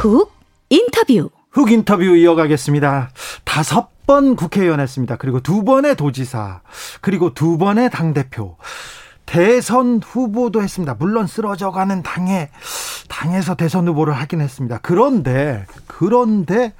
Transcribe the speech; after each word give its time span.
훅 0.00 0.32
인터뷰. 0.70 1.28
훅 1.50 1.70
인터뷰 1.72 2.04
이어가겠습니다. 2.04 3.10
다섯 3.44 3.90
번 4.06 4.34
국회의원 4.34 4.80
했습니다. 4.80 5.16
그리고 5.16 5.40
두 5.40 5.62
번의 5.62 5.94
도지사, 5.94 6.62
그리고 7.02 7.34
두 7.34 7.58
번의 7.58 7.90
당대표. 7.90 8.56
대선 9.26 10.00
후보도 10.02 10.62
했습니다. 10.62 10.96
물론 10.98 11.26
쓰러져가는 11.26 12.02
당에, 12.02 12.48
당에서 13.08 13.56
대선 13.56 13.86
후보를 13.88 14.14
하긴 14.14 14.40
했습니다. 14.40 14.78
그런데, 14.80 15.66
그런데, 15.86 16.72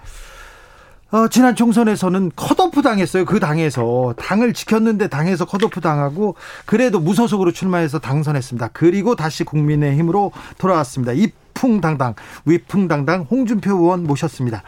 어, 1.10 1.29
지난 1.29 1.55
총선에서는 1.55 2.32
컷오프 2.34 2.80
당했어요. 2.80 3.27
그 3.27 3.38
당에서. 3.38 4.15
당을 4.16 4.55
지켰는데 4.55 5.09
당에서 5.09 5.45
컷오프 5.45 5.82
당하고, 5.82 6.37
그래도 6.65 6.98
무소속으로 7.01 7.52
출마해서 7.52 7.98
당선했습니다. 7.98 8.71
그리고 8.73 9.15
다시 9.15 9.45
국민의힘으로 9.45 10.32
돌아왔습니다. 10.57 11.12
이풍당당, 11.61 12.15
위풍당당 12.47 13.27
홍준표 13.30 13.73
의원 13.73 14.05
모셨습니다. 14.05 14.63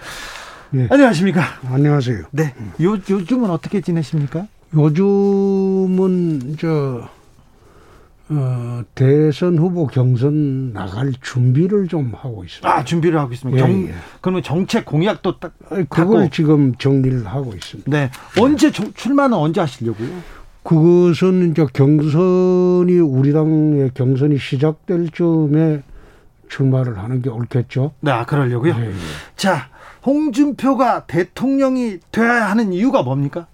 네. 0.70 0.86
안녕하십니까. 0.90 1.42
안녕하세요. 1.70 2.24
네. 2.32 2.54
요, 2.82 2.98
요즘은 3.08 3.50
어떻게 3.50 3.80
지내십니까? 3.80 4.46
요즘은, 4.74 6.56
저, 6.58 7.08
어, 8.28 8.82
대선 8.94 9.58
후보 9.58 9.86
경선 9.86 10.72
나갈 10.72 11.12
준비를 11.20 11.88
좀 11.88 12.12
하고 12.14 12.44
있습니다. 12.44 12.68
아, 12.70 12.84
준비를 12.84 13.18
하고 13.18 13.32
있습니다. 13.32 13.58
예, 13.58 13.62
경, 13.62 13.82
예. 13.88 13.94
그러면 14.20 14.42
정책 14.42 14.84
공약도 14.84 15.38
딱. 15.38 15.52
그걸. 15.88 16.30
지금 16.30 16.74
정리를 16.76 17.26
하고 17.26 17.52
있습니다. 17.54 17.90
네. 17.90 18.10
언제 18.38 18.70
출마는 18.70 19.36
언제 19.36 19.60
하시려고요? 19.60 20.08
그것은 20.62 21.50
이제 21.50 21.66
경선이 21.72 22.98
우리 23.00 23.32
당의 23.32 23.90
경선이 23.94 24.38
시작될 24.38 25.10
즈음에 25.10 25.82
출마를 26.52 26.98
하는 26.98 27.22
게 27.22 27.30
옳겠죠. 27.30 27.94
네, 28.00 28.10
아, 28.10 28.24
그러려고요. 28.26 28.74
예, 28.78 28.88
예. 28.90 28.94
자, 29.36 29.68
홍준표가 30.04 31.06
대통령이 31.06 31.98
돼야 32.10 32.50
하는 32.50 32.74
이유가 32.74 33.02
뭡니까? 33.02 33.46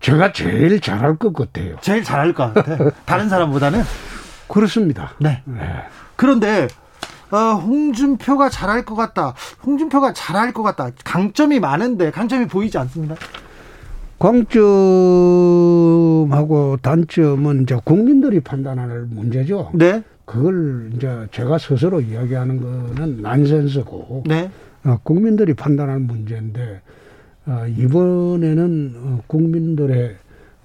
제가 0.00 0.32
제일 0.32 0.80
잘할 0.80 1.16
것 1.16 1.32
같아요. 1.32 1.76
제일 1.80 2.02
잘할 2.02 2.34
것 2.34 2.52
같아. 2.52 2.90
다른 3.06 3.28
사람보다는 3.28 3.82
그렇습니다. 4.48 5.12
네. 5.18 5.40
네. 5.44 5.60
그런데 6.16 6.66
어, 7.30 7.36
홍준표가 7.54 8.50
잘할 8.50 8.84
것 8.84 8.96
같다. 8.96 9.34
홍준표가 9.64 10.12
잘할 10.12 10.52
것 10.52 10.62
같다. 10.62 10.90
강점이 11.04 11.60
많은데 11.60 12.10
강점이 12.10 12.48
보이지 12.48 12.76
않습니다. 12.78 13.14
광점하고 14.18 14.58
단점은 16.82 17.62
이제 17.62 17.78
국민들이 17.84 18.40
판단할 18.40 19.06
문제죠. 19.10 19.70
네. 19.74 20.02
그걸 20.24 20.90
이제 20.94 21.26
제가 21.32 21.58
스스로 21.58 22.00
이야기하는 22.00 22.60
거는 22.60 23.22
난센스고 23.22 24.24
네. 24.26 24.50
어, 24.84 24.98
국민들이 25.02 25.54
판단할 25.54 25.98
문제인데 26.00 26.80
어, 27.46 27.66
이번에는 27.76 28.94
어, 28.96 29.20
국민들의 29.26 30.16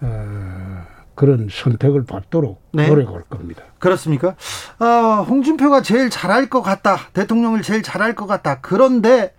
어, 0.01 0.83
그런 1.15 1.47
선택을 1.51 2.05
받도록 2.05 2.61
네. 2.71 2.87
노력할 2.87 3.23
겁니다. 3.23 3.63
그렇습니까? 3.79 4.35
어, 4.79 5.23
홍준표가 5.23 5.81
제일 5.81 6.09
잘할 6.09 6.49
것 6.49 6.61
같다. 6.61 6.97
대통령을 7.13 7.61
제일 7.61 7.83
잘할 7.83 8.15
것 8.15 8.25
같다. 8.25 8.59
그런데 8.61 9.33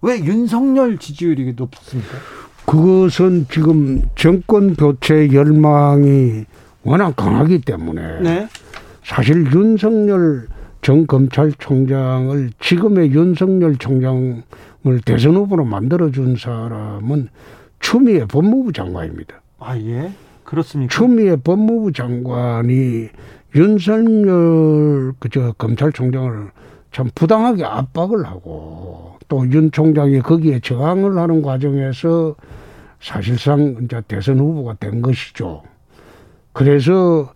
왜 0.00 0.18
윤석열 0.18 0.98
지지율이 0.98 1.54
높습니까? 1.56 2.16
그것은 2.66 3.46
지금 3.50 4.02
정권 4.16 4.74
교체 4.74 5.32
열망이 5.32 6.44
워낙 6.82 7.14
강하기 7.14 7.60
때문에 7.60 8.20
네. 8.20 8.48
사실 9.14 9.44
윤석열 9.52 10.46
전 10.80 11.06
검찰총장을 11.06 12.50
지금의 12.58 13.12
윤석열 13.12 13.76
총장을 13.76 14.42
대선 15.04 15.36
후보로 15.36 15.66
만들어준 15.66 16.36
사람은 16.36 17.28
추미애 17.78 18.24
법무부 18.24 18.72
장관입니다. 18.72 19.42
아, 19.58 19.76
예? 19.76 20.10
그렇습니까? 20.44 20.94
추미애 20.94 21.36
법무부 21.36 21.92
장관이 21.92 23.10
윤석열 23.54 25.12
그저 25.18 25.52
검찰총장을 25.58 26.50
참 26.90 27.10
부당하게 27.14 27.64
압박을 27.64 28.24
하고 28.24 29.18
또 29.28 29.44
윤 29.44 29.70
총장이 29.72 30.20
거기에 30.20 30.60
저항을 30.60 31.18
하는 31.18 31.42
과정에서 31.42 32.34
사실상 33.00 33.76
이제 33.84 34.00
대선 34.08 34.38
후보가 34.38 34.74
된 34.80 35.02
것이죠. 35.02 35.62
그래서 36.54 37.30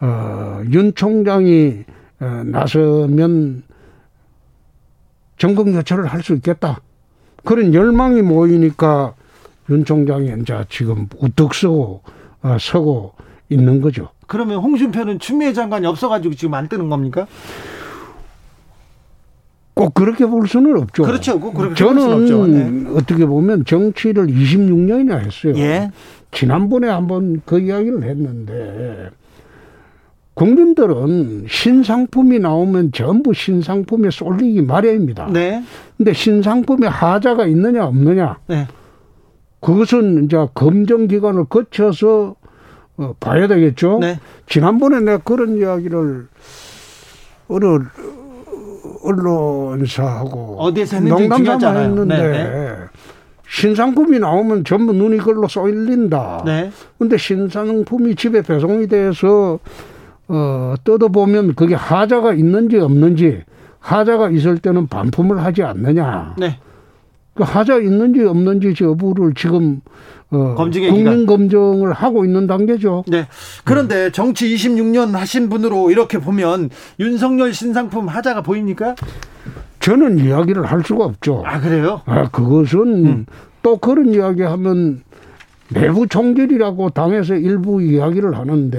어, 0.00 0.62
윤 0.72 0.94
총장이 0.94 1.84
어, 2.20 2.42
나서면 2.46 3.62
정권 5.36 5.72
교체를 5.72 6.06
할 6.06 6.22
수 6.22 6.34
있겠다. 6.34 6.80
그런 7.44 7.72
열망이 7.74 8.22
모이니까 8.22 9.14
윤 9.70 9.84
총장이 9.84 10.32
이제 10.40 10.64
지금 10.68 11.08
우뚝 11.18 11.54
서고 11.54 12.02
어, 12.42 12.56
서고 12.60 13.12
있는 13.48 13.80
거죠. 13.80 14.08
그러면 14.26 14.58
홍준표는 14.58 15.18
추미애 15.20 15.52
장관이 15.52 15.86
없어가지고 15.86 16.34
지금 16.34 16.54
안 16.54 16.68
뜨는 16.68 16.88
겁니까? 16.88 17.26
꼭 19.74 19.94
그렇게 19.94 20.26
볼 20.26 20.48
수는 20.48 20.76
없죠. 20.76 21.04
그렇죠. 21.04 21.38
꼭 21.38 21.54
그렇게 21.54 21.74
저는 21.76 21.94
볼 21.94 22.02
수는 22.02 22.40
없죠. 22.42 22.46
네. 22.46 22.98
어떻게 22.98 23.24
보면 23.26 23.64
정치를 23.64 24.26
26년이나 24.26 25.24
했어요. 25.24 25.54
예. 25.56 25.90
지난번에 26.32 26.88
한번 26.88 27.40
그 27.44 27.60
이야기를 27.60 28.02
했는데 28.02 29.10
국민들은 30.38 31.46
신상품이 31.48 32.38
나오면 32.38 32.92
전부 32.92 33.34
신상품에 33.34 34.10
쏠리기 34.10 34.62
마련입니다. 34.62 35.30
네. 35.32 35.64
근데 35.96 36.12
신상품에 36.12 36.86
하자가 36.86 37.46
있느냐 37.46 37.84
없느냐. 37.86 38.38
네. 38.46 38.68
그것은 39.58 40.26
이제 40.26 40.36
검증 40.54 41.08
기관을 41.08 41.46
거쳐서 41.46 42.36
어, 42.98 43.14
봐야 43.18 43.48
되겠죠. 43.48 43.98
네. 44.00 44.20
지난번에 44.46 45.00
내가 45.00 45.18
그런 45.18 45.58
이야기를 45.58 46.28
어느 47.48 47.64
언론사하고 49.02 50.60
어디에서 50.60 50.98
했는지 50.98 51.28
중요하잖아요. 51.28 51.88
했는데 51.88 52.16
네, 52.16 52.44
네. 52.44 52.74
신상품이 53.48 54.20
나오면 54.20 54.62
전부 54.62 54.92
눈이 54.92 55.18
걸로 55.18 55.48
쏠린다. 55.48 56.44
네. 56.46 56.70
근데 56.96 57.16
신상품이 57.16 58.14
집에 58.14 58.42
배송이 58.42 58.86
돼서 58.86 59.58
어, 60.28 60.74
뜯어보면 60.84 61.54
그게 61.54 61.74
하자가 61.74 62.34
있는지 62.34 62.78
없는지 62.78 63.42
하자가 63.80 64.30
있을 64.30 64.58
때는 64.58 64.86
반품을 64.86 65.42
하지 65.42 65.62
않느냐. 65.62 66.34
네. 66.38 66.58
그 67.34 67.44
하자 67.44 67.78
있는지 67.78 68.24
없는지 68.24 68.74
여부를 68.80 69.32
지금 69.34 69.80
어, 70.30 70.54
검증의 70.56 70.90
국민 70.90 71.24
검증을 71.24 71.92
하고 71.92 72.24
있는 72.24 72.46
단계죠. 72.46 73.04
네. 73.06 73.26
그런데 73.64 74.10
정치 74.12 74.54
26년 74.54 75.12
하신 75.12 75.48
분으로 75.48 75.90
이렇게 75.90 76.18
보면 76.18 76.68
윤석열 77.00 77.54
신상품 77.54 78.08
하자가 78.08 78.42
보입니까? 78.42 78.94
저는 79.80 80.18
이야기를 80.18 80.66
할 80.66 80.82
수가 80.84 81.04
없죠. 81.04 81.42
아 81.46 81.60
그래요? 81.60 82.02
아 82.04 82.28
그것은 82.28 83.06
음. 83.06 83.26
또 83.62 83.78
그런 83.78 84.12
이야기하면 84.12 85.02
내부 85.72 86.06
총질이라고 86.06 86.90
당에서 86.90 87.34
일부 87.34 87.82
이야기를 87.82 88.38
하는데 88.38 88.78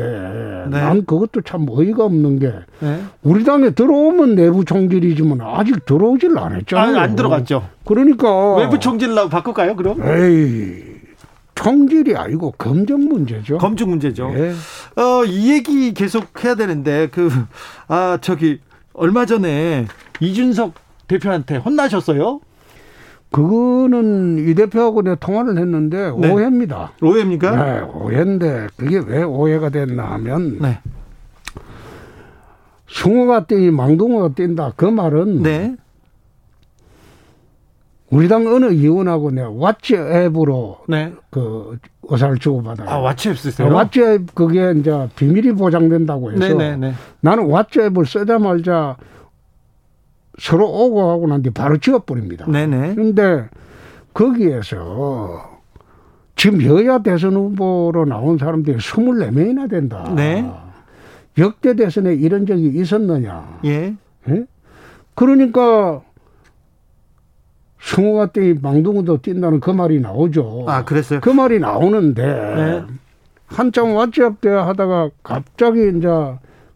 네. 0.70 0.82
난 0.82 1.06
그것도 1.06 1.42
참 1.42 1.68
어이가 1.70 2.04
없는 2.06 2.40
게 2.40 2.52
네. 2.80 3.02
우리 3.22 3.44
당에 3.44 3.72
들어오면 3.72 4.36
내부 4.36 4.66
총질이지만 4.66 5.40
아직 5.42 5.86
들어오질 5.86 6.38
않았잖아요. 6.38 6.98
아, 6.98 7.02
안 7.02 7.16
들어갔죠. 7.16 7.68
그러니까 7.86 8.56
외부 8.56 8.80
총질로 8.80 9.30
바꿀까요? 9.30 9.76
그럼? 9.76 10.02
에이 10.02 10.84
총질이 11.56 12.16
아니고 12.16 12.54
검증 12.58 13.08
문제죠. 13.10 13.58
검증 13.58 13.90
문제죠. 13.90 14.30
네. 14.34 14.54
어, 14.96 15.26
이 15.26 15.52
얘기 15.52 15.94
계속 15.94 16.44
해야 16.44 16.56
되는데 16.56 17.08
그 17.12 17.30
아 17.88 18.18
저기 18.22 18.60
얼마 18.94 19.26
전에 19.26 19.86
이준석 20.20 20.74
대표한테 21.08 21.58
혼나셨어요? 21.58 22.40
그거는 23.32 24.48
이 24.50 24.56
대표하고 24.56 25.04
내가 25.04 25.16
통화를 25.16 25.58
했는데 25.58 26.12
네. 26.18 26.32
오해입니다. 26.32 26.94
오해입니까? 27.02 27.64
네, 27.64 27.82
오해인데 27.82 28.68
그게 28.76 29.00
왜 29.06 29.24
오해가 29.24 29.70
됐나 29.70 30.04
하면 30.14 30.58
네. 30.60 30.80
숭어가 32.88 33.46
뛰니 33.46 33.70
망둥어가 33.72 34.30
뛴다. 34.34 34.74
그 34.76 34.86
말은 34.86 35.44
네. 35.44 35.76
우리 38.10 38.28
당 38.28 38.48
어느 38.48 38.66
의원하고 38.66 39.30
내가 39.30 39.50
왓츠 39.50 39.94
앱으로 39.94 40.80
네. 40.88 41.14
그 41.30 41.78
의사를 42.04 42.40
주고받아요. 42.40 42.90
아, 42.90 43.14
왓츠앱 43.14 43.36
쓰세요? 43.36 43.70
왓츠 43.70 44.16
앱 44.16 44.34
그게 44.34 44.74
이제 44.76 45.08
비밀이 45.16 45.52
보장된다고 45.52 46.32
해서 46.32 46.40
네네네. 46.40 46.94
나는 47.22 47.48
왓츠 47.48 47.80
앱을 47.86 48.08
쓰자마자 48.08 48.98
서로 50.40 50.68
오고 50.70 51.10
하고 51.10 51.28
난 51.28 51.42
뒤 51.42 51.50
바로 51.50 51.78
지워버립니다. 51.78 52.46
네네. 52.50 52.96
근데 52.96 53.48
거기에서 54.14 55.60
지금 56.36 56.64
여야 56.64 57.00
대선 57.00 57.36
후보로 57.36 58.06
나온 58.06 58.38
사람들이 58.38 58.78
24명이나 58.78 59.70
된다. 59.70 60.12
네. 60.16 60.50
역대 61.38 61.76
대선에 61.76 62.14
이런 62.16 62.46
적이 62.46 62.68
있었느냐. 62.80 63.60
예. 63.66 63.96
예? 64.30 64.46
그러니까 65.16 66.02
승호가 67.82 68.28
뛰 68.28 68.54
망둥어도 68.62 69.22
뛴다는 69.22 69.60
그 69.60 69.72
말이 69.72 70.00
나오죠. 70.02 70.66
아, 70.68 70.84
그랬어요? 70.84 71.22
그 71.22 71.30
말이 71.30 71.60
나오는데 71.60 72.24
네. 72.26 72.84
한참 73.48 73.88
왓츠앱 73.96 74.42
대 74.42 74.50
하다가 74.50 75.10
갑자기 75.24 75.90
이제 75.98 76.08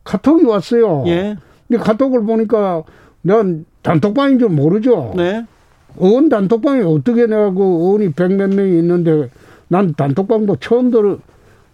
카톡이 0.03 0.45
왔어요. 0.45 1.03
예. 1.07 1.35
근데 1.67 1.83
카톡을 1.83 2.23
보니까 2.23 2.83
난 3.23 3.65
단톡방인 3.81 4.37
줄 4.39 4.49
모르죠. 4.49 5.13
네. 5.15 5.45
의원 5.97 6.29
단톡방에 6.29 6.81
어떻게 6.83 7.25
내가 7.27 7.51
그 7.51 7.61
의원이 7.63 8.13
백 8.13 8.31
몇 8.31 8.49
명이 8.53 8.77
있는데 8.79 9.29
난 9.67 9.93
단톡방도 9.95 10.57
처음 10.57 10.91
들어 10.91 11.17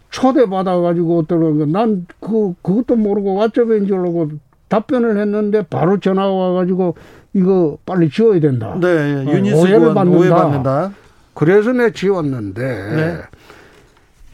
초대받아가지고 0.10 1.20
어떠는 1.20 1.60
거난그 1.60 2.56
그것도 2.62 2.96
모르고 2.96 3.40
왓츠앱인 3.40 3.88
줄 3.88 3.98
알고 4.00 4.30
답변을 4.70 5.18
했는데 5.20 5.64
바로 5.70 6.00
전화가 6.00 6.32
와가지고 6.32 6.96
이거 7.34 7.78
빨리 7.86 8.10
지워야 8.10 8.40
된다. 8.40 8.76
네. 8.80 8.88
어, 8.88 9.32
유니스 9.32 9.56
오해를 9.56 9.94
받는다. 9.94 10.18
오해받는다. 10.20 10.92
그래서 11.34 11.72
내 11.74 11.92
지웠는데 11.92 12.62
네. 12.96 13.18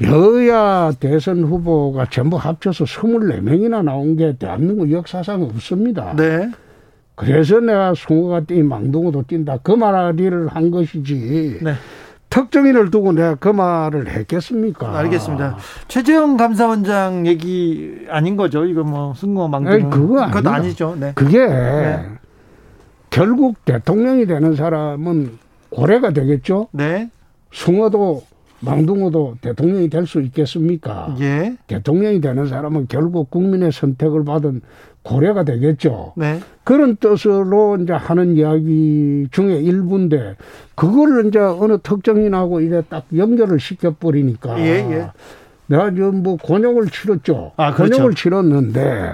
여야 0.07 0.91
대선 0.99 1.43
후보가 1.43 2.07
전부 2.09 2.35
합쳐서 2.37 2.83
24명이나 2.85 3.83
나온 3.83 4.17
게 4.17 4.35
대한민국 4.37 4.91
역사상 4.91 5.43
없습니다. 5.43 6.13
네. 6.15 6.51
그래서 7.15 7.59
내가 7.59 7.93
숭어가 7.93 8.41
뛰 8.41 8.61
망둥어도 8.61 9.23
뛴다 9.23 9.57
그 9.63 9.71
말을 9.71 10.47
한 10.49 10.71
것이지 10.71 11.59
네. 11.61 11.73
특정인을 12.29 12.91
두고 12.91 13.13
내가 13.13 13.35
그 13.35 13.47
말을 13.47 14.09
했겠습니까? 14.09 14.97
알겠습니다. 14.99 15.57
최재형 15.87 16.35
감사원장 16.35 17.25
얘기 17.27 18.05
아닌 18.09 18.35
거죠? 18.35 18.65
이거 18.65 18.83
뭐 18.83 19.13
승거 19.15 19.47
망둥어. 19.47 19.89
그거 19.89 20.21
아니다. 20.21 20.53
아니죠. 20.53 20.97
네. 20.99 21.13
그게 21.15 21.45
네. 21.47 22.05
결국 23.09 23.63
대통령이 23.63 24.25
되는 24.25 24.55
사람은 24.55 25.37
고래가 25.69 26.11
되겠죠. 26.11 26.67
네. 26.73 27.09
숭어도 27.51 28.23
망둥어도 28.59 29.35
대통령이 29.41 29.89
될 29.89 30.05
수 30.05 30.19
있겠습니까? 30.21 31.15
예. 31.21 31.55
대통령이 31.67 32.19
되는 32.19 32.47
사람은 32.47 32.87
결국 32.89 33.29
국민의 33.29 33.71
선택을 33.71 34.25
받은 34.25 34.61
고래가 35.05 35.43
되겠죠. 35.43 36.13
네. 36.17 36.39
그런 36.63 36.95
뜻으로 36.95 37.77
이제 37.79 37.93
하는 37.93 38.35
이야기 38.35 39.27
중에 39.31 39.57
일부인데 39.57 40.35
그거를 40.73 41.27
이제 41.27 41.37
어느 41.39 41.77
특정인하고 41.77 42.59
이래 42.61 42.81
딱 42.89 43.05
연결을 43.15 43.59
시켜버리니까 43.59 44.59
예, 44.59 44.65
예. 44.65 45.07
내가 45.67 45.91
지금 45.91 46.23
뭐 46.23 46.37
곤욕을 46.37 46.87
치렀죠. 46.89 47.51
아, 47.55 47.73
그렇죠. 47.73 47.93
곤욕을 47.97 48.15
치렀는데 48.15 49.13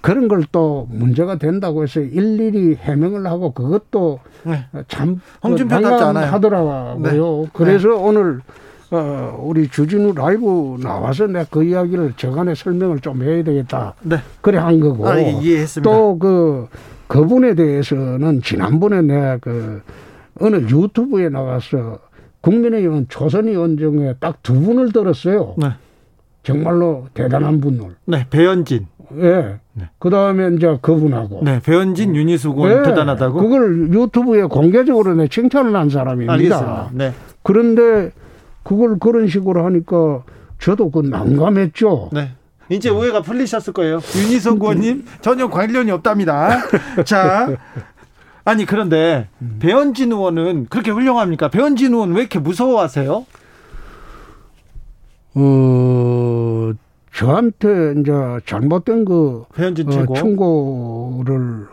그런 0.00 0.28
걸 0.28 0.44
또 0.52 0.86
문제가 0.90 1.36
된다고 1.36 1.82
해서 1.82 2.00
일일이 2.00 2.76
해명을 2.76 3.26
하고 3.26 3.52
그것도 3.52 4.20
네. 4.44 4.64
참 4.88 5.20
홍준표답지 5.42 6.04
않아요. 6.04 6.32
하더라고요. 6.32 6.98
네. 7.02 7.10
그래서 7.52 7.96
오늘 7.96 8.40
어, 8.90 9.40
우리 9.44 9.68
주진우 9.68 10.14
라이브 10.14 10.76
나와서 10.82 11.26
내가 11.26 11.44
그 11.50 11.62
이야기를 11.62 12.14
저간에 12.16 12.54
설명을 12.54 13.00
좀 13.00 13.22
해야 13.22 13.42
되겠다. 13.44 13.94
네. 14.02 14.16
그래 14.40 14.58
한 14.58 14.80
거고. 14.80 15.08
아, 15.08 15.18
예, 15.18 15.30
이해했습니다. 15.30 15.88
또그 15.90 16.68
그분에 17.06 17.54
대해서는 17.54 18.42
지난번에 18.42 19.02
내가 19.02 19.38
그 19.38 19.80
어느 20.40 20.56
유튜브에 20.56 21.28
나가서 21.28 21.98
국민의힘은 22.40 23.06
조선의원 23.08 23.76
중에 23.76 24.14
딱 24.18 24.38
두 24.42 24.54
분을 24.60 24.92
들었어요. 24.92 25.54
네. 25.58 25.68
정말로 26.42 27.06
대단한 27.14 27.60
분을. 27.60 27.96
네. 28.06 28.26
배현진. 28.30 28.86
예. 29.18 29.56
네. 29.74 29.84
그 29.98 30.08
다음에 30.08 30.56
이제 30.56 30.78
그분하고. 30.80 31.42
네. 31.44 31.60
배현진 31.60 32.16
윤희숙 32.16 32.58
의원 32.58 32.78
예. 32.80 32.82
대단하다고. 32.88 33.38
그걸 33.40 33.92
유튜브에 33.92 34.44
공개적으로 34.44 35.14
내 35.14 35.28
칭찬을 35.28 35.76
한 35.76 35.90
사람입니다. 35.90 36.32
알겠습니다. 36.32 36.90
네. 36.94 37.12
그런데 37.42 38.10
그걸 38.62 38.98
그런 38.98 39.28
식으로 39.28 39.64
하니까 39.64 40.22
저도 40.58 40.90
그 40.90 41.00
난감했죠. 41.00 42.10
네. 42.12 42.32
이제 42.68 42.88
오해가 42.88 43.20
풀리셨을 43.22 43.72
거예요. 43.72 44.00
윤희석 44.16 44.60
의원님 44.62 45.04
전혀 45.20 45.48
관련이 45.48 45.90
없답니다. 45.90 46.60
자, 47.04 47.56
아니 48.44 48.64
그런데 48.64 49.28
배현진 49.58 50.12
의원은 50.12 50.66
그렇게 50.70 50.90
훌륭합니까? 50.92 51.48
배현진 51.48 51.92
의원 51.92 52.12
왜 52.12 52.20
이렇게 52.20 52.38
무서워하세요? 52.38 53.26
어, 55.34 56.72
저한테 57.12 57.94
이제 58.00 58.12
잘못된 58.46 59.04
그 59.04 59.44
배현진 59.54 59.88
어, 59.88 59.90
최고. 59.90 60.14
충고를 60.14 61.66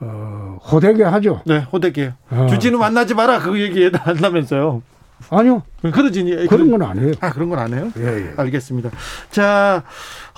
어, 0.00 0.58
호되게 0.70 1.04
하죠. 1.04 1.42
네, 1.46 1.60
호되게. 1.72 2.14
어. 2.30 2.46
주진우 2.50 2.78
만나지 2.78 3.14
마라 3.14 3.38
그 3.40 3.60
얘기 3.60 3.88
한다면서요. 3.92 4.82
아니요. 5.30 5.62
그러지 5.82 6.46
그런 6.48 6.70
건 6.70 6.82
안 6.82 6.98
해요. 6.98 7.12
아 7.20 7.30
그런 7.32 7.48
건 7.48 7.58
안 7.58 7.74
해요? 7.74 7.90
예, 7.98 8.02
예. 8.04 8.32
알겠습니다. 8.36 8.90
자, 9.32 9.82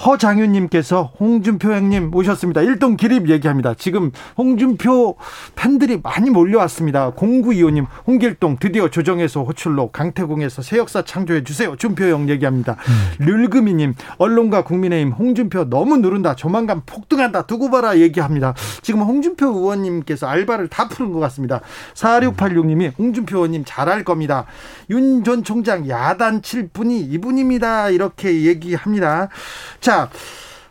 허장윤님께서 0.04 1.12
홍준표 1.20 1.72
형님 1.72 2.14
오셨습니다. 2.14 2.62
일동 2.62 2.96
기립 2.96 3.28
얘기합니다. 3.28 3.74
지금 3.74 4.10
홍준표 4.38 5.16
팬들이 5.54 6.00
많이 6.02 6.30
몰려왔습니다. 6.30 7.12
0925님, 7.12 7.86
홍길동 8.06 8.56
드디어 8.58 8.88
조정에서 8.88 9.44
호출로 9.44 9.90
강태공에서 9.90 10.62
새 10.62 10.78
역사 10.78 11.02
창조해 11.02 11.44
주세요. 11.44 11.76
준표 11.76 12.04
형 12.04 12.28
얘기합니다. 12.30 12.76
률금이님, 13.20 13.94
언론과 14.18 14.64
국민의힘 14.64 15.12
홍준표 15.12 15.68
너무 15.68 15.98
누른다. 15.98 16.34
조만간 16.36 16.82
폭등한다. 16.86 17.42
두고 17.42 17.70
봐라 17.70 17.98
얘기합니다. 17.98 18.54
지금 18.80 19.02
홍준표 19.02 19.46
의원님께서 19.46 20.26
알바를 20.26 20.68
다 20.68 20.88
푸는 20.88 21.12
것 21.12 21.20
같습니다. 21.20 21.60
4686님이 21.94 22.92
홍준표 22.98 23.36
의원님 23.38 23.64
잘할 23.66 24.04
겁니다. 24.04 24.46
윤 24.90 25.24
전 25.24 25.42
총장 25.44 25.88
야단 25.88 26.42
칠 26.42 26.68
분이 26.68 27.00
이분입니다. 27.00 27.90
이렇게 27.90 28.42
얘기합니다. 28.42 29.28
자, 29.80 30.10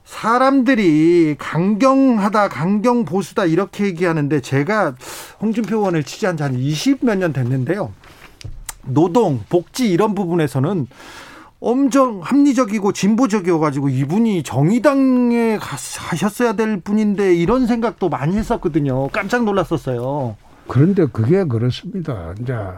사람들이 0.05 1.36
강경하다, 1.39 2.50
강경 2.50 3.05
보수다 3.05 3.45
이렇게 3.45 3.86
얘기하는데 3.86 4.39
제가 4.41 4.95
홍준표 5.41 5.77
의원을 5.77 6.03
취재한 6.03 6.38
지 6.38 6.43
한 6.43 6.53
20 6.55 7.03
몇 7.05 7.15
년 7.17 7.33
됐는데요. 7.33 7.91
노동, 8.86 9.41
복지 9.50 9.89
이런 9.91 10.13
부분에서는 10.13 10.88
엄청 11.62 12.19
합리적이고 12.22 12.91
진보적이어 12.91 13.57
가지고 13.57 13.88
이분이 13.89 14.43
정의당에 14.43 15.57
가셨어야 15.57 16.53
될 16.53 16.81
분인데 16.81 17.33
이런 17.33 17.65
생각도 17.65 18.10
많이 18.10 18.36
했었거든요. 18.36 19.07
깜짝 19.07 19.45
놀랐었어요. 19.45 20.36
그런데 20.67 21.05
그게 21.05 21.45
그렇습니다. 21.45 22.33
이제 22.41 22.53
어, 22.53 22.77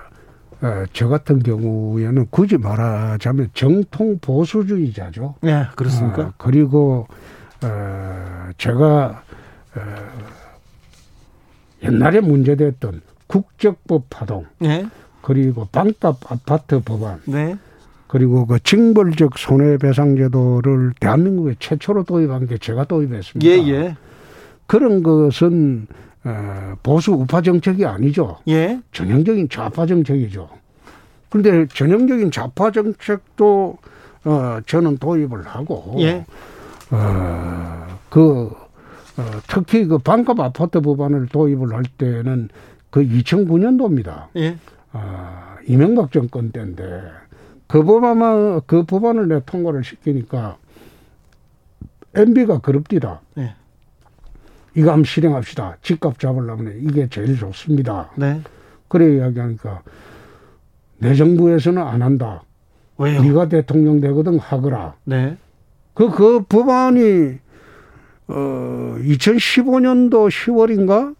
저 0.93 1.07
같은 1.07 1.39
경우에는 1.39 2.27
굳이 2.29 2.57
말하자면 2.57 3.49
정통 3.53 4.19
보수주의자죠. 4.19 5.35
네, 5.41 5.65
그렇습니까? 5.75 6.23
어, 6.23 6.33
그리고 6.37 7.07
어, 7.63 8.49
제가 8.57 9.23
어, 9.75 9.81
옛날에 11.83 12.19
문제됐던 12.21 13.01
국적법 13.27 14.05
파동 14.09 14.45
네, 14.59 14.87
그리고 15.21 15.67
반값 15.71 16.31
아파트 16.31 16.79
법안 16.79 17.21
네, 17.25 17.57
그리고 18.07 18.45
그 18.45 18.59
징벌적 18.59 19.37
손해배상제도를 19.37 20.93
대한민국에 20.99 21.55
최초로 21.59 22.03
도입한 22.03 22.47
게 22.47 22.57
제가 22.57 22.85
도입했습니다. 22.85 23.45
예, 23.47 23.67
예, 23.67 23.95
그런 24.67 25.03
것은 25.03 25.87
어, 25.89 26.14
보수 26.81 27.11
우파 27.11 27.41
정책이 27.41 27.85
아니죠. 27.85 28.37
예, 28.47 28.79
전형적인 28.91 29.49
좌파 29.49 29.85
정책이죠. 29.85 30.49
그런데 31.29 31.67
전형적인 31.73 32.31
좌파 32.31 32.71
정책도 32.71 33.77
어, 34.25 34.59
저는 34.65 34.97
도입을 34.97 35.43
하고 35.43 35.95
예, 35.99 36.25
어, 36.89 37.87
그 38.09 38.51
어, 39.17 39.23
특히 39.47 39.85
그 39.85 39.97
반값 39.97 40.39
아파트 40.39 40.81
법안을 40.81 41.27
도입을 41.27 41.73
할 41.73 41.83
때는 41.97 42.49
그 42.89 43.01
2009년도입니다. 43.01 44.27
예, 44.37 44.57
아, 44.93 45.57
이명박 45.67 46.11
정권 46.11 46.51
때인데 46.51 46.83
그 47.67 47.83
법안 47.83 48.61
그 48.65 48.83
법안을 48.83 49.27
내 49.27 49.41
통과를 49.45 49.83
시키니까 49.83 50.57
MB가 52.15 52.59
그럽디다. 52.59 53.21
예. 53.37 53.55
이거 54.75 54.91
한번 54.91 55.05
실행합시다. 55.05 55.77
집값 55.81 56.19
잡으려면 56.19 56.75
이게 56.81 57.07
제일 57.09 57.37
좋습니다. 57.37 58.11
네. 58.15 58.41
그래 58.87 59.15
이야기하니까 59.15 59.81
내 60.97 61.15
정부에서는 61.15 61.81
안 61.81 62.01
한다. 62.01 62.43
왜요? 62.97 63.21
네가 63.21 63.49
대통령 63.49 63.99
되거든 64.01 64.39
하거라. 64.39 64.95
네. 65.03 65.37
그, 65.93 66.09
그 66.09 66.41
법안이, 66.47 67.37
어, 68.27 68.95
2015년도 68.99 70.29
10월인가? 70.29 71.15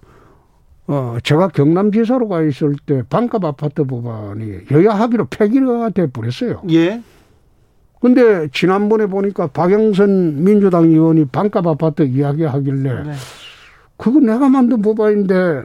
어, 0.87 1.17
제가 1.23 1.47
경남지사로 1.47 2.27
가 2.27 2.43
있을 2.43 2.75
때 2.85 3.03
반값 3.09 3.43
아파트 3.43 3.83
법안이 3.85 4.65
여야 4.71 4.91
합의로 4.91 5.25
폐기가 5.25 5.89
돼 5.89 6.07
버렸어요. 6.07 6.61
예. 6.69 7.01
근데 7.99 8.47
지난번에 8.49 9.07
보니까 9.07 9.47
박영선 9.47 10.43
민주당 10.43 10.83
의원이 10.85 11.25
반값 11.25 11.65
아파트 11.65 12.03
이야기하길래 12.03 13.03
네. 13.03 13.13
그거 13.97 14.19
내가 14.19 14.49
만든 14.49 14.81
법안인데 14.81 15.63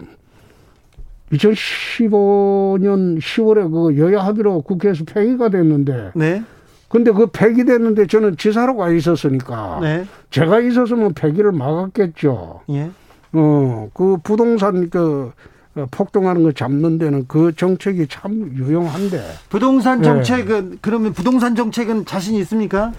2015년 1.32 3.18
10월에 3.18 3.70
그 3.70 3.98
여야 3.98 4.24
합의로 4.24 4.62
국회에서 4.62 5.04
폐기가 5.04 5.48
됐는데 5.48 6.12
네. 6.14 6.42
근데 6.88 7.12
그 7.12 7.28
폐기됐는데 7.28 8.08
저는 8.08 8.36
지사로 8.36 8.76
가 8.76 8.90
있었으니까 8.90 9.78
네. 9.80 10.06
제가 10.30 10.58
있었으면 10.60 11.14
폐기를 11.14 11.52
막았겠죠. 11.52 12.62
예. 12.70 12.90
어, 13.32 13.88
그 13.94 14.16
부동산 14.24 14.90
그 14.90 15.30
어, 15.76 15.86
폭등하는 15.88 16.42
거 16.42 16.50
잡는 16.50 16.98
데는 16.98 17.26
그 17.28 17.54
정책이 17.54 18.08
참 18.08 18.52
유용한데 18.56 19.22
부동산 19.48 19.98
네. 19.98 20.04
정책은 20.04 20.78
그러면 20.80 21.12
부동산 21.12 21.54
정책은 21.54 22.06
자신 22.06 22.34
있습니까? 22.36 22.92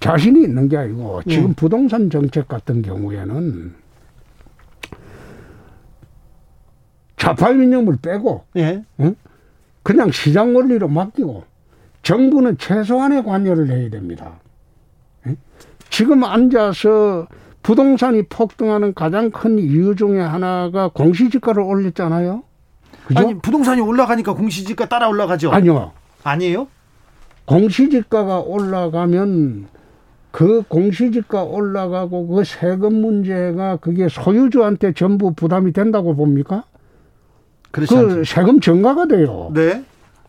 자신이 0.00 0.42
있는 0.42 0.68
게 0.70 0.78
아니고 0.78 1.20
지금 1.28 1.50
예. 1.50 1.54
부동산 1.54 2.08
정책 2.08 2.48
같은 2.48 2.80
경우에는 2.80 3.74
좌파 7.24 7.52
민영을 7.52 7.96
빼고 8.02 8.44
예. 8.56 8.84
그냥 9.82 10.10
시장 10.10 10.54
원리로 10.54 10.88
맡기고 10.88 11.44
정부는 12.02 12.58
최소한의 12.58 13.24
관여를 13.24 13.70
해야 13.70 13.88
됩니다. 13.88 14.40
예? 15.26 15.34
지금 15.88 16.22
앉아서 16.22 17.26
부동산이 17.62 18.24
폭등하는 18.24 18.92
가장 18.92 19.30
큰 19.30 19.58
이유 19.58 19.96
중에 19.96 20.20
하나가 20.20 20.88
공시지가를 20.88 21.62
올렸잖아요. 21.62 22.42
그죠? 23.06 23.20
아니 23.20 23.38
부동산이 23.38 23.80
올라가니까 23.80 24.34
공시지가 24.34 24.86
따라 24.88 25.08
올라가죠. 25.08 25.50
아니요. 25.50 25.92
아니에요? 26.24 26.68
공시지가가 27.46 28.40
올라가면 28.40 29.68
그 30.30 30.62
공시지가 30.68 31.42
올라가고 31.42 32.26
그 32.28 32.44
세금 32.44 33.00
문제가 33.00 33.76
그게 33.76 34.08
소유주한테 34.08 34.92
전부 34.92 35.32
부담이 35.32 35.72
된다고 35.72 36.14
봅니까? 36.14 36.64
그렇지 37.74 37.92
그. 37.92 38.24
세금 38.24 38.60
증가가 38.60 39.06
돼요. 39.06 39.50
네. 39.52 39.84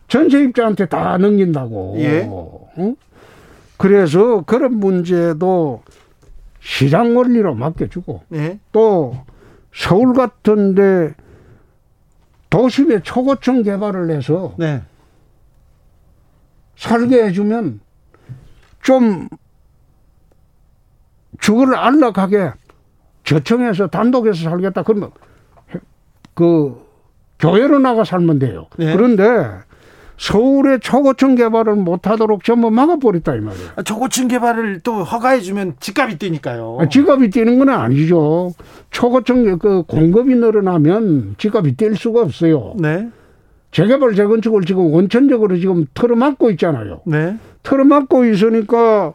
전세입자한테 0.07 0.87
다 0.87 1.17
넘긴다고. 1.19 1.95
예. 1.99 2.27
응? 2.79 2.95
그래서 3.77 4.41
그런 4.41 4.79
문제도 4.79 5.83
시장 6.59 7.15
원리로 7.15 7.53
맡겨주고 7.53 8.23
예. 8.33 8.59
또 8.71 9.15
서울 9.71 10.13
같은데 10.13 11.13
도심에 12.49 13.03
초고층 13.03 13.61
개발을 13.61 14.09
해서 14.09 14.55
네. 14.57 14.81
살게 16.75 17.25
해주면 17.25 17.79
좀 18.81 19.29
주거를 21.39 21.77
안락하게 21.77 22.53
저층에서 23.23 23.87
단독해서 23.87 24.49
살겠다 24.49 24.81
그러면 24.81 25.11
그 26.33 26.84
교회로 27.39 27.79
나가 27.79 28.03
살면 28.03 28.39
돼요. 28.39 28.67
네. 28.77 28.95
그런데 28.95 29.23
서울의 30.17 30.79
초고층 30.79 31.35
개발을 31.35 31.75
못하도록 31.75 32.43
전부 32.43 32.71
막아버렸다 32.71 33.35
이 33.35 33.39
말이에요. 33.41 33.69
아, 33.75 33.83
초고층 33.83 34.29
개발을 34.29 34.79
또 34.79 35.03
허가해주면 35.03 35.75
집값이 35.79 36.17
뛰니까요. 36.17 36.77
아, 36.79 36.87
지갑이 36.87 37.29
뛰는 37.31 37.59
건 37.59 37.69
아니죠. 37.69 38.53
초고층 38.91 39.59
그 39.59 39.83
공급이 39.83 40.35
늘어나면 40.35 41.35
지갑이 41.37 41.75
뛸 41.75 41.97
수가 41.97 42.21
없어요. 42.21 42.75
네. 42.77 43.09
재개발 43.71 44.15
재건축을 44.15 44.61
지금 44.61 44.93
원천적으로 44.93 45.57
지금 45.57 45.85
틀어막고 45.93 46.49
있잖아요. 46.51 47.01
네. 47.05 47.37
틀어막고 47.63 48.23
있으니까 48.25 49.11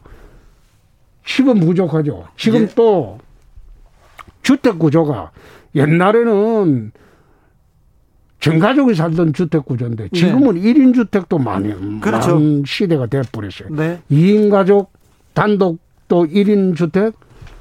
집은 1.25 1.61
부족하죠. 1.61 2.27
지금 2.37 2.63
예. 2.63 2.69
또 2.75 3.19
주택 4.43 4.79
구조가 4.79 5.31
옛날에는 5.75 6.93
전가족이 8.41 8.95
살던 8.95 9.35
주택 9.35 9.67
구조인데 9.67 10.09
지금은 10.09 10.57
일 10.57 10.75
1인 10.75 10.95
주택도 10.95 11.39
많이 11.39 11.69
네. 11.69 12.01
그렇죠. 12.01 12.35
많은 12.35 12.65
시대가 12.67 13.07
돼 13.07 13.21
버렸어요. 13.31 13.69
네. 13.71 14.01
2인 14.11 14.51
가족 14.51 14.93
단독 15.35 15.79
또 16.09 16.25
1인 16.25 16.75
주택 16.75 17.15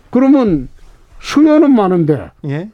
그러면 0.10 0.70
수요는 1.20 1.76
많은데 1.76 2.32
예. 2.46 2.72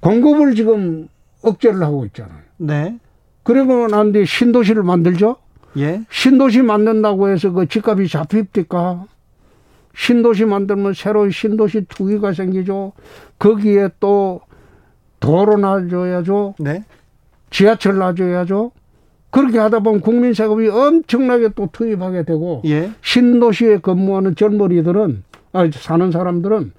공급을 0.00 0.54
지금 0.54 1.08
억제를 1.42 1.82
하고 1.82 2.06
있잖아요. 2.06 2.40
네. 2.56 2.98
그리고 3.42 3.86
난 3.88 4.12
뒤에 4.12 4.24
신도시를 4.24 4.82
만들죠. 4.82 5.36
예. 5.78 6.02
신도시 6.10 6.62
만든다고 6.62 7.28
해서 7.28 7.52
그 7.52 7.66
집값이 7.66 8.08
잡힙니까? 8.08 9.04
신도시 9.94 10.44
만들면 10.46 10.94
새로운 10.94 11.30
신도시 11.30 11.86
투기가 11.88 12.32
생기죠. 12.32 12.92
거기에 13.38 13.90
또 14.00 14.40
도로 15.20 15.56
놔줘야죠. 15.56 16.54
네. 16.58 16.84
지하철 17.50 17.96
놔줘야죠. 17.98 18.72
그렇게 19.30 19.58
하다 19.58 19.80
보면 19.80 20.00
국민 20.00 20.32
세금이 20.34 20.68
엄청나게 20.68 21.50
또 21.54 21.68
투입하게 21.72 22.24
되고 22.24 22.62
예. 22.64 22.90
신도시에 23.02 23.78
근무하는 23.78 24.34
젊은이들은 24.34 25.24
아, 25.52 25.68
사는 25.72 26.10
사람들은 26.10 26.72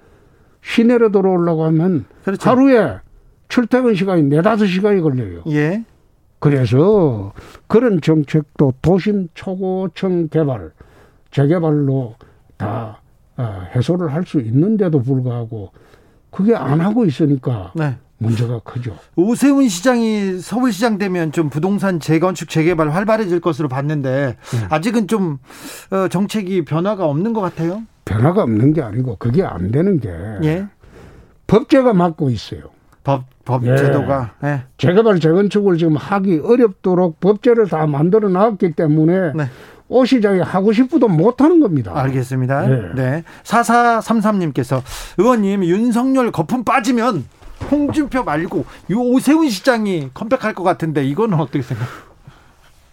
시내로 0.62 1.10
들어오려고 1.12 1.64
하면 1.64 2.04
그렇죠. 2.24 2.50
하루에 2.50 2.96
출퇴근 3.48 3.94
시간이 3.94 4.24
네다섯 4.24 4.66
시간이 4.66 5.00
걸려요. 5.00 5.42
예. 5.50 5.84
그래서 6.40 7.32
그런 7.66 8.00
정책도 8.00 8.74
도심 8.82 9.28
초고층 9.34 10.28
개발, 10.28 10.70
재개발로 11.30 12.14
다 12.56 13.00
어, 13.36 13.62
해소를 13.74 14.12
할 14.12 14.24
수 14.24 14.40
있는데도 14.40 15.00
불구하고 15.00 15.70
그게 16.30 16.54
안 16.56 16.80
하고 16.80 17.04
있으니까 17.04 17.72
네. 17.76 17.96
문제가 18.18 18.60
크죠. 18.64 18.96
오세훈 19.16 19.68
시장이 19.68 20.38
서울시장 20.40 20.98
되면 20.98 21.32
좀 21.32 21.50
부동산 21.50 22.00
재건축 22.00 22.48
재개발 22.48 22.90
활발해질 22.90 23.40
것으로 23.40 23.68
봤는데 23.68 24.36
네. 24.52 24.66
아직은 24.70 25.06
좀 25.06 25.38
어, 25.90 26.08
정책이 26.08 26.64
변화가 26.64 27.06
없는 27.06 27.32
것 27.32 27.40
같아요. 27.40 27.82
변화가 28.04 28.42
없는 28.42 28.72
게 28.72 28.82
아니고 28.82 29.16
그게 29.16 29.44
안 29.44 29.70
되는 29.70 30.00
게 30.00 30.10
예. 30.42 30.66
법제가 31.46 31.92
막고 31.94 32.30
있어요. 32.30 32.62
법, 33.04 33.24
법 33.44 33.64
예. 33.66 33.76
제도가. 33.76 34.34
예. 34.44 34.62
재개발 34.78 35.20
재건축을 35.20 35.78
지금 35.78 35.96
하기 35.96 36.40
어렵도록 36.44 37.20
법제를 37.20 37.68
다 37.68 37.86
만들어 37.86 38.28
놨기 38.28 38.72
때문에 38.72 39.32
네. 39.34 39.44
오 39.88 40.04
시장이 40.04 40.40
하고 40.40 40.72
싶어도 40.72 41.08
못 41.08 41.40
하는 41.40 41.60
겁니다. 41.60 41.92
알겠습니다. 41.94 42.70
예. 42.70 42.94
네. 42.94 43.24
4433님께서 43.44 44.82
의원님 45.16 45.64
윤석열 45.64 46.30
거품 46.32 46.64
빠지면 46.64 47.24
홍준표 47.70 48.24
말고 48.24 48.64
이 48.90 48.94
오세훈 48.94 49.48
시장이 49.50 50.10
컴백할 50.14 50.54
것 50.54 50.62
같은데 50.62 51.04
이거는 51.04 51.38
어떻게 51.38 51.62
생각해요? 51.62 52.08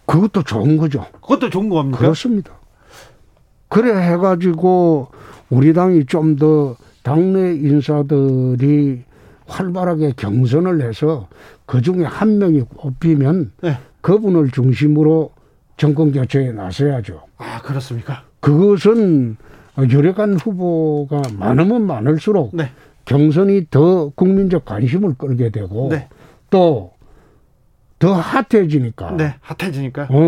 그것도 0.06 0.42
좋은 0.42 0.76
거죠. 0.76 1.06
그것도 1.14 1.50
좋은 1.50 1.68
겁니까? 1.68 1.98
그렇습니다. 1.98 2.52
그래 3.68 3.92
해가지고 4.12 5.08
우리 5.50 5.72
당이 5.72 6.06
좀 6.06 6.36
더 6.36 6.76
당내 7.02 7.54
인사들이 7.54 9.04
활발하게 9.46 10.14
경선을 10.16 10.82
해서 10.82 11.28
그 11.64 11.80
중에 11.80 12.04
한 12.04 12.38
명이 12.38 12.64
뽑히면 12.76 13.52
네. 13.62 13.78
그분을 14.00 14.50
중심으로 14.50 15.30
정권 15.76 16.10
교체에 16.10 16.50
나서야죠. 16.50 17.22
아 17.38 17.60
그렇습니까? 17.62 18.24
그것은 18.40 19.36
유력한 19.88 20.34
후보가 20.34 21.22
많으면 21.38 21.86
많을수록 21.86 22.50
네. 22.56 22.72
경선이 23.06 23.68
더 23.70 24.10
국민적 24.10 24.64
관심을 24.64 25.14
끌게 25.16 25.50
되고 25.50 25.88
네. 25.90 26.08
또더 26.50 28.12
핫해지니까 28.12 29.16
네. 29.16 29.34
핫해지니까. 29.40 30.08
어, 30.10 30.18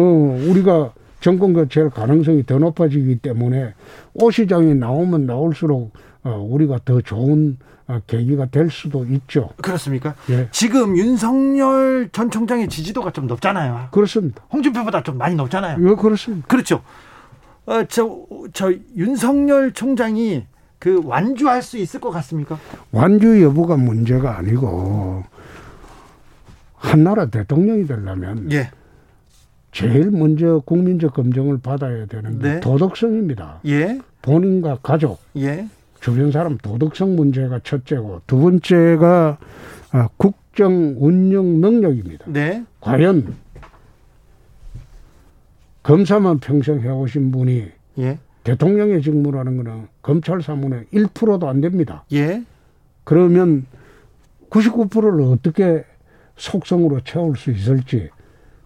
우리가 0.48 0.92
정권 1.20 1.52
교체할 1.52 1.90
가능성이 1.90 2.46
더 2.46 2.58
높아지기 2.58 3.18
때문에 3.18 3.74
오 4.14 4.30
시장이 4.30 4.74
나오면 4.76 5.26
나올수록 5.26 5.92
어, 6.22 6.46
우리가 6.48 6.78
더 6.84 7.00
좋은 7.00 7.58
어, 7.88 8.00
계기가 8.06 8.46
될 8.46 8.70
수도 8.70 9.04
있죠. 9.06 9.50
그렇습니까? 9.62 10.14
예. 10.30 10.48
지금 10.52 10.96
윤석열 10.96 12.10
전 12.12 12.30
총장의 12.30 12.68
지지도가 12.68 13.12
좀 13.12 13.26
높잖아요. 13.26 13.88
그렇습니다. 13.90 14.44
홍준표보다 14.52 15.02
좀 15.02 15.18
많이 15.18 15.34
높잖아요. 15.34 15.78
예, 15.80 15.94
그렇습니다. 15.94 16.46
그렇죠. 16.46 16.82
어, 17.66 17.84
저, 17.88 18.24
저 18.52 18.72
윤석열 18.96 19.72
총장이 19.72 20.46
그 20.78 21.00
완주할 21.04 21.62
수 21.62 21.76
있을 21.78 22.00
것 22.00 22.10
같습니까? 22.10 22.58
완주 22.92 23.42
여부가 23.42 23.76
문제가 23.76 24.38
아니고 24.38 25.24
한나라 26.74 27.26
대통령이 27.26 27.86
되려면 27.86 28.50
예. 28.52 28.70
제일 29.72 30.10
먼저 30.10 30.60
국민적 30.64 31.14
검증을 31.14 31.58
받아야 31.58 32.06
되는 32.06 32.38
게 32.38 32.48
네. 32.54 32.60
도덕성입니다. 32.60 33.60
예. 33.66 33.98
본인과 34.22 34.78
가족, 34.82 35.20
예. 35.36 35.68
주변 36.00 36.30
사람 36.30 36.56
도덕성 36.58 37.16
문제가 37.16 37.60
첫째고 37.62 38.22
두 38.26 38.38
번째가 38.38 39.38
아, 39.90 40.08
국정 40.16 40.94
운영 40.98 41.60
능력입니다. 41.60 42.26
네. 42.28 42.64
과연 42.80 43.34
검사만 45.82 46.38
평생 46.38 46.80
해오신 46.80 47.32
분이 47.32 47.66
예. 47.98 48.18
대통령의 48.44 49.02
직무라는 49.02 49.56
거는 49.56 49.88
검찰 50.02 50.42
사무의 50.42 50.84
1%도 50.92 51.48
안 51.48 51.60
됩니다. 51.60 52.04
예. 52.12 52.42
그러면 53.04 53.66
99%를 54.50 55.22
어떻게 55.22 55.84
속성으로 56.36 57.00
채울 57.00 57.36
수 57.36 57.50
있을지 57.50 58.10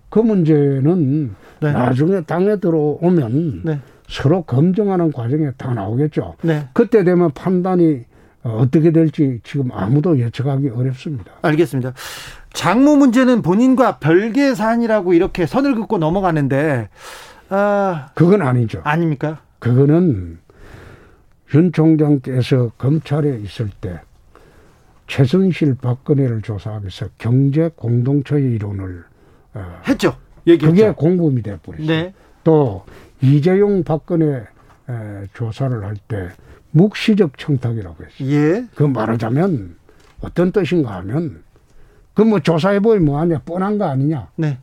그 0.09 0.19
문제는 0.19 1.35
네. 1.61 1.73
나중에 1.73 2.21
당에 2.23 2.57
들어오면 2.57 3.63
네. 3.65 3.81
서로 4.09 4.43
검증하는 4.43 5.11
과정에 5.11 5.53
다 5.57 5.73
나오겠죠. 5.73 6.35
네. 6.43 6.69
그때 6.75 7.03
되면 7.03 7.31
판단이 7.31 8.05
어, 8.45 8.59
어떻게 8.61 8.91
될지 8.91 9.41
지금 9.43 9.71
아무도 9.73 10.19
예측하기 10.19 10.69
어렵습니다. 10.69 11.33
알겠습니다. 11.43 11.95
장모 12.53 12.97
문제는 12.97 13.41
본인과 13.41 13.99
별개 13.99 14.55
사안이라고 14.55 15.15
이렇게 15.15 15.47
선을 15.47 15.75
긋고 15.77 15.99
넘어가는데 15.99 16.89
아, 17.49 18.09
그건 18.15 18.43
아니죠. 18.43 18.81
아닙니까? 18.85 19.41
그거는 19.63 20.39
윤 21.55 21.71
총장께서 21.73 22.73
검찰에 22.79 23.39
있을 23.39 23.71
때 23.81 24.01
최순실 25.07 25.77
박근혜를 25.77 26.43
조사하기 26.43 26.85
위해서 26.85 27.07
경제 27.19 27.71
공동체의 27.77 28.55
이론을 28.55 29.05
어, 29.55 29.81
했죠. 29.87 30.17
그게 30.45 30.53
얘기했죠. 30.55 30.95
공범이 30.97 31.43
돼버렸어요. 31.43 31.87
네. 31.87 32.13
또 32.43 32.85
이재용 33.21 33.85
박근혜 33.85 34.39
에, 34.89 35.27
조사를 35.35 35.85
할 35.85 35.95
때 36.09 36.31
묵시적 36.73 37.39
청탁이라고 37.39 38.05
했어요. 38.05 38.29
예. 38.31 38.67
그 38.75 38.83
말하자면 38.83 39.77
어떤 40.23 40.51
뜻인가 40.51 40.97
하면 40.97 41.45
그 42.15 42.23
뭐 42.25 42.41
조사해보니 42.41 43.05
뭐하냐 43.05 43.43
뻔한 43.45 43.79
거 43.79 43.85
아니냐 43.85 44.29
네. 44.37 44.59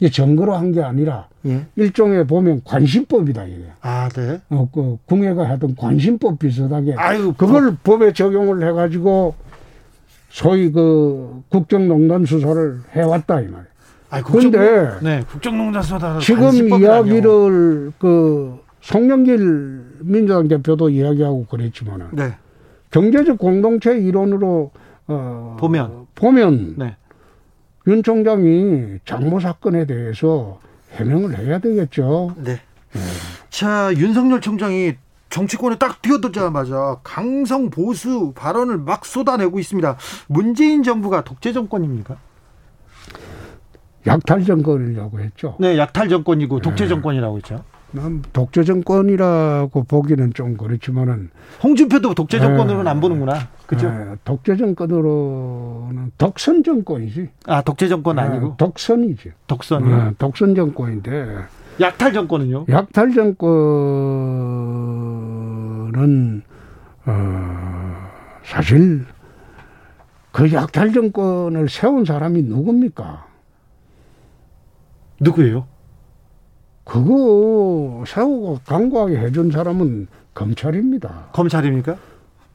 이게 0.00 0.10
증거로 0.10 0.54
한 0.54 0.72
게 0.72 0.82
아니라 0.82 1.28
예. 1.46 1.66
일종의 1.76 2.26
보면 2.26 2.62
관심법이다 2.64 3.44
이게. 3.44 3.64
아, 3.82 4.08
네. 4.08 4.40
어, 4.50 4.68
그 4.72 4.96
궁예가 5.06 5.48
하던 5.50 5.74
관심법 5.76 6.38
비슷하게 6.38 6.94
아유, 6.96 7.34
그걸 7.36 7.76
법에 7.82 8.12
적용을 8.12 8.66
해가지고 8.66 9.34
소위 10.30 10.70
그 10.72 11.42
국정농단 11.48 12.24
수사를 12.24 12.80
해왔다 12.92 13.40
이 13.40 13.44
말이에요. 13.44 13.64
아이, 14.10 14.22
근데 14.22 14.90
네, 15.02 15.22
국정농단 15.30 15.82
수사 15.82 16.18
지금 16.18 16.80
이야기를 16.80 17.92
그 17.98 18.58
송영길 18.80 19.98
민주당 20.00 20.48
대표도 20.48 20.88
이야기하고 20.90 21.46
그랬지만은 21.46 22.06
네. 22.12 22.34
경제적 22.90 23.38
공동체 23.38 23.96
이론으로 23.98 24.70
어 25.08 25.56
보면. 25.60 26.06
보면 26.14 26.74
네. 26.78 26.96
윤 27.86 28.02
총장이 28.02 28.98
장모 29.04 29.40
사건에 29.40 29.86
대해서 29.86 30.58
해명을 30.92 31.38
해야 31.38 31.58
되겠죠. 31.58 32.34
네. 32.36 32.60
자, 33.48 33.92
윤석열 33.96 34.40
총장이 34.40 34.94
정치권에 35.30 35.78
딱 35.78 36.02
뛰어들자마자 36.02 36.98
강성 37.04 37.70
보수 37.70 38.32
발언을 38.34 38.78
막 38.78 39.06
쏟아내고 39.06 39.58
있습니다. 39.60 39.96
문재인 40.26 40.82
정부가 40.82 41.22
독재 41.22 41.52
정권입니까? 41.52 42.16
약탈 44.06 44.44
정권이라고 44.44 45.20
했죠. 45.20 45.56
네, 45.60 45.78
약탈 45.78 46.08
정권이고 46.08 46.60
독재 46.60 46.88
정권이라고 46.88 47.36
했죠. 47.36 47.64
난 47.92 48.22
독재 48.32 48.62
정권이라고 48.64 49.82
보기는 49.84 50.32
좀 50.32 50.56
그렇지만은 50.56 51.30
홍준표도 51.62 52.14
독재 52.14 52.38
정권으로는 52.38 52.84
네. 52.84 52.90
안 52.90 53.00
보는구나. 53.00 53.48
그죠? 53.66 53.88
에, 53.88 54.14
독재 54.24 54.56
정권으로는 54.56 56.12
독선 56.16 56.62
정권이지. 56.62 57.28
아, 57.46 57.62
독재 57.62 57.88
정권 57.88 58.18
에, 58.18 58.22
아니고 58.22 58.54
독선이지. 58.58 59.32
독선이요. 59.48 59.96
에, 59.96 60.12
독선 60.18 60.54
정권인데 60.54 61.38
약탈 61.80 62.12
정권은요? 62.12 62.66
약탈 62.68 63.12
정권은 63.12 63.40
어, 67.06 67.96
사실 68.44 69.04
그 70.32 70.52
약탈 70.52 70.92
정권을 70.92 71.68
세운 71.68 72.04
사람이 72.04 72.42
누굽니까? 72.42 73.26
누구예요? 75.20 75.66
그거 76.90 78.02
세우고 78.04 78.58
강구하게 78.66 79.16
해준 79.18 79.52
사람은 79.52 80.08
검찰입니다. 80.34 81.28
검찰입니까? 81.32 81.96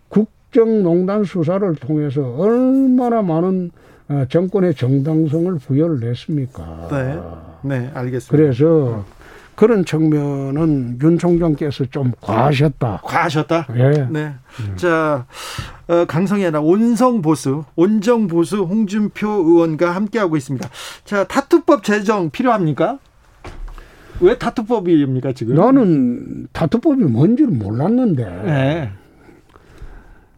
국정농단 0.09 1.23
수사를 1.23 1.73
통해서 1.75 2.21
얼마나 2.35 3.21
많은 3.21 3.71
어, 4.09 4.25
정권의 4.29 4.75
정당성을 4.75 5.57
부여를 5.59 6.09
했습니까? 6.09 6.87
네. 6.91 7.19
네, 7.61 7.91
알겠습니다. 7.93 8.29
그래서 8.29 9.05
그런 9.55 9.85
측면은 9.85 10.99
윤 11.01 11.17
총장께서 11.17 11.85
좀 11.85 12.11
과하셨다. 12.19 13.01
과하셨다. 13.05 13.67
예. 13.77 14.07
네. 14.11 14.33
자, 14.75 15.25
어, 15.87 16.03
강성이 16.05 16.43
아니라 16.43 16.59
온성 16.59 17.21
보수, 17.21 17.63
온정 17.77 18.27
보수 18.27 18.63
홍준표 18.63 19.29
의원과 19.29 19.91
함께하고 19.91 20.35
있습니다. 20.35 20.69
자, 21.05 21.23
타투법 21.23 21.85
제정 21.85 22.29
필요합니까? 22.29 22.99
왜 24.21 24.37
타투법입니까, 24.37 25.33
지금? 25.33 25.55
나는 25.55 26.47
타투법이 26.53 27.03
뭔지를 27.03 27.51
몰랐는데 27.51 28.23
네. 28.45 28.89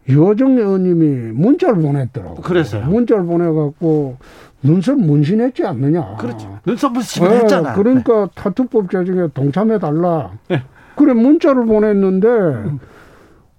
유호정 0.08 0.56
의원님이 0.58 1.32
문자를 1.32 1.82
보냈더라고. 1.82 2.36
그랬어요. 2.36 2.86
문자를 2.86 3.24
보내갖고 3.24 4.16
눈썹 4.62 4.98
문신했지 4.98 5.64
않느냐. 5.64 6.16
그렇죠. 6.16 6.58
눈썹을 6.66 6.96
예, 6.96 7.02
지불했잖아. 7.02 7.74
그러니까 7.74 8.28
타투법 8.34 8.90
제정에 8.90 9.28
동참해 9.34 9.78
달라. 9.78 10.32
네. 10.48 10.62
그래 10.96 11.12
문자를 11.12 11.66
보냈는데 11.66 12.28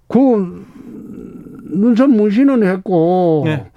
그 0.07 0.65
눈썹 1.71 2.09
문신은 2.09 2.63
했고 2.63 3.43
네. 3.45 3.69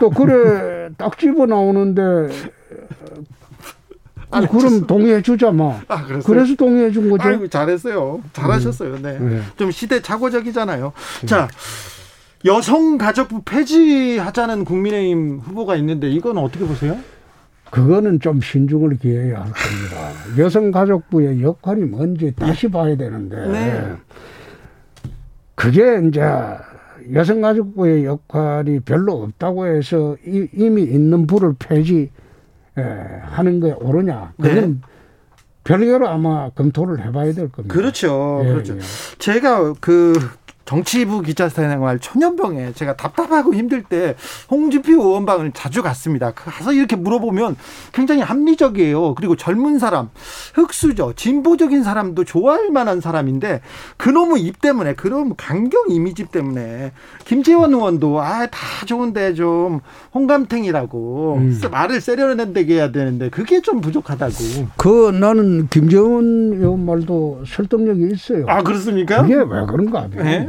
또 0.00 0.10
그래 0.10 0.88
딱 0.96 1.16
집어 1.18 1.46
나오는데 1.46 2.00
그, 4.30 4.46
그럼 4.58 4.86
동의해 4.86 5.22
주자 5.22 5.50
뭐. 5.50 5.80
아, 5.88 6.04
그랬어요? 6.04 6.22
그래서 6.22 6.54
동의해 6.54 6.90
준 6.90 7.08
거죠. 7.10 7.28
아이고, 7.28 7.48
잘했어요. 7.48 8.20
잘하셨어요. 8.32 8.98
네. 9.02 9.18
네. 9.18 9.40
좀 9.56 9.70
시대 9.70 10.00
착오적이잖아요. 10.02 10.92
자, 11.26 11.48
여성가족부 12.44 13.42
폐지하자는 13.44 14.64
국민의힘 14.64 15.38
후보가 15.44 15.76
있는데 15.76 16.10
이건 16.10 16.38
어떻게 16.38 16.64
보세요? 16.66 16.96
그거는 17.70 18.20
좀 18.20 18.40
신중을 18.40 18.98
기해야 18.98 19.40
할 19.42 19.52
겁니다. 19.52 20.12
여성가족부의 20.38 21.42
역할이 21.42 21.82
뭔지 21.84 22.32
다시 22.36 22.68
봐야 22.68 22.96
되는데 22.96 23.36
네. 23.48 23.92
그게 25.54 26.00
이제 26.08 26.20
여성가족부의 27.12 28.04
역할이 28.04 28.80
별로 28.80 29.22
없다고 29.22 29.66
해서 29.66 30.16
이- 30.26 30.48
이미 30.54 30.82
있는 30.82 31.26
부를 31.26 31.54
폐지 31.58 31.94
에, 32.02 32.10
하는 32.82 33.60
게 33.60 33.72
옳으냐? 33.72 34.32
그건 34.40 34.82
별개로 35.64 36.08
아마 36.08 36.50
검토를 36.50 37.04
해봐야 37.04 37.32
될 37.32 37.50
겁니다. 37.50 37.74
그렇죠. 37.74 38.42
예, 38.44 38.48
그렇죠. 38.48 38.76
예. 38.76 38.80
제가 39.18 39.74
그 39.80 40.14
정치부 40.68 41.22
기자 41.22 41.48
생활 41.48 41.98
초년병에 41.98 42.74
제가 42.74 42.94
답답하고 42.94 43.54
힘들 43.54 43.82
때 43.82 44.16
홍준표 44.50 44.92
의원 44.92 45.24
방을 45.24 45.52
자주 45.52 45.82
갔습니다. 45.82 46.32
가서 46.32 46.74
이렇게 46.74 46.94
물어보면 46.94 47.56
굉장히 47.92 48.20
합리적이에요. 48.20 49.14
그리고 49.14 49.34
젊은 49.34 49.78
사람, 49.78 50.10
흑수저, 50.52 51.14
진보적인 51.16 51.82
사람도 51.82 52.24
좋아할 52.24 52.70
만한 52.70 53.00
사람인데 53.00 53.62
그놈의 53.96 54.42
입 54.42 54.60
때문에 54.60 54.92
그놈 54.92 55.32
강경 55.38 55.84
이미지 55.88 56.26
때문에 56.26 56.92
김재원 57.24 57.72
의원도 57.72 58.20
아 58.20 58.46
다 58.50 58.86
좋은데 58.86 59.34
좀 59.34 59.80
홍감탱이라고 60.14 61.36
음. 61.38 61.60
말을 61.70 62.00
세려낸다게 62.00 62.74
해야 62.74 62.90
되는데 62.92 63.28
그게 63.30 63.60
좀 63.60 63.80
부족하다고. 63.80 64.34
그 64.76 65.10
나는 65.10 65.68
김재원 65.68 66.52
의원 66.54 66.84
말도 66.84 67.44
설득력이 67.46 68.12
있어요. 68.12 68.46
아 68.48 68.62
그렇습니까? 68.62 69.22
그게 69.22 69.34
왜 69.36 69.66
그런가 69.66 70.08
네. 70.08 70.48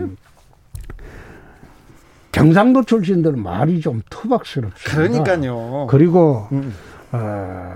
경상도 2.39 2.83
출신들은 2.83 3.43
말이 3.43 3.81
좀 3.81 4.01
투박스럽습니다. 4.09 4.95
그러니까요. 4.95 5.87
그리고 5.89 6.47
음. 6.53 6.73
어, 7.11 7.73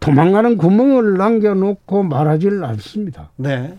도망가는 0.00 0.56
구멍을 0.56 1.16
남겨놓고 1.16 2.02
말하지를 2.02 2.64
않습니다. 2.64 3.30
네. 3.36 3.78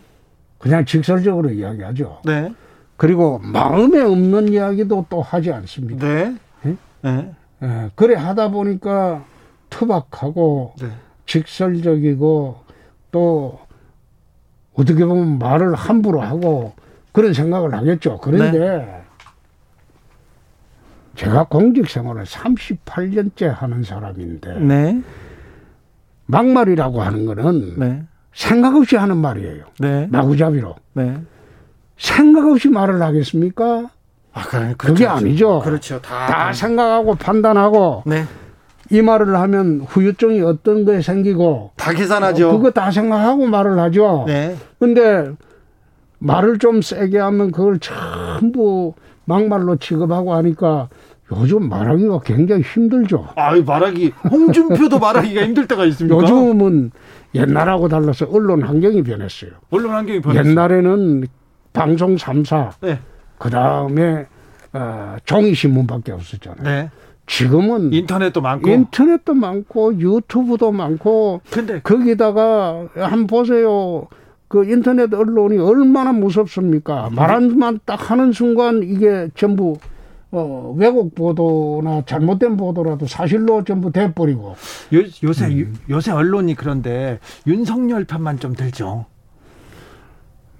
그냥 0.57 0.85
직설적으로 0.85 1.49
이야기하죠. 1.51 2.21
네. 2.23 2.53
그리고 2.95 3.39
마음에 3.39 4.01
없는 4.01 4.47
이야기도 4.53 5.05
또 5.09 5.21
하지 5.21 5.51
않습니다. 5.51 6.07
네. 6.07 6.35
예? 6.65 6.75
네. 7.01 7.35
예, 7.63 7.91
그래 7.95 8.15
하다 8.15 8.51
보니까 8.51 9.25
투박하고 9.69 10.75
네. 10.81 10.87
직설적이고 11.25 12.55
또 13.11 13.59
어떻게 14.75 15.05
보면 15.05 15.39
말을 15.39 15.75
함부로 15.75 16.21
하고 16.21 16.73
그런 17.17 17.33
생각을 17.33 17.73
하겠죠. 17.73 18.19
그런데 18.19 18.59
네. 18.59 19.01
제가 21.15 21.45
공직 21.45 21.89
생활을 21.89 22.25
38년째 22.25 23.47
하는 23.47 23.81
사람인데 23.81 24.59
네. 24.59 25.01
막말이라고 26.27 27.01
하는 27.01 27.25
거는 27.25 27.79
네. 27.79 28.03
생각 28.35 28.75
없이 28.75 28.97
하는 28.97 29.17
말이에요. 29.17 29.63
네. 29.79 30.07
마구잡이로. 30.11 30.75
네. 30.93 31.19
생각 31.97 32.45
없이 32.45 32.69
말을 32.69 33.01
하겠습니까? 33.01 33.89
아, 34.33 34.43
그래, 34.43 34.75
그게 34.77 35.07
아니죠. 35.07 35.61
그렇죠. 35.61 35.99
다. 35.99 36.27
다 36.27 36.53
생각하고 36.53 37.15
판단하고 37.15 38.03
네. 38.05 38.25
이 38.91 39.01
말을 39.01 39.35
하면 39.35 39.81
후유증이 39.87 40.41
어떤 40.43 40.85
거에 40.85 41.01
생기고 41.01 41.71
다 41.77 41.93
계산하죠. 41.93 42.51
그거 42.51 42.69
다 42.69 42.91
생각하고 42.91 43.47
말을 43.47 43.79
하죠. 43.79 44.25
네. 44.27 44.55
근데 44.77 45.33
말을 46.19 46.57
좀 46.59 46.81
세게 46.81 47.17
하면 47.19 47.51
그걸 47.51 47.79
전부 47.79 48.93
막말로 49.25 49.75
취급하고 49.77 50.33
하니까 50.35 50.89
요즘 51.31 51.67
말하기가 51.67 52.21
굉장히 52.21 52.61
힘들죠. 52.61 53.27
아유, 53.35 53.63
말하기. 53.65 54.13
홍준표도 54.31 54.97
말하기가 54.99 55.43
힘들 55.43 55.67
때가 55.67 55.85
있습니까? 55.85 56.15
요즘은 56.21 56.91
옛날하고 57.35 57.89
달라서 57.89 58.27
언론 58.31 58.63
환경이 58.63 59.03
변했어요. 59.03 59.51
언론 59.69 59.91
환경이 59.91 60.21
변했어요. 60.21 60.49
옛날에는 60.49 61.27
방송 61.73 62.15
3사, 62.15 62.71
네. 62.81 62.99
그 63.37 63.49
다음에 63.49 64.25
어, 64.73 65.17
종이신문밖에 65.25 66.13
없었잖아요. 66.13 66.63
네. 66.63 66.89
지금은 67.27 67.91
인터넷도 67.91 68.39
많고. 68.39 68.69
인터넷도 68.69 69.33
많고 69.33 69.99
유튜브도 69.99 70.71
많고 70.71 71.41
근데 71.51 71.81
거기다가 71.81 72.87
한 72.95 73.27
보세요. 73.27 74.07
그 74.47 74.65
인터넷 74.65 75.13
언론이 75.13 75.57
얼마나 75.57 76.13
무섭습니까? 76.13 77.09
말 77.11 77.31
한만 77.31 77.79
딱 77.85 78.09
하는 78.11 78.31
순간 78.31 78.81
이게 78.83 79.29
전부 79.35 79.77
어, 80.31 80.73
왜곡 80.77 81.15
보도나 81.15 82.03
잘못된 82.05 82.57
보도라도 82.57 83.07
사실로 83.07 83.63
전부 83.63 83.91
돼버리고 83.91 84.55
요, 84.93 85.03
요새 85.23 85.47
음. 85.47 85.75
요새 85.89 86.11
언론이 86.11 86.55
그런데 86.55 87.19
윤석열 87.45 88.03
편만 88.03 88.39
좀 88.39 88.53
들죠. 88.53 89.05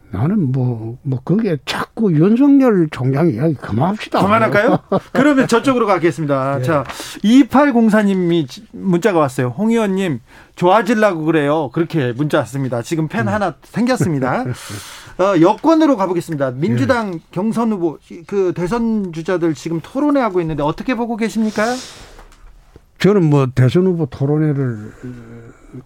나는 0.10 0.52
뭐, 0.52 0.98
뭐, 1.02 1.20
그게 1.24 1.58
자꾸 1.66 2.14
윤석열 2.14 2.88
총장 2.92 3.30
이야기 3.30 3.56
그만합시다. 3.56 4.22
그만할까요? 4.22 4.80
그러면 5.12 5.48
저쪽으로 5.48 5.86
가겠습니다. 5.86 6.60
예. 6.60 6.64
자, 6.64 6.84
2804님이 7.24 8.48
문자가 8.72 9.20
왔어요. 9.20 9.54
홍 9.58 9.72
의원님, 9.72 10.22
좋아지려고 10.56 11.26
그래요. 11.26 11.70
그렇게 11.74 12.14
문자 12.14 12.38
왔습니다. 12.40 12.82
지금 12.82 13.10
펜 13.10 13.28
하나 13.28 13.56
생겼습니다. 13.64 14.46
어, 15.20 15.42
여권으로 15.42 15.98
가보겠습니다. 15.98 16.52
민주당 16.52 17.20
경선 17.32 17.72
후보, 17.74 17.98
그 18.28 18.54
대선 18.56 19.12
주자들 19.12 19.56
지금 19.56 19.82
토론회 19.82 20.22
하고 20.22 20.40
있는데 20.42 20.64
어떻게 20.64 20.96
보고 20.96 21.18
계십니까? 21.18 21.66
저는 23.00 23.30
뭐 23.30 23.48
대선 23.54 23.86
후보 23.86 24.06
토론회를 24.06 24.94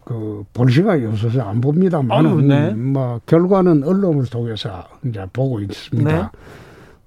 그볼 0.05 0.71
시간이 0.71 1.05
없어서 1.05 1.41
안 1.41 1.59
봅니다만 1.61 2.25
아유, 2.25 2.41
네. 2.41 2.71
뭐 2.73 3.19
결과는 3.25 3.83
언론을 3.83 4.25
통해서 4.27 4.85
이제 5.05 5.25
보고 5.33 5.59
있습니다. 5.59 6.11
네. 6.11 6.23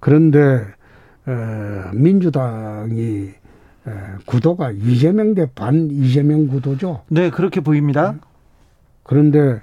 그런데 0.00 0.64
어, 1.26 1.90
민주당이 1.94 3.30
에, 3.86 3.90
구도가 4.26 4.70
이재명 4.72 5.34
대 5.34 5.46
반 5.54 5.88
이재명 5.90 6.46
구도죠. 6.48 7.02
네, 7.08 7.30
그렇게 7.30 7.60
보입니다. 7.60 8.14
그런데 9.02 9.60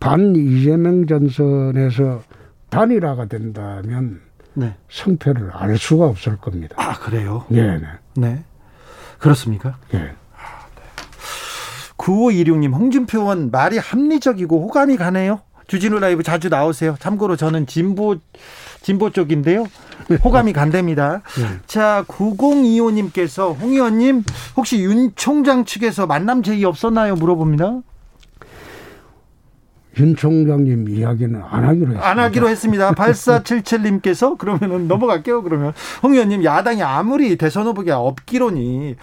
반 0.00 0.34
이재명 0.36 1.06
전선에서 1.06 2.22
단일화가 2.70 3.26
된다면 3.26 4.20
네. 4.54 4.74
성패를 4.90 5.50
알 5.52 5.76
수가 5.78 6.06
없을 6.06 6.36
겁니다. 6.36 6.74
아, 6.78 6.98
그래요? 6.98 7.44
예, 7.52 7.62
네. 7.62 7.82
네. 8.16 8.44
그렇습니까? 9.18 9.76
예. 9.94 10.12
9526님, 11.98 12.72
홍준표 12.72 13.20
의원 13.20 13.50
말이 13.50 13.78
합리적이고 13.78 14.62
호감이 14.62 14.96
가네요. 14.96 15.40
주진우 15.66 15.98
라이브 15.98 16.22
자주 16.22 16.48
나오세요. 16.48 16.96
참고로 16.98 17.36
저는 17.36 17.66
진보, 17.66 18.16
진보 18.80 19.10
쪽인데요. 19.10 19.66
호감이 20.24 20.54
간답니다. 20.54 21.20
네. 21.36 21.58
자, 21.66 22.04
9025님께서 22.08 23.54
홍 23.60 23.72
의원님, 23.72 24.24
혹시 24.56 24.78
윤 24.82 25.12
총장 25.14 25.66
측에서 25.66 26.06
만남 26.06 26.42
제의 26.42 26.64
없었나요? 26.64 27.16
물어봅니다. 27.16 27.80
윤 29.98 30.14
총장님 30.14 30.88
이야기는 30.88 31.42
안 31.42 31.64
하기로 31.64 31.86
했습니다. 31.88 32.08
안 32.08 32.18
하기로 32.18 32.48
했습니다. 32.48 32.92
8477님께서 32.94 34.38
그러면은 34.38 34.88
넘어갈게요. 34.88 35.42
그러면 35.42 35.72
홍 36.02 36.14
의원님 36.14 36.44
야당이 36.44 36.82
아무리 36.82 37.36
대선 37.36 37.66
후보가 37.66 37.98
없기로니 37.98 38.94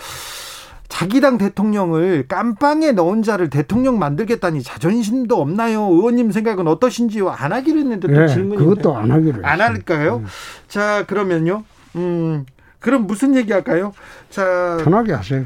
자기 0.88 1.20
당 1.20 1.38
대통령을 1.38 2.26
깜빵에 2.28 2.92
넣은 2.94 3.24
자를 3.24 3.50
대통령 3.50 4.00
만들겠다니 4.00 4.64
자존심도 4.64 5.42
없나요? 5.42 5.82
의원님 5.82 6.32
생각은 6.32 6.68
어떠신지요? 6.68 7.30
안 7.30 7.52
하기로 7.52 7.80
했는데 7.80 8.08
또 8.08 8.24
예, 8.24 8.28
질문이 8.28 8.58
그것도 8.58 8.96
안 8.96 9.12
하기로 9.12 9.40
안. 9.44 9.62
할까요? 9.62 10.24
자 10.68 11.04
그러면요. 11.08 11.64
음 11.96 12.46
그럼 12.80 13.08
무슨 13.08 13.36
얘기 13.36 13.52
할까요? 13.52 13.94
자 14.30 14.78
편하게 14.84 15.14
하세요. 15.14 15.46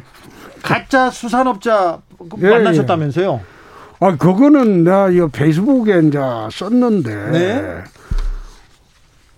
가짜 0.62 1.10
수산업자 1.10 2.00
예, 2.42 2.50
만나셨다면서요? 2.50 3.40
아, 4.02 4.16
그거는 4.16 4.84
내가 4.86 5.10
이 5.10 5.20
페이스북에 5.32 6.00
이제 6.08 6.20
썼는데. 6.52 7.16
네. 7.32 7.84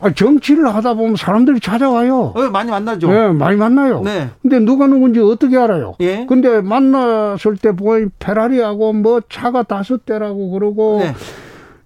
아, 0.02 0.12
정치를 0.14 0.68
하다 0.74 0.96
보면 0.96 1.16
사람들이 1.16 1.60
찾아와요. 1.60 2.34
어, 2.36 2.42
많이 2.50 2.72
만나죠. 2.72 3.14
예, 3.14 3.28
많이 3.28 3.56
만나요. 3.56 4.02
네. 4.02 4.30
근데 4.42 4.60
누가 4.60 4.88
누군지 4.88 5.20
어떻게 5.20 5.58
알아요? 5.58 5.94
예. 6.02 6.26
근데 6.28 6.60
만났을 6.62 7.56
때 7.58 7.72
보니 7.76 8.08
페라리하고 8.20 8.94
뭐 8.94 9.22
차가 9.30 9.64
다섯 9.64 10.06
대라고 10.06 10.50
그러고 10.52 11.00
네. 11.00 11.14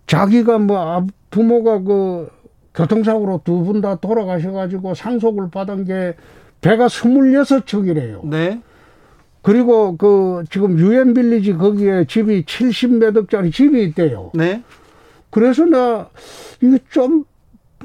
자기가 0.07 0.59
뭐 0.59 0.77
아- 0.97 1.05
부모가 1.29 1.79
그 1.81 2.29
교통사고로 2.73 3.41
두 3.43 3.63
분 3.65 3.81
다 3.81 3.95
돌아가셔가지고 3.95 4.93
상속을 4.95 5.49
받은 5.49 5.83
게 5.85 6.15
배가 6.61 6.87
스물여섯 6.87 7.67
척이래요. 7.67 8.21
네. 8.23 8.61
그리고 9.41 9.95
그 9.97 10.43
지금 10.49 10.79
유엔 10.79 11.13
빌리지 11.13 11.53
거기에 11.53 12.05
집이 12.07 12.45
70몇 12.45 13.15
억짜리 13.17 13.51
집이 13.51 13.83
있대요. 13.83 14.31
네. 14.33 14.63
그래서 15.29 15.65
나 15.65 16.07
이거 16.61 16.77
좀 16.89 17.25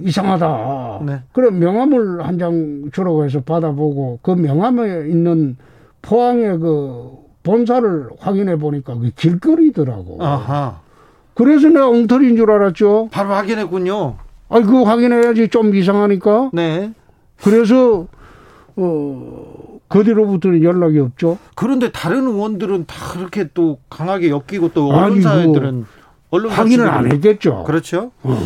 이상하다. 0.00 1.00
네. 1.06 1.22
그래 1.32 1.50
명함을 1.50 2.24
한 2.26 2.38
장 2.38 2.90
주라고 2.92 3.24
해서 3.24 3.40
받아보고 3.40 4.20
그 4.22 4.30
명함에 4.30 5.08
있는 5.08 5.56
포항의 6.02 6.58
그 6.58 7.10
본사를 7.42 8.08
확인해 8.18 8.56
보니까 8.56 8.94
그 8.94 9.10
길거리더라고. 9.16 10.22
아하. 10.24 10.80
그래서 11.34 11.68
내가 11.68 11.88
엉터리인 11.88 12.36
줄 12.36 12.50
알았죠. 12.50 13.08
바로 13.10 13.30
확인했군요. 13.30 14.16
아이 14.48 14.62
그거 14.62 14.84
확인해야지 14.84 15.48
좀 15.48 15.74
이상하니까. 15.74 16.50
네. 16.52 16.92
그래서 17.42 18.06
어 18.76 19.60
그 19.90 20.04
뒤로부터는 20.04 20.62
연락이 20.62 21.00
없죠. 21.00 21.36
그런데 21.56 21.90
다른 21.90 22.24
의원들은 22.28 22.84
다 22.86 22.94
그렇게 23.12 23.48
또 23.52 23.80
강하게 23.90 24.30
엮이고 24.30 24.68
또 24.72 24.92
아니, 24.92 25.14
언론사들은 25.26 25.84
언론 26.30 26.52
확인을 26.52 26.88
안 26.88 27.10
했겠죠. 27.10 27.64
그렇죠. 27.64 28.12
어. 28.22 28.38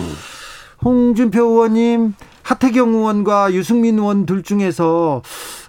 홍준표 0.84 1.42
의원님, 1.44 2.14
하태경 2.42 2.90
의원과 2.94 3.52
유승민 3.54 3.98
의원 3.98 4.26
둘 4.26 4.42
중에서 4.42 5.22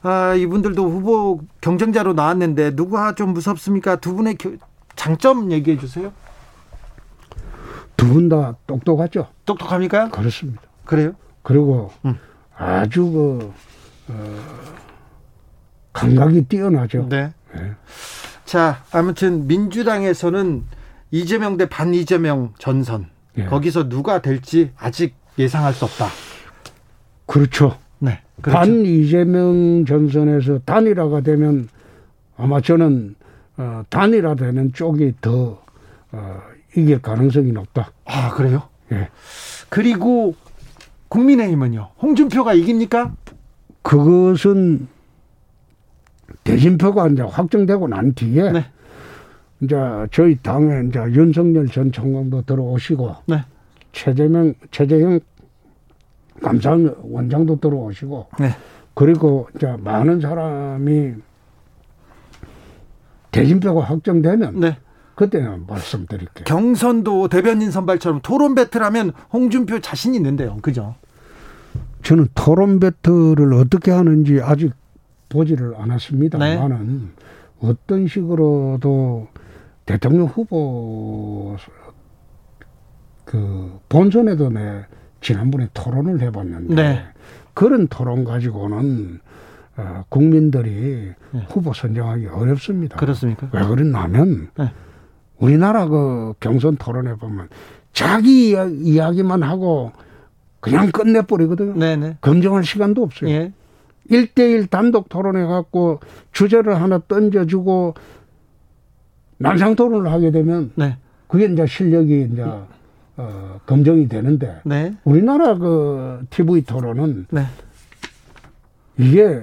아, 0.04 0.34
이분들도 0.36 0.84
후보 0.90 1.42
경쟁자로 1.62 2.14
나왔는데 2.14 2.76
누가 2.76 3.16
좀 3.16 3.34
무섭습니까? 3.34 3.96
두 3.98 4.14
분의 4.16 4.36
겨- 4.38 4.52
장점 4.96 5.52
얘기해 5.52 5.78
주세요. 5.78 6.12
두 7.98 8.08
분 8.08 8.28
다 8.30 8.56
똑똑하죠. 8.68 9.28
똑똑합니까? 9.46 10.10
그렇습니다. 10.10 10.62
그래요? 10.84 11.14
그리고 11.44 11.92
음. 12.04 12.18
아주 12.58 13.06
그 13.10 13.54
어, 14.10 14.42
감각이 15.94 16.44
뛰어나죠. 16.46 17.08
네. 17.10 17.34
네. 17.54 17.72
자, 18.44 18.84
아무튼 18.92 19.48
민주당에서는 19.48 20.64
이재명 21.12 21.56
대 21.58 21.68
반 21.68 21.94
이재명 21.94 22.54
전선. 22.60 23.08
예. 23.38 23.46
거기서 23.46 23.90
누가 23.90 24.22
될지 24.22 24.72
아직 24.78 25.16
예상할 25.38 25.74
수 25.74 25.86
없다. 25.86 26.08
그렇죠. 27.26 27.78
네. 28.00 28.20
그렇죠. 28.42 28.58
반 28.58 28.86
이재명 28.86 29.86
전선에서 29.86 30.60
단일화가 30.66 31.22
되면 31.22 31.70
아마 32.38 32.62
저는 32.62 33.16
어, 33.58 33.84
단일화 33.90 34.36
되는 34.36 34.74
쪽이 34.74 35.16
더 35.22 35.62
어, 36.12 36.42
이길 36.76 37.02
가능성이 37.02 37.52
높다. 37.52 37.92
아, 38.06 38.32
그래요? 38.32 38.64
예. 38.92 39.10
그리고 39.70 40.36
국민의힘은요. 41.10 41.92
홍준표가 42.02 42.54
이깁니까? 42.54 43.14
그것은 43.82 44.88
대진표가 46.44 47.08
이제 47.10 47.22
확정되고 47.22 47.88
난 47.88 48.14
뒤에 48.14 48.52
네. 48.52 48.66
이제 49.66 49.76
저희 50.12 50.38
당에 50.38 50.88
이제 50.88 51.00
윤석열 51.00 51.68
전 51.68 51.92
총장도 51.92 52.44
들어오시고 52.44 53.16
네. 53.28 53.44
최재명 53.92 54.54
최재형 54.72 55.20
감사원장도 56.42 57.60
들어오시고 57.60 58.28
네. 58.40 58.50
그리고 58.94 59.48
이제 59.56 59.76
많은 59.80 60.22
사람이 60.22 61.14
대진표가 63.32 63.82
확정되면 63.82 64.60
네. 64.60 64.78
그때는 65.16 65.66
말씀드릴게요. 65.68 66.46
경선도 66.46 67.30
대변인 67.30 67.72
선발처럼 67.72 68.22
토론 68.22 68.56
배틀하면 68.56 69.12
홍준표 69.32 69.80
자신 69.80 70.14
있는데요. 70.16 70.58
그죠? 70.62 70.96
저는 72.04 72.28
토론 72.36 72.80
배틀을 72.80 73.54
어떻게 73.54 73.92
하는지 73.92 74.40
아직 74.42 74.74
보지를 75.30 75.76
않았습니다만은 75.78 77.12
어떤 77.62 78.08
식으로도 78.08 79.28
대통령 79.86 80.26
후보 80.28 81.56
그 83.24 83.80
본선에도 83.90 84.50
내 84.50 84.86
지난번에 85.22 85.68
토론을 85.74 86.22
해봤는데 86.22 86.76
네. 86.76 87.04
그런 87.54 87.88
토론 87.88 88.24
가지고는 88.24 89.20
어, 89.78 90.04
국민들이 90.10 91.12
네. 91.32 91.46
후보 91.50 91.74
선정하기 91.74 92.28
어렵습니다. 92.28 92.98
그렇습니까? 92.98 93.50
왜 93.52 93.66
그랬냐면 93.66 94.50
네. 94.58 94.72
우리나라 95.38 95.88
그 95.88 96.34
경선 96.40 96.78
토론해 96.78 97.16
보면 97.16 97.50
자기 97.92 98.52
이야- 98.54 98.70
이야기만 98.72 99.44
하고 99.44 99.92
그냥 100.60 100.92
끝내버리거든요. 100.92 101.74
네네. 101.78 102.18
검증할 102.22 102.64
시간도 102.64 103.04
없어요. 103.04 103.30
예. 103.30 103.54
일대일 104.10 104.68
단독 104.68 105.10
토론해 105.10 105.46
갖고 105.46 106.00
주제를 106.32 106.80
하나 106.82 107.00
던져주고 107.00 107.96
난상 109.38 109.76
토론을 109.76 110.12
하게 110.12 110.32
되면 110.32 110.72
네. 110.76 110.98
그게 111.28 111.46
이제 111.46 111.66
실력이 111.66 112.30
이제 112.32 112.44
어, 113.18 113.60
검증이 113.66 114.08
되는데 114.08 114.62
네. 114.64 114.94
우리나라 115.04 115.56
그 115.56 116.26
TV 116.30 116.64
토론은 116.64 117.28
네. 117.30 117.46
이게 118.98 119.42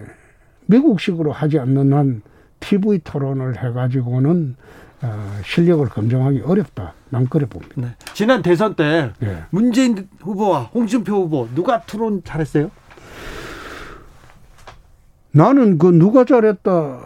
미국식으로 0.66 1.32
하지 1.32 1.58
않는 1.58 1.92
한 1.92 2.22
TV 2.60 3.00
토론을 3.00 3.62
해가지고는 3.62 4.56
어, 5.02 5.40
실력을 5.44 5.86
검증하기 5.88 6.42
어렵다. 6.42 6.94
난 7.10 7.26
그래 7.26 7.44
봅니다. 7.46 7.74
네. 7.76 7.88
지난 8.14 8.40
대선 8.40 8.74
때 8.76 9.12
예. 9.22 9.38
문재인 9.50 10.08
후보와 10.20 10.70
홍준표 10.72 11.12
후보 11.12 11.48
누가 11.54 11.82
토론 11.82 12.22
잘했어요? 12.24 12.70
나는 15.32 15.78
그 15.78 15.86
누가 15.88 16.24
잘했다. 16.24 17.00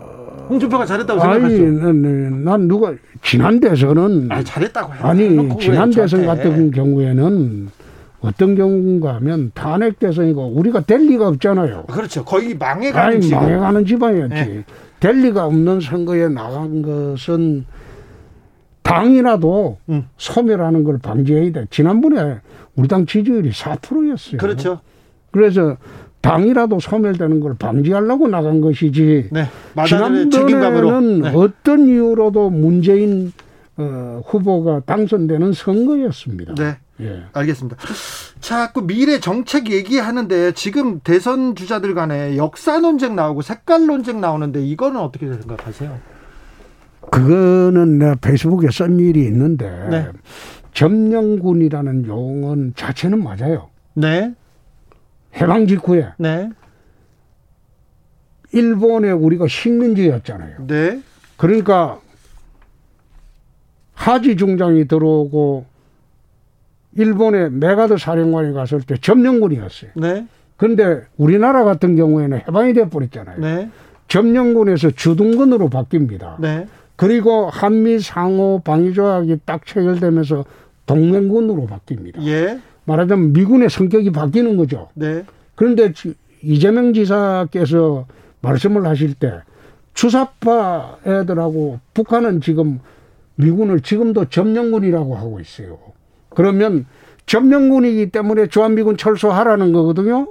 홍준표가 0.48 0.86
잘했다고 0.86 1.20
아니, 1.22 1.56
생각하죠. 1.56 1.62
난, 1.86 2.02
난- 2.02 2.44
난 2.44 2.68
누가 2.68 2.94
지난 3.22 3.60
대선은 3.60 4.30
아니 4.30 4.44
잘했다고 4.44 4.94
해요. 4.94 5.00
아니 5.02 5.24
해놓고 5.24 5.58
지난 5.60 5.90
대선. 5.90 6.24
같은 6.26 6.70
경우에는 6.70 7.68
어떤 8.20 8.54
경우인가 8.54 9.14
하면 9.16 9.50
탄핵 9.54 9.98
대선이고 9.98 10.48
우리가 10.56 10.80
될 10.80 11.06
리가 11.06 11.28
없잖아요. 11.28 11.84
그렇죠. 11.92 12.24
거의 12.24 12.56
망해가는 12.56 13.16
아니. 13.18 13.30
망해가는 13.30 13.84
집안이었지. 13.86 14.34
네. 14.34 14.64
될 15.00 15.20
리가 15.22 15.46
없는 15.46 15.80
선거에 15.80 16.28
나간 16.28 16.82
것은 16.82 17.66
당이라도 18.82 19.78
음. 19.88 20.06
소멸하는 20.16 20.84
걸 20.84 20.98
방지해야 20.98 21.52
돼. 21.52 21.66
지난번에 21.70 22.36
우리 22.76 22.88
당 22.88 23.04
지지율이 23.04 23.50
4%였어요. 23.50 24.38
그렇죠. 24.38 24.80
그래서 25.32 25.76
당이라도 26.26 26.80
소멸되는 26.80 27.40
걸 27.40 27.54
방지하려고 27.54 28.28
나간 28.28 28.60
것이지. 28.60 29.28
네. 29.30 29.46
지난번에는 29.86 31.20
네. 31.22 31.32
어떤 31.34 31.86
이유로도 31.86 32.50
문재인 32.50 33.32
어, 33.76 34.22
후보가 34.26 34.80
당선되는 34.86 35.52
선거였습니다. 35.52 36.54
네. 36.54 36.76
예. 37.00 37.24
알겠습니다. 37.32 37.76
자꾸 38.40 38.86
미래 38.86 39.20
정책 39.20 39.70
얘기하는데 39.70 40.52
지금 40.52 41.00
대선 41.00 41.54
주자들 41.54 41.94
간에 41.94 42.38
역사 42.38 42.78
논쟁 42.78 43.14
나오고 43.14 43.42
색깔 43.42 43.86
논쟁 43.86 44.20
나오는데 44.20 44.64
이거는 44.64 44.98
어떻게 44.98 45.26
생각하세요? 45.26 45.98
그거는 47.10 47.98
내가 47.98 48.14
페이스북에 48.16 48.68
쓴 48.70 48.98
일이 48.98 49.24
있는데 49.24 49.70
네. 49.90 50.08
점령군이라는 50.72 52.06
용어는 52.06 52.72
자체는 52.76 53.22
맞아요. 53.22 53.68
네. 53.94 54.34
해방 55.36 55.66
직후에 55.66 56.08
네. 56.18 56.50
일본에 58.52 59.10
우리가 59.10 59.46
식민지였잖아요. 59.48 60.66
네. 60.66 61.02
그러니까 61.36 62.00
하지 63.92 64.36
중장이 64.36 64.88
들어오고 64.88 65.66
일본에 66.96 67.48
맥아더 67.50 67.98
사령관이 67.98 68.54
갔을 68.54 68.80
때 68.80 68.96
점령군이었어요. 68.96 69.90
네. 69.96 70.26
그런데 70.56 71.02
우리나라 71.18 71.64
같은 71.64 71.96
경우에는 71.96 72.38
해방이 72.38 72.72
돼 72.72 72.88
버렸잖아요. 72.88 73.38
네. 73.40 73.70
점령군에서 74.08 74.92
주둔군으로 74.92 75.68
바뀝니다. 75.68 76.40
네. 76.40 76.66
그리고 76.96 77.50
한미 77.50 77.98
상호 77.98 78.60
방위 78.64 78.94
조약이 78.94 79.40
딱 79.44 79.66
체결되면서 79.66 80.44
동맹군으로 80.86 81.66
바뀝니다. 81.66 82.24
예. 82.26 82.58
말하자면 82.86 83.32
미군의 83.32 83.68
성격이 83.70 84.10
바뀌는 84.12 84.56
거죠. 84.56 84.88
네. 84.94 85.24
그런데 85.54 85.92
지- 85.92 86.14
이재명 86.42 86.92
지사께서 86.92 88.06
말씀을 88.40 88.86
하실 88.86 89.14
때 89.14 89.32
주사파 89.94 90.98
애들하고 91.06 91.80
북한은 91.94 92.40
지금 92.40 92.80
미군을 93.36 93.80
지금도 93.80 94.26
점령군이라고 94.26 95.16
하고 95.16 95.40
있어요. 95.40 95.78
그러면 96.30 96.86
점령군이기 97.26 98.10
때문에 98.10 98.46
주한미군 98.46 98.96
철수하라는 98.96 99.72
거거든요. 99.72 100.28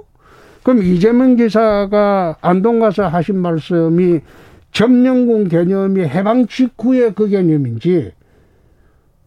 그럼 0.62 0.82
이재명 0.82 1.36
지사가 1.36 2.36
안동 2.40 2.78
가서 2.80 3.06
하신 3.06 3.36
말씀이 3.38 4.20
점령군 4.72 5.48
개념이 5.48 6.00
해방 6.02 6.46
직후의 6.46 7.14
그 7.14 7.28
개념인지 7.28 8.12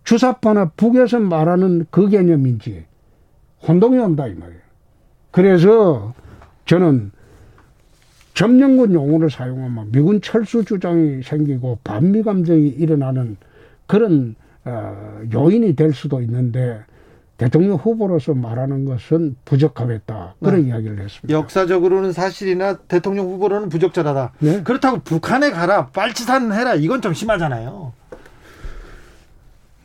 주사파나 0.03 0.71
북에서 0.75 1.19
말하는 1.19 1.85
그 1.91 2.09
개념인지 2.09 2.85
혼동이 3.67 3.97
온다 3.97 4.27
이 4.27 4.33
말이에요. 4.33 4.61
그래서 5.31 6.13
저는 6.65 7.11
점령군 8.33 8.93
용어를 8.93 9.29
사용하면 9.29 9.91
미군 9.91 10.21
철수 10.21 10.63
주장이 10.63 11.23
생기고 11.23 11.79
반미 11.83 12.23
감정이 12.23 12.67
일어나는 12.69 13.37
그런 13.85 14.35
어, 14.65 15.21
요인이 15.33 15.75
될 15.75 15.93
수도 15.93 16.21
있는데 16.21 16.79
대통령 17.37 17.77
후보로서 17.77 18.33
말하는 18.33 18.85
것은 18.85 19.35
부적합했다 19.45 20.35
그런 20.43 20.65
이야기를 20.65 20.99
했습니다. 20.99 21.29
역사적으로는 21.37 22.11
사실이나 22.11 22.77
대통령 22.77 23.27
후보로는 23.27 23.69
부적절하다. 23.69 24.33
네. 24.39 24.63
그렇다고 24.63 24.99
북한에 24.99 25.51
가라, 25.51 25.87
빨치산 25.87 26.51
해라, 26.51 26.75
이건 26.75 27.01
좀 27.01 27.13
심하잖아요. 27.13 27.93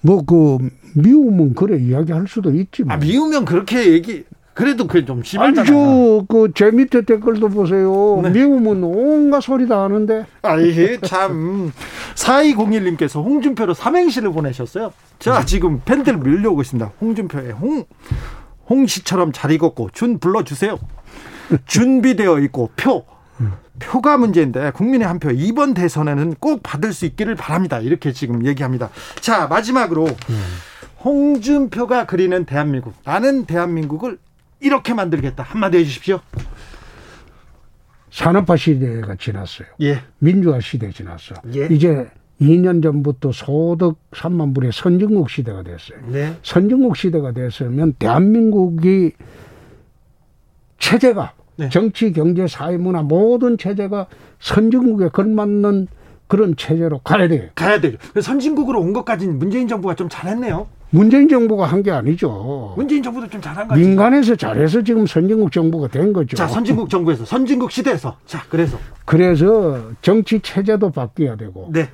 뭐 0.00 0.22
그 0.26 0.58
미움은 0.94 1.54
그래 1.54 1.78
이야기할 1.78 2.26
수도 2.28 2.50
있지만 2.52 2.96
아, 2.96 3.00
미우면 3.00 3.44
그렇게 3.44 3.92
얘기, 3.92 4.24
그래도 4.54 4.86
그게 4.86 5.04
좀 5.04 5.22
심하잖아요. 5.22 5.62
아주 5.62 6.26
그제 6.28 6.70
밑에 6.70 7.02
댓글도 7.02 7.48
보세요. 7.48 8.20
네. 8.22 8.30
미움은 8.30 8.84
온갖 8.84 9.40
소리 9.40 9.66
다 9.66 9.82
하는데 9.82 10.24
아이, 10.42 10.98
참. 11.02 11.72
4201님께서 12.14 13.22
홍준표로 13.22 13.74
삼행시를 13.74 14.32
보내셨어요. 14.32 14.92
자, 15.18 15.44
지금 15.44 15.80
팬들 15.84 16.18
밀려오고 16.18 16.62
있습니다. 16.62 16.92
홍준표의 17.00 17.52
홍, 17.52 17.84
홍시처럼 18.70 19.32
잘 19.32 19.50
익었고, 19.50 19.90
준 19.92 20.18
불러주세요. 20.18 20.78
준비되어 21.66 22.38
있고, 22.40 22.70
표. 22.76 23.04
표가 23.80 24.18
문제인데, 24.18 24.70
국민의 24.70 25.08
한 25.08 25.18
표, 25.18 25.30
이번 25.32 25.74
대선에는 25.74 26.36
꼭 26.38 26.62
받을 26.62 26.92
수 26.92 27.06
있기를 27.06 27.34
바랍니다. 27.34 27.80
이렇게 27.80 28.12
지금 28.12 28.46
얘기합니다. 28.46 28.90
자, 29.20 29.48
마지막으로, 29.48 30.06
홍준표가 31.04 32.06
그리는 32.06 32.44
대한민국. 32.44 32.94
나는 33.04 33.44
대한민국을 33.44 34.18
이렇게 34.60 34.94
만들겠다. 34.94 35.42
한마디 35.42 35.78
해주십시오. 35.78 36.20
산업화 38.10 38.56
시대가 38.56 39.16
지났어요. 39.16 39.68
예. 39.82 40.00
민주화 40.18 40.60
시대 40.60 40.90
지났어. 40.90 41.34
예. 41.54 41.66
이제 41.66 42.08
2년 42.40 42.82
전부터 42.82 43.32
소득 43.32 43.98
3만 44.12 44.54
불의 44.54 44.72
선진국 44.72 45.28
시대가 45.30 45.62
됐어요. 45.62 45.98
네. 46.06 46.34
선진국 46.42 46.96
시대가 46.96 47.32
됐으면 47.32 47.94
대한민국이 47.98 49.12
체제가 50.78 51.34
네. 51.56 51.68
정치, 51.68 52.12
경제, 52.12 52.46
사회, 52.46 52.76
문화 52.76 53.02
모든 53.02 53.58
체제가 53.58 54.06
선진국에 54.40 55.08
걸맞는 55.08 55.88
그런 56.26 56.56
체제로 56.56 56.98
가야 56.98 57.28
돼요. 57.28 57.48
가야 57.54 57.80
되죠. 57.80 57.98
선진국으로 58.20 58.80
온 58.80 58.92
것까지는 58.92 59.38
문재인 59.38 59.68
정부가 59.68 59.94
좀 59.94 60.08
잘했네요. 60.08 60.66
문재인 60.94 61.28
정부가 61.28 61.66
한 61.66 61.82
게 61.82 61.90
아니죠. 61.90 62.72
문재인 62.76 63.02
정부도 63.02 63.28
좀 63.28 63.40
잘한 63.40 63.66
거 63.66 63.74
같아요. 63.74 63.84
민간에서 63.84 64.36
잘해서 64.36 64.82
지금 64.82 65.06
선진국 65.06 65.50
정부가 65.52 65.88
된 65.88 66.12
거죠. 66.12 66.36
자, 66.36 66.46
선진국 66.46 66.88
정부에서 66.88 67.24
선진국 67.24 67.70
시대에서 67.72 68.16
자, 68.26 68.42
그래서 68.48 68.78
그래서 69.04 69.90
정치 70.00 70.38
체제도 70.40 70.90
바뀌어야 70.90 71.36
되고 71.36 71.68
네. 71.72 71.88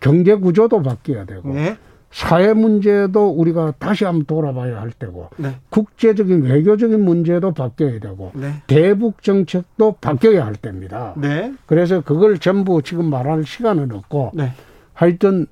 경제 0.00 0.34
구조도 0.36 0.82
바뀌어야 0.82 1.24
되고 1.24 1.52
네. 1.52 1.76
사회 2.12 2.52
문제도 2.54 3.28
우리가 3.28 3.74
다시 3.80 4.04
한번 4.04 4.24
돌아봐야 4.24 4.80
할 4.80 4.92
때고 4.92 5.30
네. 5.36 5.56
국제적인 5.70 6.44
외교적인 6.44 7.04
문제도 7.04 7.52
바뀌어야 7.52 7.98
되고 7.98 8.30
네. 8.34 8.62
대북 8.68 9.22
정책도 9.22 9.96
바뀌어야 10.00 10.46
할 10.46 10.54
때입니다. 10.54 11.14
네. 11.16 11.52
그래서 11.66 12.02
그걸 12.02 12.38
전부 12.38 12.82
지금 12.82 13.10
말할 13.10 13.44
시간은 13.44 13.90
없고 13.90 14.30
네. 14.34 14.52
하여튼 14.92 15.46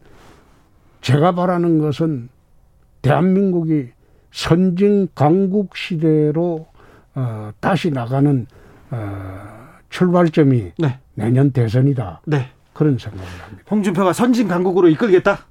제가 1.01 1.33
바라는 1.35 1.81
것은 1.81 2.29
대한민국이 3.03 3.89
선진 4.31 5.09
강국 5.15 5.77
시대로 5.77 6.67
어, 7.15 7.51
다시 7.61 7.91
나가는 7.91 8.47
어, 8.91 9.69
출발점이 9.91 10.73
네. 10.79 10.99
내년 11.15 11.53
대선이다 11.53 12.23
네. 12.27 12.49
그런 12.73 12.97
생각을 12.97 13.27
합니다. 13.27 13.65
홍준표가 13.71 14.13
선진 14.15 14.49
강국으로 14.49 14.89
이끌겠다. 14.89 15.47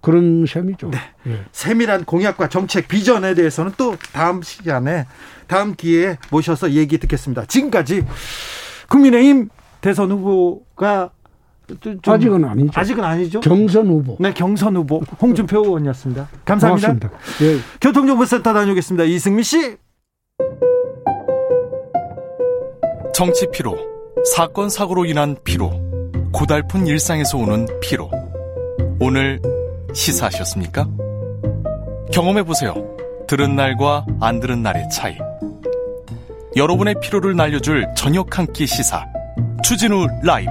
그런 0.00 0.46
셈이죠. 0.46 0.90
네. 0.90 0.98
예. 1.28 1.44
세밀한 1.52 2.04
공약과 2.04 2.48
정책 2.48 2.88
비전에 2.88 3.34
대해서는 3.34 3.70
또 3.76 3.94
다음 4.12 4.42
시간에 4.42 5.06
다음 5.46 5.76
기회에 5.76 6.18
모셔서 6.32 6.72
얘기 6.72 6.98
듣겠습니다. 6.98 7.44
지금까지 7.44 8.04
국민의힘 8.88 9.48
대선 9.80 10.10
후보가 10.10 11.10
좀- 11.10 11.21
아직은 12.06 12.44
아니죠. 12.44 12.70
아직은 12.74 13.04
아니죠. 13.04 13.40
경선 13.40 13.86
후보. 13.88 14.16
네, 14.20 14.32
경선 14.32 14.76
후보 14.76 15.00
홍준표 15.20 15.60
의원이었습니다. 15.64 16.28
감사합니다. 16.44 17.10
예. 17.42 17.58
교통정보센터 17.80 18.52
다녀오겠습니다. 18.52 19.04
이승미 19.04 19.42
씨. 19.42 19.76
정치 23.14 23.46
피로, 23.52 23.76
사건 24.34 24.68
사고로 24.68 25.04
인한 25.04 25.36
피로, 25.44 25.70
고달픈 26.32 26.86
일상에서 26.86 27.38
오는 27.38 27.66
피로. 27.80 28.10
오늘 29.00 29.40
시사하셨습니까? 29.92 30.88
경험해 32.12 32.42
보세요. 32.44 32.74
들은 33.28 33.54
날과 33.54 34.06
안 34.20 34.40
들은 34.40 34.62
날의 34.62 34.88
차이. 34.90 35.16
여러분의 36.56 36.96
피로를 37.00 37.36
날려줄 37.36 37.86
저녁 37.96 38.38
한 38.38 38.46
끼 38.52 38.66
시사. 38.66 39.04
추진우 39.62 40.06
라이브. 40.22 40.50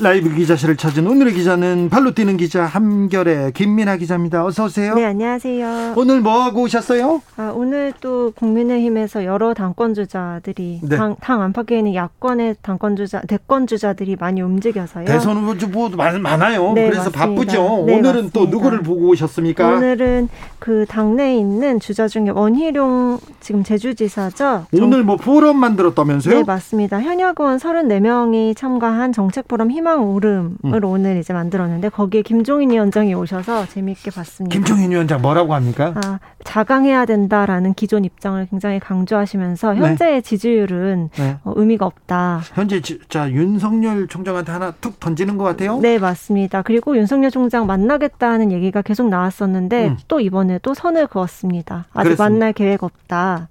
라이브 0.00 0.32
기자실을 0.32 0.76
찾은 0.76 1.06
오늘의 1.08 1.32
기자는 1.34 1.88
발로 1.90 2.12
뛰는 2.12 2.36
기자 2.36 2.64
함결의 2.64 3.52
김민아 3.52 3.96
기자입니다. 3.96 4.44
어서 4.44 4.66
오세요. 4.66 4.94
네, 4.94 5.04
안녕하세요. 5.04 5.94
오늘 5.96 6.20
뭐 6.20 6.40
하고 6.42 6.62
오셨어요? 6.62 7.20
아, 7.36 7.52
오늘 7.54 7.92
또 8.00 8.32
국민의힘에서 8.36 9.24
여러 9.24 9.54
당권 9.54 9.94
주자들이 9.94 10.80
네. 10.84 10.96
당, 10.96 11.16
당 11.20 11.42
안팎에 11.42 11.78
있는 11.78 11.94
야권의 11.94 12.56
당권 12.62 12.94
주자, 12.94 13.20
대권 13.22 13.66
주자들이 13.66 14.16
많이 14.20 14.40
움직여서요. 14.40 15.04
대선 15.06 15.36
후보 15.38 15.88
많, 15.96 16.20
많아요. 16.22 16.74
네, 16.74 16.90
그래서 16.90 17.10
맞습니다. 17.10 17.18
바쁘죠. 17.26 17.84
네, 17.86 17.98
오늘은 17.98 18.30
또 18.32 18.40
맞습니다. 18.40 18.50
누구를 18.50 18.82
보고 18.82 19.08
오셨습니까? 19.08 19.66
오늘은 19.68 20.28
그 20.60 20.86
당내에 20.88 21.36
있는 21.36 21.80
주자 21.80 22.06
중에 22.06 22.28
원희룡 22.30 23.18
지금 23.40 23.64
제주지사죠. 23.64 24.36
정- 24.36 24.66
오늘 24.80 25.02
뭐 25.02 25.16
포럼 25.16 25.56
만들었다면서요? 25.58 26.34
네, 26.36 26.44
맞습니다. 26.44 27.00
현역 27.00 27.40
의원 27.40 27.56
34명이 27.58 28.56
참가한 28.56 29.12
정책 29.12 29.48
포럼 29.48 29.70
희망 29.72 29.87
오름을 29.96 30.50
음. 30.64 30.84
오늘 30.84 31.16
이제 31.18 31.32
만들었는데 31.32 31.88
거기에 31.88 32.22
김종인 32.22 32.70
위원장이 32.70 33.14
오셔서 33.14 33.66
재미있게 33.66 34.10
봤습니다. 34.10 34.52
김종인 34.54 34.90
위원장 34.90 35.20
뭐라고 35.22 35.54
합니까? 35.54 35.94
아, 35.96 36.18
자강해야 36.44 37.04
된다라는 37.06 37.74
기존 37.74 38.04
입장을 38.04 38.46
굉장히 38.50 38.78
강조하시면서 38.80 39.74
현재의 39.76 40.22
지지율은 40.22 41.10
네. 41.14 41.36
어, 41.44 41.52
의미가 41.56 41.86
없다. 41.86 42.40
현재 42.54 42.80
지- 42.80 42.98
자 43.08 43.30
윤석열 43.30 44.06
총장한테 44.08 44.52
하나 44.52 44.70
툭 44.80 44.98
던지는 45.00 45.36
것 45.38 45.44
같아요. 45.44 45.78
네, 45.80 45.98
맞습니다. 45.98 46.62
그리고 46.62 46.96
윤석열 46.96 47.30
총장 47.30 47.66
만나겠다는 47.66 48.52
얘기가 48.52 48.82
계속 48.82 49.08
나왔었는데 49.08 49.88
음. 49.88 49.96
또 50.08 50.20
이번에 50.20 50.58
또 50.62 50.74
선을 50.74 51.06
그었습니다. 51.06 51.86
아직 51.92 52.04
그랬습니다. 52.10 52.22
만날 52.24 52.52
계획 52.52 52.82
없다. 52.82 53.48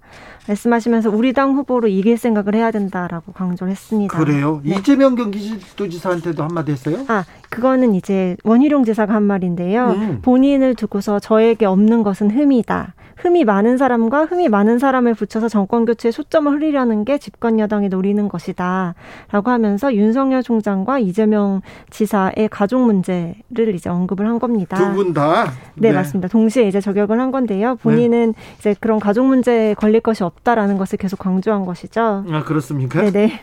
말씀하시면서 0.48 1.10
우리 1.10 1.34
당 1.34 1.56
후보로 1.56 1.88
이길 1.88 2.18
생각을 2.18 2.56
해야 2.56 2.72
된다라고 2.72 3.32
강조를 3.34 3.72
했습니다. 3.72 4.18
그래요. 4.18 4.62
네. 4.64 4.76
이재명 4.76 5.16
경기도지사한테도 5.16 6.44
한마디 6.44 6.72
했어요? 6.72 7.06
아, 7.08 7.26
그거는 7.50 7.96
이제 7.96 8.38
원희룡 8.44 8.86
지사가 8.86 9.14
한 9.14 9.24
말인데요. 9.24 9.92
음. 9.92 10.20
본인을 10.22 10.76
두고서 10.76 11.20
저에게 11.20 11.66
없는 11.66 12.04
것은 12.04 12.32
흠이다. 12.32 12.94
흠이 13.18 13.46
많은 13.46 13.78
사람과 13.78 14.26
흠이 14.26 14.48
많은 14.48 14.78
사람을 14.80 15.14
붙여서 15.16 15.50
정권 15.50 15.86
교체에 15.86 16.12
초점을 16.12 16.52
흐리려는 16.52 17.04
게 17.04 17.18
집권 17.18 17.60
여당이 17.60 17.90
노리는 17.90 18.28
것이다. 18.30 18.94
라고 19.32 19.52
하면서 19.52 19.94
윤석열 19.94 20.44
총장과 20.44 21.00
이재명 21.00 21.62
지사의 21.90 22.50
가족 22.52 22.82
문제를 22.86 23.74
이제 23.76 23.90
언급을 23.90 24.28
한 24.28 24.40
겁니다. 24.40 24.78
두 24.78 24.94
분 24.96 25.14
다. 25.14 25.52
네, 25.76 25.92
맞습니다. 25.92 26.28
동시에 26.28 26.68
이제 26.68 26.80
저격을 26.80 27.20
한 27.20 27.32
건데요. 27.32 27.76
본인은 27.78 28.34
이제 28.60 28.76
그런 28.80 29.00
가족 29.00 29.26
문제에 29.26 29.74
걸릴 29.74 30.02
것이 30.02 30.24
없다라는 30.24 30.78
것을 30.78 30.98
계속 30.98 31.18
강조한 31.20 31.66
것이죠. 31.66 32.24
아 32.32 32.44
그렇습니까? 32.44 33.02
네네. 33.02 33.42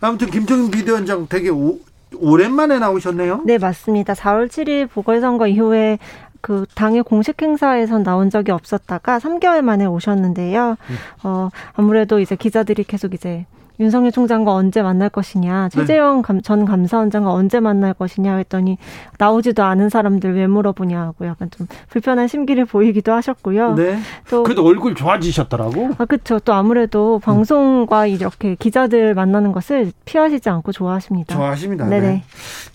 아무튼 0.00 0.30
김종인 0.30 0.70
비대위원장 0.70 1.26
되게 1.28 1.50
오, 1.50 1.78
오랜만에 2.16 2.78
나오셨네요. 2.78 3.42
네, 3.44 3.58
맞습니다. 3.58 4.14
4월 4.14 4.48
7일 4.48 4.88
보궐선거 4.90 5.46
이후에 5.46 5.98
그 6.40 6.66
당의 6.74 7.02
공식 7.02 7.40
행사에선 7.42 8.02
나온 8.02 8.30
적이 8.30 8.52
없었다가 8.52 9.18
3개월 9.18 9.62
만에 9.62 9.86
오셨는데요. 9.86 10.76
어, 11.24 11.50
아무래도 11.74 12.18
이제 12.18 12.36
기자들이 12.36 12.84
계속 12.84 13.14
이제 13.14 13.46
윤석열 13.80 14.12
총장과 14.12 14.52
언제 14.52 14.82
만날 14.82 15.08
것이냐, 15.08 15.70
최재형 15.70 16.22
감- 16.22 16.42
전 16.42 16.64
감사원장과 16.66 17.32
언제 17.32 17.60
만날 17.60 17.94
것이냐 17.94 18.36
했더니 18.36 18.76
나오지도 19.18 19.62
않은 19.64 19.88
사람들 19.88 20.34
왜 20.34 20.46
물어보냐고 20.46 21.26
약간 21.26 21.50
좀 21.50 21.66
불편한 21.88 22.28
심기를 22.28 22.66
보이기도 22.66 23.12
하셨고요. 23.12 23.74
네. 23.74 23.98
또 24.28 24.42
그래도 24.42 24.64
얼굴 24.66 24.94
좋아지셨더라고. 24.94 25.90
아, 25.98 26.04
그렇죠. 26.04 26.38
또 26.40 26.52
아무래도 26.52 27.18
방송과 27.20 28.06
이렇게 28.06 28.54
기자들 28.54 29.14
만나는 29.14 29.52
것을 29.52 29.92
피하시지 30.04 30.48
않고 30.50 30.72
좋아하십니다. 30.72 31.34
좋아하십니다. 31.34 31.86
네네. 31.86 32.06
네. 32.06 32.22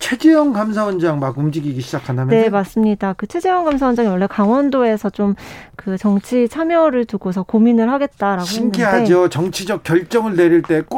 최재형 0.00 0.52
감사원장 0.52 1.20
막 1.20 1.38
움직이기 1.38 1.80
시작한다면서요? 1.80 2.42
네, 2.42 2.48
맞습니다. 2.50 3.12
그 3.12 3.26
최재형 3.26 3.64
감사원장이 3.64 4.08
원래 4.08 4.26
강원도에서 4.26 5.10
좀 5.10 5.34
그 5.76 5.96
정치 5.98 6.48
참여를 6.48 7.04
두고서 7.04 7.42
고민을 7.44 7.90
하겠다라고 7.92 8.40
했는데 8.40 8.50
신기하죠. 8.50 9.28
정치적 9.28 9.84
결정을 9.84 10.34
내릴 10.34 10.62
때 10.62 10.80
꼭 10.80 10.95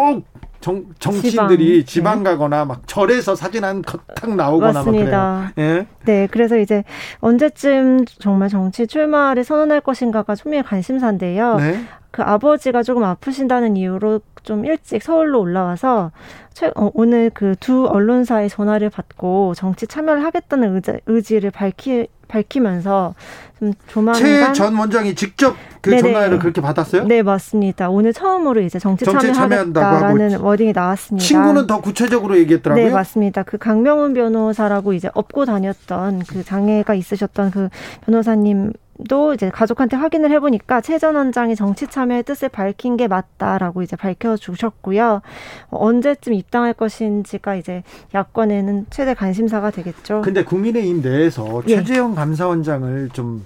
정치인들이 0.98 1.84
지방, 1.84 2.14
지방, 2.14 2.22
네. 2.24 2.30
가거나 2.30 2.64
막 2.64 2.82
절에서 2.86 3.34
사진 3.36 3.64
한탁 3.64 4.02
나오거나 4.34 4.72
막 4.72 4.78
맞습니다. 4.86 5.52
그래요. 5.54 5.76
예. 5.78 5.86
네, 6.04 6.28
그래서 6.30 6.58
이제 6.58 6.82
언제쯤 7.20 8.04
정말 8.18 8.48
정치 8.48 8.86
출마를 8.86 9.44
선언할 9.44 9.80
것인가가 9.80 10.34
초미의 10.34 10.64
관심사인데요. 10.64 11.56
네. 11.56 11.80
그 12.10 12.22
아버지가 12.22 12.82
조금 12.82 13.04
아프신다는 13.04 13.76
이유로 13.76 14.20
좀 14.42 14.64
일찍 14.64 15.02
서울로 15.02 15.40
올라와서 15.40 16.10
최, 16.54 16.68
어, 16.74 16.90
오늘 16.94 17.30
그 17.30 17.54
두 17.60 17.86
언론사의 17.86 18.48
전화를 18.48 18.90
받고 18.90 19.54
정치 19.54 19.86
참여를 19.86 20.24
하겠다는 20.24 20.74
의지, 20.74 20.92
의지를 21.06 21.50
밝히, 21.50 22.08
밝히면서 22.28 23.14
좀최 23.58 23.78
조만간 23.88 24.54
전 24.54 24.76
원장이 24.76 25.14
직접 25.14 25.56
그 25.80 25.90
네네. 25.90 26.02
전화를 26.02 26.38
그렇게 26.38 26.60
받았어요? 26.60 27.04
네 27.04 27.22
맞습니다. 27.22 27.88
오늘 27.88 28.12
처음으로 28.12 28.60
이제 28.60 28.78
정치 28.78 29.04
참여한다고 29.04 29.34
참여하겠다라는 29.34 30.40
워딩이 30.40 30.72
나왔습니다. 30.72 31.26
친구는 31.26 31.66
더 31.66 31.80
구체적으로 31.80 32.38
얘기했더라고요. 32.38 32.84
네 32.84 32.92
맞습니다. 32.92 33.42
그 33.42 33.58
강명훈 33.58 34.14
변호사라고 34.14 34.92
이제 34.92 35.10
업고 35.14 35.44
다녔던 35.44 36.22
그 36.28 36.44
장애가 36.44 36.94
있으셨던 36.94 37.50
그 37.50 37.68
변호사님 38.06 38.72
도 39.06 39.32
이제 39.32 39.48
가족한테 39.50 39.96
확인을 39.96 40.30
해보니까 40.32 40.80
최 40.80 40.98
전 40.98 41.14
원장이 41.14 41.54
정치 41.54 41.86
참여의 41.86 42.24
뜻을 42.24 42.48
밝힌 42.48 42.96
게 42.96 43.06
맞다라고 43.06 43.82
이제 43.82 43.94
밝혀주셨고요. 43.94 45.22
어, 45.70 45.76
언제쯤 45.86 46.32
입당할 46.34 46.72
것인지가 46.72 47.54
이제 47.54 47.84
야권에는 48.14 48.86
최대 48.90 49.14
관심사가 49.14 49.70
되겠죠. 49.70 50.22
근데 50.22 50.42
국민의힘 50.42 51.02
내에서 51.02 51.62
예. 51.68 51.76
최재형 51.76 52.16
감사원장을 52.16 53.10
좀 53.12 53.44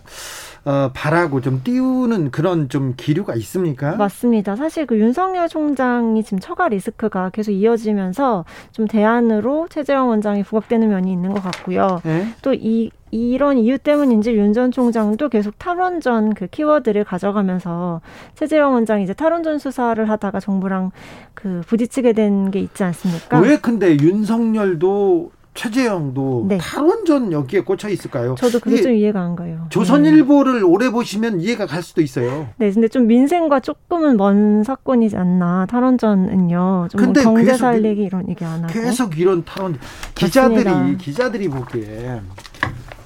어, 0.64 0.90
바라고 0.94 1.40
좀 1.42 1.60
띄우는 1.62 2.30
그런 2.30 2.68
좀 2.70 2.94
기류가 2.96 3.34
있습니까? 3.34 3.96
맞습니다. 3.96 4.56
사실 4.56 4.86
그 4.86 4.98
윤석열 4.98 5.48
총장이 5.48 6.22
지금 6.22 6.38
처가 6.38 6.68
리스크가 6.68 7.30
계속 7.30 7.50
이어지면서 7.50 8.44
좀 8.70 8.86
대안으로 8.86 9.66
최재형 9.68 10.08
원장이 10.08 10.44
부각되는 10.44 10.88
면이 10.88 11.12
있는 11.12 11.34
것 11.34 11.42
같고요. 11.42 12.00
네? 12.04 12.28
또이 12.42 12.90
이런 13.12 13.58
이유 13.58 13.76
때문인지 13.78 14.32
윤 14.32 14.52
전 14.54 14.70
총장도 14.70 15.28
계속 15.28 15.58
탈원전 15.58 16.34
그 16.34 16.46
키워드를 16.46 17.04
가져가면서 17.04 18.00
최재형 18.34 18.72
원장이 18.72 19.04
이제 19.04 19.12
탈원전 19.14 19.58
수사를 19.58 20.08
하다가 20.10 20.40
정부랑 20.40 20.90
그 21.34 21.62
부딪히게 21.66 22.12
된 22.14 22.50
게 22.50 22.58
있지 22.60 22.82
않습니까? 22.84 23.38
왜 23.40 23.58
근데 23.58 23.96
윤석열도 23.98 25.30
최재형도 25.54 26.46
네. 26.48 26.56
탈원전 26.58 27.30
여기에 27.32 27.60
꽂혀 27.60 27.88
있을까요? 27.90 28.34
저도 28.36 28.58
그게 28.58 28.80
좀 28.80 28.92
이해가 28.92 29.20
안 29.20 29.36
가요. 29.36 29.66
조선일보를 29.68 30.60
네. 30.60 30.62
오래 30.62 30.88
보시면 30.90 31.40
이해가 31.42 31.66
갈 31.66 31.82
수도 31.82 32.00
있어요. 32.00 32.48
네, 32.56 32.70
근데 32.72 32.88
좀 32.88 33.06
민생과 33.06 33.60
조금은 33.60 34.16
먼 34.16 34.64
사건이지 34.64 35.16
않나 35.18 35.66
탈원전은요. 35.66 36.88
좀 36.90 37.12
경제 37.12 37.52
살리기 37.54 38.02
이런 38.02 38.28
얘기 38.30 38.44
안 38.46 38.64
하고 38.64 38.72
계속 38.72 39.18
이런 39.18 39.44
탈원 39.44 39.78
기자들이 40.14 40.64
맞습니다. 40.64 40.98
기자들이 40.98 41.48
보기에 41.48 42.20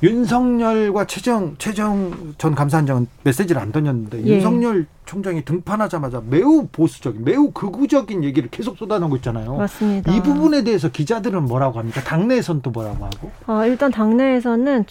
윤석열과 0.03 1.07
최정 1.07 1.55
최정 1.59 2.35
전 2.39 2.55
감사원장은 2.55 3.07
메시지를 3.25 3.61
안 3.61 3.73
던졌는데 3.73 4.25
예. 4.27 4.35
윤석열 4.37 4.87
총장이 5.07 5.45
등판하자마자 5.45 6.23
매우 6.29 6.67
보수적인 6.71 7.25
매우 7.25 7.51
극우적인 7.51 8.25
얘기를 8.25 8.49
계속 8.51 8.77
쏟아내고 8.77 9.17
있잖아요. 9.17 9.57
맞습니다. 9.57 10.13
이 10.13 10.23
부분에 10.23 10.65
대해서 10.65 10.89
기자들은 10.89 11.45
뭐라고 11.45 11.79
합니까? 11.79 12.03
당내에서는 12.03 12.63
또 12.63 12.71
뭐라고 12.71 13.05
하고? 13.05 13.31
아, 13.47 13.67
일단 13.67 13.91
당내에서는 13.91 14.85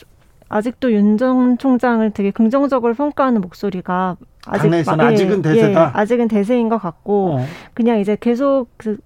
아직도 0.47 0.91
윤 0.93 1.17
전 1.17 1.57
총장을 1.57 2.09
되게 2.11 2.31
긍정적으로 2.31 2.93
평가하는 2.93 3.41
목소리가 3.41 4.15
아직 4.45 4.61
당내에서는 4.63 5.05
예, 5.05 5.09
아직은 5.09 5.41
대세다. 5.41 5.81
예, 5.81 5.91
아직은 5.93 6.27
대세인 6.27 6.69
것 6.69 6.77
같고 6.77 7.35
어. 7.39 7.45
그냥 7.73 7.99
이제 7.99 8.15
계속 8.19 8.67
그 8.77 8.97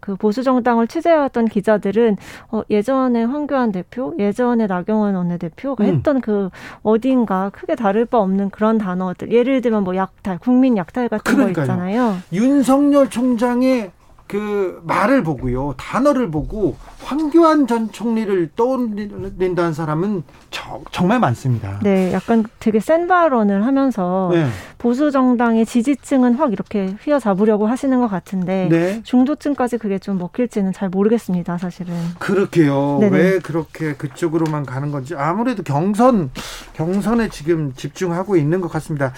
그 0.00 0.16
보수 0.16 0.42
정당을 0.42 0.86
취재했던 0.86 1.46
기자들은 1.46 2.16
어, 2.50 2.62
예전에 2.70 3.24
황교안 3.24 3.72
대표, 3.72 4.14
예전에 4.18 4.66
나경원 4.66 5.14
원내대표가 5.14 5.84
음. 5.84 5.88
했던 5.88 6.20
그 6.20 6.50
어딘가 6.82 7.50
크게 7.50 7.74
다를 7.74 8.04
바 8.04 8.18
없는 8.18 8.50
그런 8.50 8.78
단어들. 8.78 9.32
예를 9.32 9.60
들면 9.60 9.84
뭐 9.84 9.96
약탈, 9.96 10.38
국민 10.38 10.76
약탈 10.76 11.08
같은 11.08 11.34
그러니까요. 11.34 11.54
거 11.54 11.60
있잖아요. 11.62 12.16
윤석열 12.32 13.10
총장의 13.10 13.90
그 14.28 14.80
말을 14.84 15.22
보고요, 15.22 15.74
단어를 15.78 16.30
보고 16.30 16.76
황교안 17.02 17.66
전 17.66 17.90
총리를 17.90 18.50
떠올린다는 18.54 19.72
사람은 19.72 20.22
저, 20.50 20.82
정말 20.92 21.18
많습니다. 21.18 21.80
네, 21.82 22.12
약간 22.12 22.44
되게 22.60 22.78
센 22.78 23.08
발언을 23.08 23.64
하면서 23.64 24.28
네. 24.30 24.46
보수 24.76 25.10
정당의 25.10 25.64
지지층은 25.64 26.34
확 26.34 26.52
이렇게 26.52 26.94
휘어잡으려고 27.00 27.66
하시는 27.66 27.98
것 28.00 28.08
같은데 28.08 28.68
네. 28.70 29.02
중도층까지 29.02 29.78
그게 29.78 29.98
좀 29.98 30.18
먹힐지는 30.18 30.74
잘 30.74 30.90
모르겠습니다, 30.90 31.56
사실은. 31.56 31.94
그렇게요. 32.18 32.98
네네. 33.00 33.16
왜 33.16 33.38
그렇게 33.38 33.94
그쪽으로만 33.94 34.66
가는 34.66 34.92
건지 34.92 35.14
아무래도 35.16 35.62
경선 35.62 36.30
경선에 36.74 37.30
지금 37.30 37.72
집중하고 37.74 38.36
있는 38.36 38.60
것 38.60 38.70
같습니다. 38.72 39.14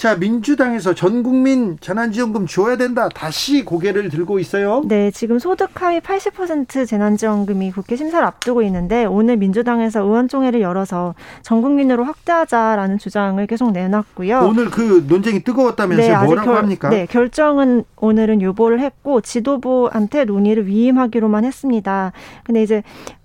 자, 0.00 0.16
민주당에서 0.16 0.94
전 0.94 1.22
국민 1.22 1.76
재난지원금 1.78 2.46
줘야 2.46 2.78
된다. 2.78 3.10
다시 3.10 3.66
고개를 3.66 4.08
들고 4.08 4.38
있어요. 4.38 4.80
네, 4.86 5.10
지금 5.10 5.38
소득 5.38 5.82
하위 5.82 6.00
80% 6.00 6.86
재난지원금이 6.86 7.72
국회 7.72 7.96
심사를 7.96 8.26
앞두고 8.26 8.62
있는데 8.62 9.04
오늘 9.04 9.36
민주당에서 9.36 10.00
의원총회를 10.00 10.62
열어서 10.62 11.14
전 11.42 11.60
국민으로 11.60 12.04
확대하자라는 12.04 12.96
주장을 12.96 13.46
계속 13.46 13.72
내놨고요. 13.72 14.38
오늘 14.38 14.70
그 14.70 15.04
논쟁이 15.06 15.40
뜨거웠다면서요? 15.40 16.18
네, 16.18 16.24
뭐라고 16.24 16.46
결, 16.52 16.56
합니까? 16.56 16.88
네, 16.88 17.04
결정은 17.04 17.84
오늘은 17.96 18.40
유보를 18.40 18.80
했고 18.80 19.20
지도부한테 19.20 20.24
논의를 20.24 20.66
위임하기로만 20.66 21.44
했습니다. 21.44 22.12
근데 22.44 22.62
이제 22.62 22.82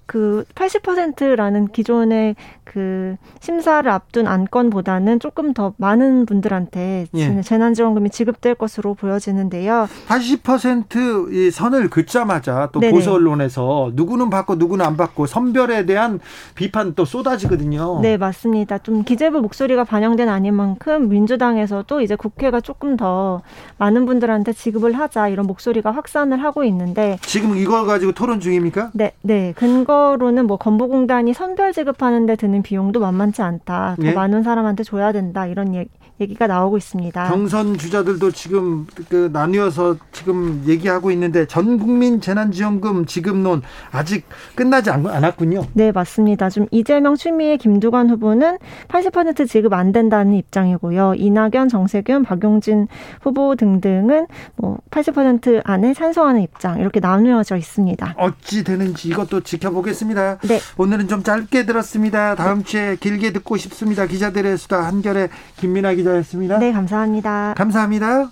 그 0.07 0.43
80%라는 0.55 1.67
기존의 1.69 2.35
그 2.65 3.15
심사를 3.39 3.89
앞둔 3.89 4.27
안건보다는 4.27 5.19
조금 5.19 5.53
더 5.53 5.73
많은 5.77 6.25
분들한테 6.25 7.05
예. 7.13 7.41
재난지원금이 7.41 8.09
지급될 8.09 8.55
것으로 8.55 8.95
보여지는데요. 8.95 9.87
80%이 10.07 11.51
선을 11.51 11.89
긋자마자 11.89 12.69
또 12.73 12.79
네네. 12.79 12.91
보수 12.91 13.13
언론에서 13.13 13.91
누구는 13.93 14.29
받고 14.29 14.55
누구는 14.55 14.83
안 14.85 14.97
받고 14.97 15.27
선별에 15.27 15.85
대한 15.85 16.19
비판 16.55 16.95
또 16.95 17.05
쏟아지거든요. 17.05 17.99
네, 18.01 18.17
맞습니다. 18.17 18.79
좀 18.79 19.03
기재부 19.03 19.41
목소리가 19.41 19.83
반영된 19.83 20.27
아닌 20.27 20.55
만큼 20.55 21.07
민주당에서도 21.07 22.01
이제 22.01 22.15
국회가 22.15 22.59
조금 22.59 22.97
더 22.97 23.41
많은 23.77 24.05
분들한테 24.05 24.53
지급을 24.53 24.93
하자 24.93 25.27
이런 25.27 25.45
목소리가 25.45 25.91
확산을 25.91 26.41
하고 26.43 26.63
있는데 26.63 27.19
지금 27.21 27.55
이걸 27.55 27.85
가지고 27.85 28.11
토론 28.13 28.39
중입니까? 28.39 28.89
네, 28.93 29.13
네. 29.21 29.53
근거로는 29.55 30.47
뭐 30.47 30.57
건보공단이 30.57 31.33
선별 31.33 31.71
지급하는 31.71 32.25
데 32.25 32.35
드는 32.35 32.54
드는 32.55 32.61
비용도 32.63 32.99
만만치 33.01 33.41
않다. 33.41 33.97
더 33.99 34.07
예? 34.07 34.13
많은 34.13 34.43
사람한테 34.43 34.83
줘야 34.83 35.11
된다. 35.11 35.45
이런 35.45 35.75
얘기. 35.75 35.89
얘기가 36.21 36.47
나오고 36.47 36.77
있습니다. 36.77 37.27
경선 37.27 37.77
주자들도 37.77 38.31
지금 38.31 38.87
그 39.09 39.29
나뉘어서 39.33 39.97
지금 40.13 40.63
얘기하고 40.65 41.11
있는데 41.11 41.45
전 41.45 41.77
국민 41.77 42.21
재난지원금 42.21 43.05
지급론 43.05 43.61
아직 43.91 44.25
끝나지 44.55 44.89
않았군요. 44.89 45.65
네, 45.73 45.91
맞습니다. 45.91 46.49
좀 46.49 46.67
이재명, 46.71 47.15
추미애, 47.15 47.57
김두관 47.57 48.09
후보는 48.09 48.59
80% 48.87 49.47
지급 49.49 49.73
안 49.73 49.91
된다는 49.91 50.35
입장이고요. 50.35 51.15
이낙연, 51.17 51.67
정세균, 51.67 52.23
박용진 52.23 52.87
후보 53.21 53.55
등등은 53.55 54.27
뭐 54.55 54.77
80% 54.91 55.61
안에 55.65 55.93
찬성하는 55.93 56.41
입장 56.41 56.79
이렇게 56.79 57.01
나누어져 57.01 57.57
있습니다. 57.57 58.15
어찌 58.17 58.63
되는지 58.63 59.09
이것도 59.09 59.41
지켜보겠습니다. 59.41 60.37
네. 60.47 60.59
오늘은 60.77 61.09
좀 61.09 61.23
짧게 61.23 61.65
들었습니다. 61.65 62.35
다음 62.45 62.63
주에 62.63 62.95
길게 62.95 63.33
듣고 63.33 63.57
싶습니다. 63.57 64.05
기자들의 64.05 64.57
수다 64.57 64.85
한겨레 64.85 65.29
김민아 65.57 65.93
기자 65.93 66.05
기자였습니다. 66.11 66.59
네, 66.59 66.71
감사합니다. 66.71 67.55
감사합니다. 67.57 68.29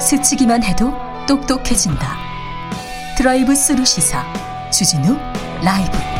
스치기만 0.00 0.62
해도 0.62 0.92
똑똑해진다. 1.26 2.16
드라이브 3.18 3.54
스루 3.54 3.84
시사 3.84 4.24
주진우 4.70 5.16
라이브. 5.62 6.15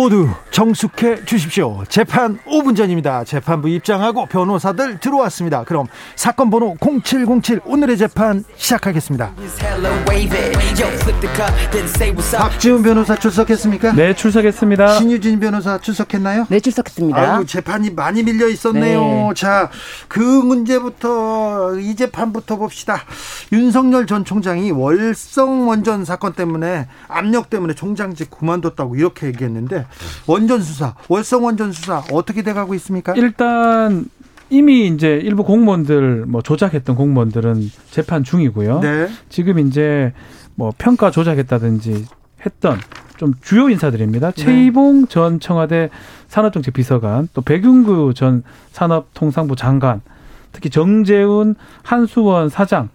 모두 0.00 0.30
정숙해 0.50 1.26
주십시오. 1.26 1.84
재판 1.90 2.38
5분 2.46 2.74
전입니다. 2.74 3.22
재판부 3.24 3.68
입장하고 3.68 4.24
변호사들 4.24 4.98
들어왔습니다. 4.98 5.64
그럼 5.64 5.88
사건 6.16 6.48
번호 6.48 6.74
0707 6.80 7.60
오늘의 7.66 7.98
재판 7.98 8.42
시작하겠습니다. 8.56 9.32
박지훈 12.38 12.82
변호사 12.82 13.14
출석했습니까? 13.14 13.92
네, 13.92 14.14
출석했습니다. 14.14 14.94
신유진 14.94 15.38
변호사 15.38 15.76
출석했나요? 15.76 16.46
네, 16.48 16.60
출석했습니다. 16.60 17.36
아유, 17.36 17.44
재판이 17.44 17.90
많이 17.90 18.22
밀려 18.22 18.48
있었네요. 18.48 19.00
네. 19.02 19.30
자, 19.36 19.68
그 20.08 20.18
문제부터 20.18 21.78
이 21.78 21.94
재판부터 21.94 22.56
봅시다. 22.56 23.02
윤석열 23.52 24.06
전 24.06 24.24
총장이 24.24 24.70
월성 24.70 25.68
원전 25.68 26.06
사건 26.06 26.32
때문에 26.32 26.88
압력 27.06 27.50
때문에 27.50 27.74
총장직 27.74 28.30
그만뒀다고 28.30 28.96
이렇게 28.96 29.26
얘기했는데 29.26 29.89
원전 30.26 30.62
수사, 30.62 30.94
월성 31.08 31.44
원전 31.44 31.72
수사 31.72 32.02
어떻게 32.12 32.42
돼가고 32.42 32.74
있습니까? 32.74 33.14
일단 33.14 34.06
이미 34.50 34.88
이제 34.88 35.20
일부 35.22 35.44
공무원들 35.44 36.26
뭐 36.26 36.42
조작했던 36.42 36.96
공무원들은 36.96 37.70
재판 37.90 38.24
중이고요. 38.24 38.80
네. 38.80 39.08
지금 39.28 39.58
이제 39.58 40.12
뭐 40.56 40.72
평가 40.76 41.10
조작했다든지 41.10 42.06
했던 42.44 42.78
좀 43.16 43.34
주요 43.42 43.68
인사들입니다. 43.68 44.32
네. 44.32 44.44
최이봉 44.44 45.06
전 45.06 45.40
청와대 45.40 45.90
산업정책 46.28 46.74
비서관, 46.74 47.28
또 47.34 47.42
백윤구 47.42 48.14
전 48.14 48.42
산업통상부 48.72 49.56
장관, 49.56 50.00
특히 50.52 50.70
정재훈 50.70 51.54
한수원 51.82 52.48
사장 52.48 52.88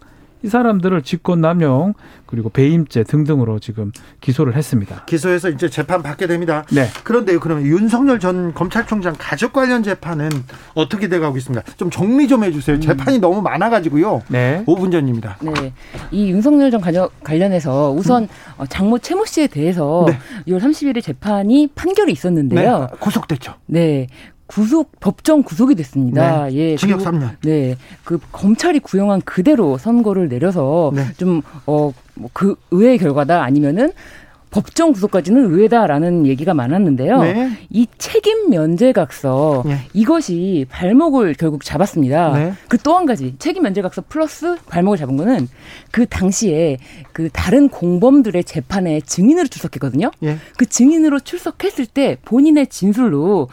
이 0.45 0.47
사람들을 0.47 1.01
직권 1.01 1.41
남용 1.41 1.95
그리고 2.27 2.49
배임죄 2.49 3.03
등등으로 3.03 3.57
지금 3.57 3.91
기소를 4.21 4.55
했습니다. 4.55 5.03
기소해서 5.05 5.49
이제 5.49 5.69
재판 5.69 6.03
받게 6.03 6.27
됩니다. 6.27 6.63
네. 6.71 6.87
그런데요, 7.03 7.39
그러면 7.39 7.65
윤석열 7.65 8.19
전 8.19 8.53
검찰총장 8.53 9.15
가족 9.17 9.53
관련 9.53 9.81
재판은 9.81 10.29
어떻게 10.75 11.09
돼가고 11.09 11.37
있습니까? 11.37 11.65
좀 11.77 11.89
정리 11.89 12.27
좀 12.27 12.43
해주세요. 12.43 12.79
재판이 12.79 13.17
음. 13.17 13.21
너무 13.21 13.41
많아가지고요. 13.41 14.21
네. 14.27 14.63
5분 14.67 14.91
전입니다. 14.91 15.37
네. 15.41 15.73
이 16.11 16.29
윤석열 16.29 16.69
전 16.69 16.81
관련해서 17.23 17.91
우선 17.91 18.23
음. 18.59 18.65
장모 18.69 18.99
최모 18.99 19.25
씨에 19.25 19.47
대해서 19.47 20.05
네. 20.07 20.19
6월 20.47 20.61
30일에 20.61 21.01
재판이 21.01 21.69
판결이 21.73 22.11
있었는데요. 22.11 22.79
네. 22.91 22.97
구속됐죠. 22.99 23.55
네. 23.65 24.07
구속 24.47 24.99
법정 24.99 25.43
구속이 25.43 25.75
됐습니다. 25.75 26.45
네. 26.45 26.53
예. 26.53 26.75
징역 26.75 26.99
3년. 26.99 27.31
네. 27.43 27.75
그 28.03 28.19
검찰이 28.31 28.79
구형한 28.79 29.21
그대로 29.21 29.77
선고를 29.77 30.29
내려서 30.29 30.91
네. 30.95 31.05
좀어그 31.17 32.55
의외의 32.71 32.97
결과다 32.97 33.43
아니면은 33.43 33.91
법정 34.55 34.93
구속까지는 34.93 35.51
의외다라는 35.51 36.25
얘기가 36.27 36.53
많았는데요. 36.53 37.21
네. 37.23 37.51
이 37.69 37.87
책임 37.97 38.49
면제각서 38.49 39.63
네. 39.65 39.79
이것이 39.93 40.65
발목을 40.69 41.33
결국 41.33 41.65
잡았습니다. 41.65 42.31
네. 42.31 42.53
그또 42.69 42.95
한 42.95 43.05
가지 43.05 43.35
책임 43.37 43.63
면제각서 43.63 44.03
플러스 44.07 44.55
발목을 44.67 44.97
잡은 44.97 45.17
거는 45.17 45.49
그 45.91 46.05
당시에 46.05 46.77
그 47.11 47.27
다른 47.33 47.67
공범들의 47.67 48.45
재판에 48.45 49.01
증인으로 49.01 49.47
출석했거든요. 49.47 50.11
예. 50.23 50.37
그 50.55 50.65
증인으로 50.65 51.19
출석했을 51.19 51.85
때 51.85 52.17
본인의 52.23 52.67
진술로 52.67 53.49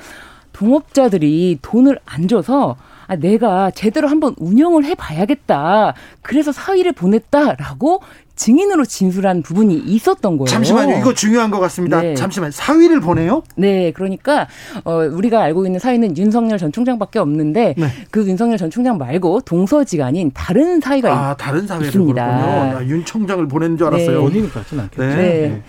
동업자들이 0.63 1.59
돈을 1.61 1.99
안 2.07 2.29
줘서 2.29 2.77
아, 3.09 3.17
내가 3.17 3.73
제대로 3.73 4.09
한번 4.09 4.35
운영을 4.39 4.85
해봐야겠다. 4.85 5.95
그래서 6.23 6.53
사위를 6.53 6.93
보냈다라고 6.93 8.01
증인으로 8.37 8.85
진술한 8.85 9.43
부분이 9.43 9.77
있었던 9.77 10.39
거예요. 10.39 10.47
잠시만요. 10.47 10.99
이거 10.99 11.13
중요한 11.13 11.51
것 11.51 11.59
같습니다. 11.61 12.01
네. 12.01 12.15
잠시만. 12.15 12.51
사위를 12.53 13.01
보내요? 13.01 13.43
네. 13.57 13.91
그러니까 13.91 14.47
어, 14.85 14.99
우리가 15.13 15.43
알고 15.43 15.67
있는 15.67 15.81
사위는 15.81 16.17
윤석열 16.17 16.59
전 16.59 16.73
총장밖에 16.73 17.19
없는데 17.19 17.75
네. 17.77 17.87
그 18.11 18.25
윤석열 18.27 18.57
전 18.57 18.71
총장 18.71 18.99
말고 18.99 19.41
동서지간인 19.41 20.31
다른 20.33 20.81
사위가 20.81 21.13
아, 21.13 21.37
다른 21.37 21.67
사위를 21.67 21.89
있습니다. 21.89 22.87
윤 22.87 23.05
총장을 23.05 23.47
보낸 23.49 23.77
줄 23.77 23.89
알았어요. 23.89 24.19
네. 24.19 24.25
본인이 24.25 24.51
그렇진 24.51 24.81
않겠죠. 24.81 25.03
네. 25.03 25.63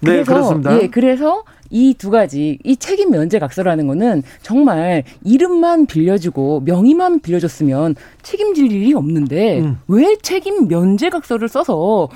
네. 0.00 0.10
네, 0.10 0.12
그래서, 0.22 0.32
그렇습니다. 0.32 0.82
예, 0.82 0.86
그래서 0.88 1.42
이 1.70 1.94
두 1.98 2.10
가지 2.10 2.58
이 2.64 2.76
책임 2.76 3.10
면제 3.10 3.38
각서라는 3.38 3.86
거는 3.88 4.22
정말 4.42 5.04
이름만 5.22 5.86
빌려주고 5.86 6.60
명의만 6.64 7.20
빌려줬으면 7.20 7.94
책임질 8.22 8.72
일이 8.72 8.94
없는데 8.94 9.60
음. 9.60 9.78
왜 9.88 10.16
책임 10.22 10.68
면제 10.68 11.10
각서를 11.10 11.48
써서 11.48 12.08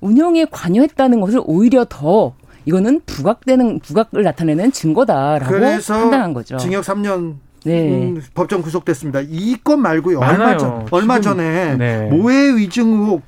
운영에 0.00 0.46
관여했다는 0.50 1.20
것을 1.20 1.42
오히려 1.44 1.84
더 1.88 2.34
이거는 2.64 3.00
부각되는 3.06 3.80
부각을 3.80 4.22
나타내는 4.22 4.72
증거다라고 4.72 5.52
판단한 5.86 6.32
거죠. 6.34 6.56
징역 6.58 6.84
3년 6.84 7.34
네. 7.68 7.90
음, 8.12 8.22
법정 8.34 8.62
구속됐습니다. 8.62 9.20
이 9.28 9.56
건 9.64 9.80
말고요. 9.82 10.18
얼마, 10.20 10.56
전, 10.56 10.86
얼마 10.90 11.20
전에 11.20 11.76
네. 11.76 12.08
모해 12.10 12.56
위증 12.56 12.88
의혹 12.92 13.22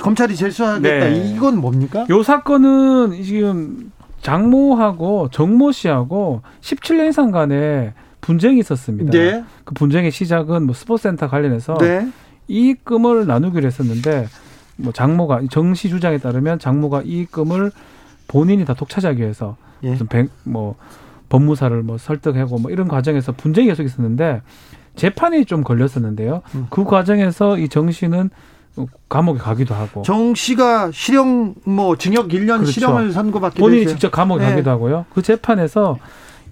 검찰이 0.00 0.34
제수하겠다. 0.36 1.08
네. 1.08 1.32
이건 1.34 1.58
뭡니까? 1.58 2.06
요 2.10 2.22
사건은 2.22 3.22
지금 3.22 3.92
장모하고 4.22 5.28
정모 5.30 5.72
씨하고 5.72 6.42
17년 6.60 7.08
이상 7.08 7.30
간에 7.30 7.92
분쟁이 8.20 8.58
있었습니다. 8.60 9.10
네. 9.12 9.44
그 9.64 9.74
분쟁의 9.74 10.10
시작은 10.10 10.64
뭐 10.64 10.74
스포츠센터 10.74 11.28
관련해서 11.28 11.78
네. 11.78 12.08
이익금을 12.48 13.26
나누기로 13.26 13.66
했었는데 13.66 14.26
뭐 14.76 14.92
장모가 14.92 15.42
정씨 15.50 15.88
주장에 15.88 16.18
따르면 16.18 16.58
장모가 16.58 17.02
이익금을 17.02 17.70
본인이 18.26 18.64
다 18.64 18.74
독차지하기 18.74 19.20
위해서 19.20 19.56
예. 19.82 19.90
무슨 19.90 20.06
백, 20.06 20.28
뭐 20.44 20.74
법무사를 21.28 21.82
뭐 21.82 21.98
설득하고 21.98 22.58
뭐 22.58 22.70
이런 22.70 22.88
과정에서 22.88 23.32
분쟁이 23.32 23.68
계속 23.68 23.82
있었는데 23.82 24.42
재판이 24.96 25.44
좀 25.44 25.62
걸렸었는데요. 25.62 26.42
음. 26.54 26.66
그 26.70 26.84
과정에서 26.84 27.58
이 27.58 27.68
정 27.68 27.90
씨는 27.90 28.30
감옥에 29.08 29.38
가기도 29.38 29.74
하고. 29.74 30.02
정 30.02 30.34
씨가 30.34 30.90
실형 30.92 31.54
뭐 31.64 31.96
징역 31.96 32.28
1년 32.28 32.58
그렇죠. 32.58 32.66
실형을 32.66 33.12
선고받기도 33.12 33.60
본인이 33.64 33.82
했어요. 33.82 33.94
직접 33.94 34.10
감옥에 34.10 34.44
네. 34.44 34.50
가기도 34.50 34.70
하고요. 34.70 35.04
그 35.12 35.22
재판에서 35.22 35.98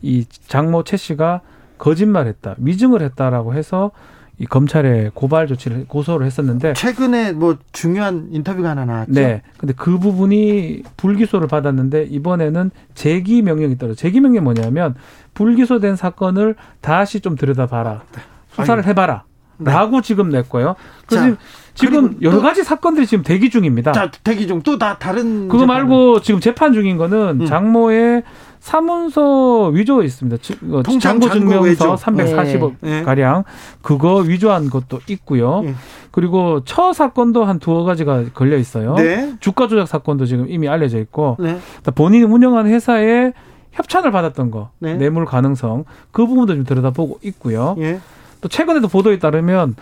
이 0.03 0.27
장모 0.49 0.83
최 0.85 0.97
씨가 0.97 1.41
거짓말했다, 1.79 2.57
위증을 2.59 3.03
했다라고 3.03 3.55
해서 3.55 3.91
이 4.39 4.45
검찰에 4.45 5.11
고발 5.15 5.47
조치를 5.47 5.87
고소를 5.89 6.27
했었는데 6.27 6.75
최근에 6.75 7.33
뭐 7.33 7.57
중요한 7.73 8.29
인터뷰가 8.33 8.71
하나 8.71 8.85
나왔죠. 8.85 9.13
네. 9.13 9.43
근데 9.57 9.73
그 9.75 9.99
부분이 9.99 10.83
불기소를 10.99 11.49
받았는데 11.49 12.05
이번에는 12.11 12.71
재기 12.95 13.41
명령이 13.41 13.79
떨어. 13.79 13.95
재기 13.95 14.21
명령이 14.21 14.45
뭐냐면 14.45 14.95
불기소된 15.35 15.97
사건을 15.97 16.55
다시 16.83 17.21
좀 17.21 17.35
들여다봐라. 17.37 18.03
네. 18.15 18.23
수사를 18.53 18.85
해봐라. 18.87 19.25
네. 19.59 19.73
라고 19.73 20.03
지금 20.03 20.29
냈고요. 20.29 20.77
그래서 21.07 21.37
지금 21.73 22.19
여러 22.21 22.43
가지 22.43 22.63
사건들이 22.63 23.07
지금 23.07 23.25
대기 23.25 23.49
중입니다. 23.49 23.93
자, 23.93 24.11
대기 24.23 24.47
중. 24.47 24.61
또 24.61 24.77
다 24.79 24.99
다른. 24.99 25.49
그거 25.49 25.61
재판은. 25.61 25.67
말고 25.67 26.21
지금 26.21 26.41
재판 26.41 26.75
중인 26.75 26.99
거는 26.99 27.41
음. 27.41 27.47
장모의 27.47 28.23
사문서 28.61 29.69
위조 29.69 30.03
있습니다. 30.03 30.37
어, 30.73 30.83
장고 31.01 31.31
증명서 31.31 31.95
340억 31.97 32.75
네. 32.81 33.03
가량 33.03 33.45
그거 33.83 34.17
위조한 34.17 34.71
것도 34.71 35.01
있고요. 35.09 35.63
네. 35.63 35.75
그리고 36.11 36.63
처 36.65 36.93
사건도 36.93 37.45
한 37.45 37.59
두어 37.59 37.85
가지가 37.85 38.25
걸려 38.35 38.57
있어요. 38.57 38.95
네. 38.95 39.35
주가 39.41 39.69
조작 39.69 39.87
사건도 39.87 40.27
지금 40.27 40.47
이미 40.49 40.69
알려져 40.69 40.99
있고 40.99 41.37
네. 41.39 41.59
본인이 41.95 42.25
운영하는 42.25 42.71
회사에 42.71 43.33
협찬을 43.73 44.11
받았던 44.11 44.51
거 44.51 44.71
네. 44.79 44.95
뇌물 44.95 45.27
가능성 45.27 45.85
그 46.11 46.27
부분도 46.27 46.55
좀 46.55 46.65
들여다보고 46.65 47.19
있고요. 47.23 47.77
예. 47.79 48.01
또 48.41 48.49
최근에도 48.49 48.89
보도에 48.89 49.19
따르면 49.19 49.77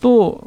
또 0.00 0.38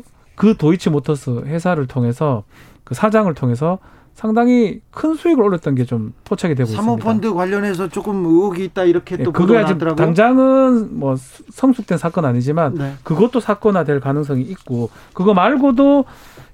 그 0.41 0.57
도이치 0.57 0.89
모터스 0.89 1.43
회사를 1.45 1.85
통해서 1.85 2.43
그 2.83 2.95
사장을 2.95 3.31
통해서 3.35 3.77
상당히 4.13 4.81
큰 4.91 5.15
수익을 5.15 5.43
올렸던 5.43 5.75
게 5.75 5.85
좀 5.85 6.13
포착이 6.25 6.53
되고 6.55 6.65
있습니다. 6.69 6.81
사모펀드 6.81 7.33
관련해서 7.33 7.87
조금 7.89 8.23
의혹이 8.25 8.63
있다 8.65 8.83
이렇게 8.83 9.17
네, 9.17 9.23
또 9.23 9.31
보도가 9.31 9.61
나더라고요. 9.61 9.95
당장은 9.95 10.99
뭐 10.99 11.15
성숙된 11.17 11.97
사건 11.97 12.25
아니지만 12.25 12.75
네. 12.75 12.93
그것도 13.03 13.39
사건화될 13.39 13.99
가능성이 13.99 14.43
있고 14.43 14.89
그거 15.13 15.33
말고도 15.33 16.05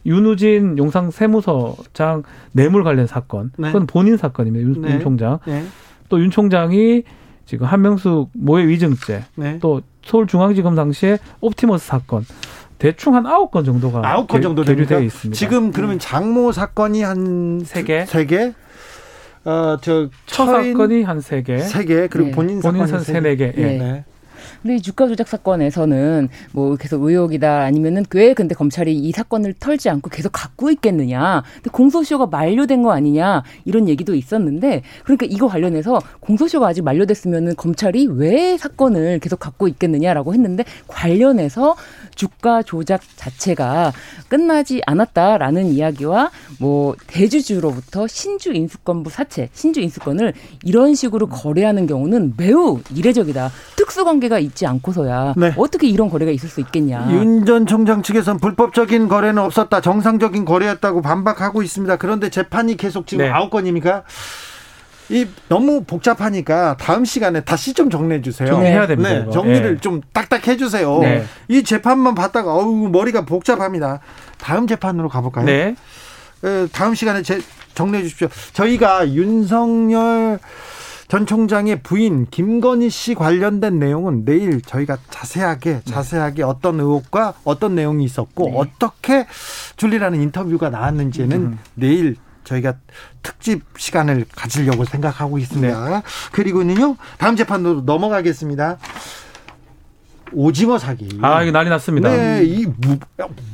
윤우진 0.05 0.77
용산 0.77 1.11
세무서장 1.11 2.23
뇌물 2.53 2.83
관련 2.83 3.05
사건 3.07 3.51
네. 3.57 3.67
그건 3.67 3.85
본인 3.87 4.15
사건입니다. 4.17 4.65
윤, 4.65 4.81
네. 4.81 4.93
윤 4.93 4.99
총장 5.01 5.39
네. 5.45 5.65
또 6.09 6.19
윤 6.19 6.29
총장이 6.31 7.03
지금 7.45 7.67
한명숙 7.67 8.29
모해 8.33 8.65
위증죄 8.67 9.25
네. 9.35 9.57
또 9.59 9.81
서울중앙지검 10.03 10.75
당시에 10.75 11.17
옵티머스 11.41 11.85
사건 11.85 12.25
대충 12.79 13.15
한 13.15 13.25
아홉 13.25 13.51
건 13.51 13.63
정도가 13.65 14.01
아홉 14.07 14.27
건 14.27 14.41
정도 14.41 14.63
되어 14.63 14.99
있습니다. 14.99 15.37
지금 15.37 15.71
그러면 15.71 15.99
장모 15.99 16.51
사건이 16.51 17.01
한 17.01 17.61
세 17.65 17.83
개, 17.83 18.05
세 18.05 18.25
개, 18.25 18.53
어저 19.43 20.09
처 20.25 20.45
사건이 20.45 21.03
한 21.03 21.21
세 21.21 21.41
개, 21.41 21.57
세 21.59 21.85
개, 21.85 22.07
그리고 22.07 22.29
네. 22.29 22.31
본인 22.35 22.59
본인 22.61 22.85
사건 22.85 23.03
세네 23.03 23.35
개. 23.37 23.53
예. 23.57 23.61
네. 23.77 24.05
근데 24.61 24.79
주가 24.79 25.07
조작 25.07 25.27
사건에서는 25.27 26.29
뭐 26.51 26.75
계속 26.75 27.03
의혹이다 27.03 27.61
아니면은 27.61 28.05
왜 28.13 28.33
근데 28.33 28.55
검찰이 28.55 28.95
이 28.95 29.11
사건을 29.11 29.53
털지 29.59 29.89
않고 29.89 30.09
계속 30.09 30.31
갖고 30.31 30.71
있겠느냐. 30.71 31.43
근데 31.55 31.69
공소시효가 31.71 32.27
만료된 32.27 32.83
거 32.83 32.91
아니냐 32.91 33.43
이런 33.65 33.87
얘기도 33.87 34.15
있었는데 34.15 34.81
그러니까 35.03 35.25
이거 35.29 35.47
관련해서 35.47 35.99
공소시효가 36.19 36.67
아직 36.67 36.83
만료됐으면은 36.83 37.55
검찰이 37.55 38.07
왜 38.07 38.57
사건을 38.57 39.19
계속 39.19 39.39
갖고 39.39 39.67
있겠느냐라고 39.67 40.33
했는데 40.33 40.63
관련해서 40.87 41.75
주가 42.15 42.63
조작 42.63 43.01
자체가 43.15 43.93
끝나지 44.27 44.81
않았다라는 44.85 45.67
이야기와 45.67 46.31
뭐 46.59 46.95
대주주로부터 47.07 48.07
신주 48.07 48.53
인수권부 48.53 49.09
사채, 49.09 49.49
신주 49.53 49.79
인수권을 49.81 50.33
이런 50.63 50.95
식으로 50.95 51.27
거래하는 51.27 51.85
경우는 51.87 52.33
매우 52.37 52.81
이례적이다. 52.93 53.51
특수관계가 53.75 54.39
있지 54.47 54.65
않고서야 54.65 55.35
네. 55.37 55.53
어떻게 55.55 55.87
이런 55.87 56.09
거래가 56.09 56.31
있을 56.31 56.49
수 56.49 56.59
있겠냐. 56.61 57.07
윤 57.11 57.45
전 57.45 57.65
총장 57.65 58.01
측에서는 58.01 58.39
불법적인 58.39 59.07
거래는 59.07 59.41
없었다. 59.41 59.79
정상적인 59.79 60.43
거래였다고 60.43 61.01
반박하고 61.01 61.61
있습니다. 61.63 61.95
그런데 61.97 62.29
재판이 62.29 62.75
계속 62.75 63.07
지금 63.07 63.23
네. 63.25 63.31
아홉 63.31 63.45
네. 63.45 63.49
건입니까? 63.51 64.03
이 65.09 65.25
너무 65.47 65.83
복잡하니까 65.85 66.75
다음 66.77 67.05
시간에 67.05 67.39
다시 67.41 67.73
좀 67.73 67.89
정리해 67.89 68.21
주세요. 68.21 68.49
정리해야 68.49 68.87
됩니다. 68.87 69.09
네, 69.09 69.31
정리를 69.31 69.75
네. 69.75 69.79
좀 69.79 70.01
딱딱 70.11 70.45
해 70.47 70.57
주세요. 70.57 70.99
네. 70.99 71.23
이 71.47 71.63
재판만 71.63 72.13
봤다가 72.15 72.53
어우 72.53 72.89
머리가 72.89 73.23
복잡합니다. 73.23 74.01
다음 74.37 74.67
재판으로 74.67 75.07
가볼까요? 75.07 75.45
네. 75.45 75.75
네 76.41 76.67
다음 76.73 76.93
시간에 76.93 77.21
제, 77.21 77.39
정리해 77.73 78.03
주십시오. 78.03 78.27
저희가 78.51 79.07
윤석열 79.13 80.39
전 81.07 81.25
총장의 81.25 81.83
부인 81.83 82.27
김건희 82.29 82.89
씨 82.89 83.15
관련된 83.15 83.79
내용은 83.79 84.25
내일 84.25 84.61
저희가 84.61 84.97
자세하게 85.09 85.81
자세하게 85.85 86.43
어떤 86.43 86.79
의혹과 86.79 87.35
어떤 87.45 87.75
내용이 87.75 88.03
있었고 88.03 88.49
네. 88.49 88.53
어떻게 88.57 89.25
줄리라는 89.77 90.21
인터뷰가 90.21 90.69
나왔는지는 90.69 91.37
음. 91.37 91.59
내일 91.75 92.17
저희가 92.43 92.75
특집 93.23 93.63
시간을 93.77 94.25
가지려고 94.35 94.83
생각하고 94.83 95.37
있습니다. 95.37 95.89
네. 95.89 96.01
그리고는요 96.33 96.97
다음 97.17 97.37
재판으로 97.37 97.81
넘어가겠습니다. 97.81 98.77
오징어 100.33 100.77
사기. 100.77 101.07
아, 101.21 101.41
이거 101.43 101.51
난리 101.51 101.69
났습니다. 101.69 102.09
네, 102.09 102.43
이 102.43 102.65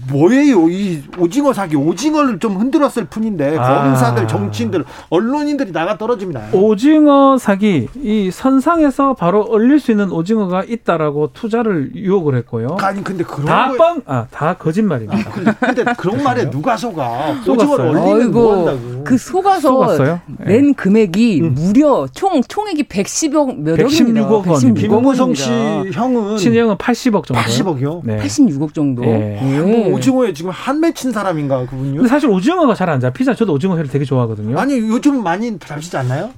뭐, 0.09 0.31
예요이 0.31 1.03
오징어 1.17 1.53
사기. 1.53 1.75
오징어를 1.75 2.39
좀 2.39 2.57
흔들었을 2.57 3.05
뿐인데 3.05 3.57
아. 3.57 3.83
검사들, 3.83 4.27
정치인들, 4.27 4.83
언론인들이 5.09 5.71
나가 5.71 5.97
떨어집니다. 5.97 6.49
오징어 6.53 7.37
사기. 7.37 7.87
이 7.95 8.31
선상에서 8.31 9.13
바로 9.13 9.41
얼릴 9.41 9.79
수 9.79 9.91
있는 9.91 10.11
오징어가 10.11 10.63
있다라고 10.63 11.31
투자를 11.33 11.91
유혹을 11.95 12.35
했고요. 12.37 12.77
아니 12.79 13.03
근데 13.03 13.23
그런 13.23 13.45
다 13.45 13.71
뻥, 13.77 14.01
아, 14.05 14.27
다 14.31 14.55
거짓말입니다. 14.55 15.29
아, 15.29 15.53
근데 15.65 15.83
그런 15.97 16.23
말에 16.23 16.49
누가 16.49 16.75
속아? 16.77 17.41
오징어를 17.47 17.85
얼리면 17.87 18.31
뭐 18.31 18.57
한다고? 18.57 19.03
그 19.03 19.17
속아서 19.17 19.61
속았어요? 19.69 20.21
낸 20.45 20.67
네. 20.67 20.73
금액이 20.73 21.41
음. 21.41 21.53
무려 21.55 22.07
총 22.13 22.41
총액이 22.41 22.83
110억 22.83 23.57
몇 23.59 23.75
116억 23.77 24.47
원. 24.47 24.73
김무성 24.73 25.33
씨 25.33 25.51
형은 25.91 26.37
신 26.37 26.55
혜영은 26.63 26.77
80억 26.77 27.25
정도. 27.25 27.41
80억이요? 27.41 28.01
네. 28.03 28.17
86억 28.17 28.73
정도. 28.73 29.01
네. 29.03 29.39
네. 29.41 29.59
뭐 29.59 29.93
오징어에 29.95 30.33
지금 30.33 30.51
한 30.51 30.79
맺힌 30.79 31.11
사람인가 31.11 31.59
그분요? 31.65 31.95
근데 31.95 32.07
사실 32.07 32.29
오징어가 32.29 32.73
잘 32.75 32.93
안 32.93 32.99
잡히자. 32.99 33.33
저도 33.33 33.53
오징어 33.53 33.75
회를 33.77 33.89
되게 33.89 34.05
좋아하거든요. 34.05 34.59
아니 34.59 34.77
요즘 34.77 35.23
많이 35.23 35.57
잡히지 35.57 35.97
않나요? 35.97 36.29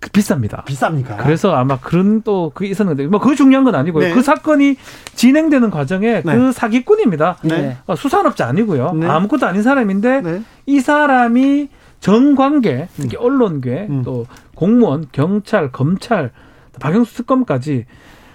그 0.00 0.10
비쌉니다. 0.10 0.64
비쌉니까? 0.66 1.16
그래서 1.22 1.54
아마 1.54 1.78
그런 1.78 2.20
또 2.22 2.50
그게 2.52 2.68
있었는데 2.68 3.06
뭐 3.06 3.20
그게 3.20 3.34
중요한 3.36 3.64
건 3.64 3.74
아니고요. 3.74 4.08
네. 4.08 4.12
그 4.12 4.20
사건이 4.20 4.76
진행되는 5.14 5.70
과정에 5.70 6.20
네. 6.22 6.36
그 6.36 6.52
사기꾼입니다. 6.52 7.38
네. 7.44 7.78
어, 7.86 7.96
수산업자 7.96 8.46
아니고요. 8.46 8.92
네. 8.94 9.06
아무것도 9.06 9.46
아닌 9.46 9.62
사람인데 9.62 10.20
네. 10.20 10.42
이 10.66 10.80
사람이 10.80 11.68
정관계, 12.00 12.88
특히 12.96 13.16
음. 13.16 13.22
언론계, 13.24 13.86
음. 13.88 14.02
또 14.04 14.26
공무원, 14.54 15.06
경찰, 15.10 15.72
검찰, 15.72 16.32
박영수 16.80 17.14
특검까지 17.14 17.86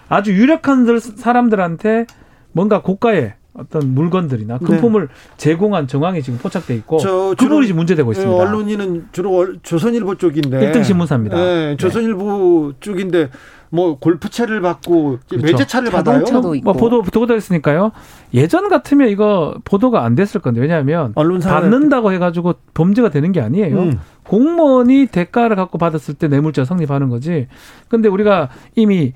아주 0.09 0.33
유력한 0.33 0.85
사람들한테 0.99 2.05
뭔가 2.51 2.81
고가의 2.81 3.35
어떤 3.53 3.93
물건들이나 3.93 4.57
네. 4.57 4.65
금품을 4.65 5.07
네. 5.07 5.13
제공한 5.37 5.87
정황이 5.87 6.21
지금 6.21 6.39
포착돼 6.39 6.75
있고 6.75 6.97
그 6.97 7.35
부분이 7.35 7.67
지금 7.67 7.77
문제되고 7.77 8.11
있습니다. 8.11 8.41
언론인은 8.41 9.07
주로 9.11 9.61
조선일보 9.61 10.15
쪽인데 10.15 10.71
1등 10.71 10.83
신문사입니다. 10.83 11.35
네, 11.35 11.75
조선일보 11.77 12.69
네. 12.71 12.77
쪽인데 12.79 13.29
뭐 13.71 13.99
골프채를 13.99 14.61
받고 14.61 15.19
그렇죠. 15.27 15.45
외제차를 15.45 15.91
받아요. 15.91 16.23
뭐 16.63 16.73
보도 16.73 17.01
보도가 17.01 17.27
됐으니까요. 17.27 17.91
예전 18.33 18.69
같으면 18.69 19.09
이거 19.09 19.55
보도가 19.63 20.03
안 20.03 20.15
됐을 20.15 20.41
건데 20.41 20.61
왜냐하면 20.61 21.13
받는다고 21.13 22.11
해가지고 22.13 22.55
범죄가 22.73 23.09
되는 23.09 23.31
게 23.31 23.41
아니에요. 23.41 23.77
음. 23.77 23.99
공무원이 24.23 25.07
대가를 25.07 25.55
갖고 25.55 25.77
받았을 25.77 26.13
때 26.13 26.27
뇌물죄 26.27 26.63
성립하는 26.65 27.09
거지. 27.09 27.47
근데 27.87 28.09
우리가 28.09 28.49
이미 28.75 29.13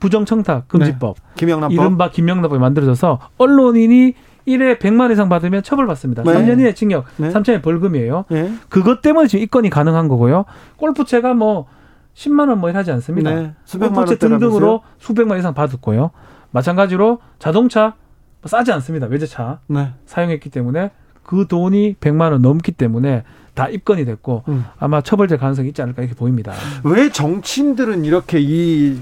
부정청탁 0.00 0.68
금지법, 0.68 1.16
네. 1.16 1.22
김영란법. 1.36 1.72
이른바 1.72 2.10
김영란법이 2.10 2.60
만들어져서 2.60 3.18
언론인이 3.38 4.14
1회 4.46 4.78
100만 4.78 5.10
이상 5.12 5.28
받으면 5.28 5.62
처벌받습니다. 5.62 6.22
네. 6.22 6.32
3년 6.32 6.60
이내 6.60 6.74
징역, 6.74 7.06
네. 7.16 7.30
3천의 7.30 7.62
벌금이에요. 7.62 8.26
네. 8.28 8.52
그것 8.68 9.00
때문에 9.00 9.26
지금 9.26 9.42
입건이 9.42 9.70
가능한 9.70 10.08
거고요. 10.08 10.44
골프채가 10.76 11.34
뭐 11.34 11.66
10만 12.14 12.48
원뭐 12.48 12.70
이하지 12.70 12.92
않습니다. 12.92 13.34
네. 13.34 13.54
골프채 13.78 14.16
등등으로 14.18 14.82
수백만 14.98 15.38
이상 15.38 15.54
받았고요. 15.54 16.10
마찬가지로 16.50 17.20
자동차 17.38 17.94
뭐 18.42 18.48
싸지 18.48 18.70
않습니다. 18.72 19.06
외제차 19.06 19.60
네. 19.68 19.92
사용했기 20.06 20.50
때문에 20.50 20.90
그 21.22 21.46
돈이 21.48 21.94
100만 21.94 22.32
원 22.32 22.42
넘기 22.42 22.70
때문에 22.72 23.24
다 23.54 23.68
입건이 23.68 24.04
됐고 24.04 24.44
음. 24.48 24.64
아마 24.78 25.00
처벌될 25.00 25.38
가능성이 25.38 25.68
있지 25.68 25.80
않을까 25.80 26.02
이렇게 26.02 26.14
보입니다. 26.14 26.52
왜 26.84 27.08
정치인들은 27.10 28.04
이렇게 28.04 28.38
이 28.40 28.98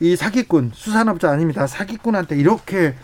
이 0.00 0.16
사기꾼 0.16 0.72
수산업자 0.74 1.30
아닙니다. 1.30 1.66
사기꾼한테 1.66 2.36
이렇게 2.36 2.94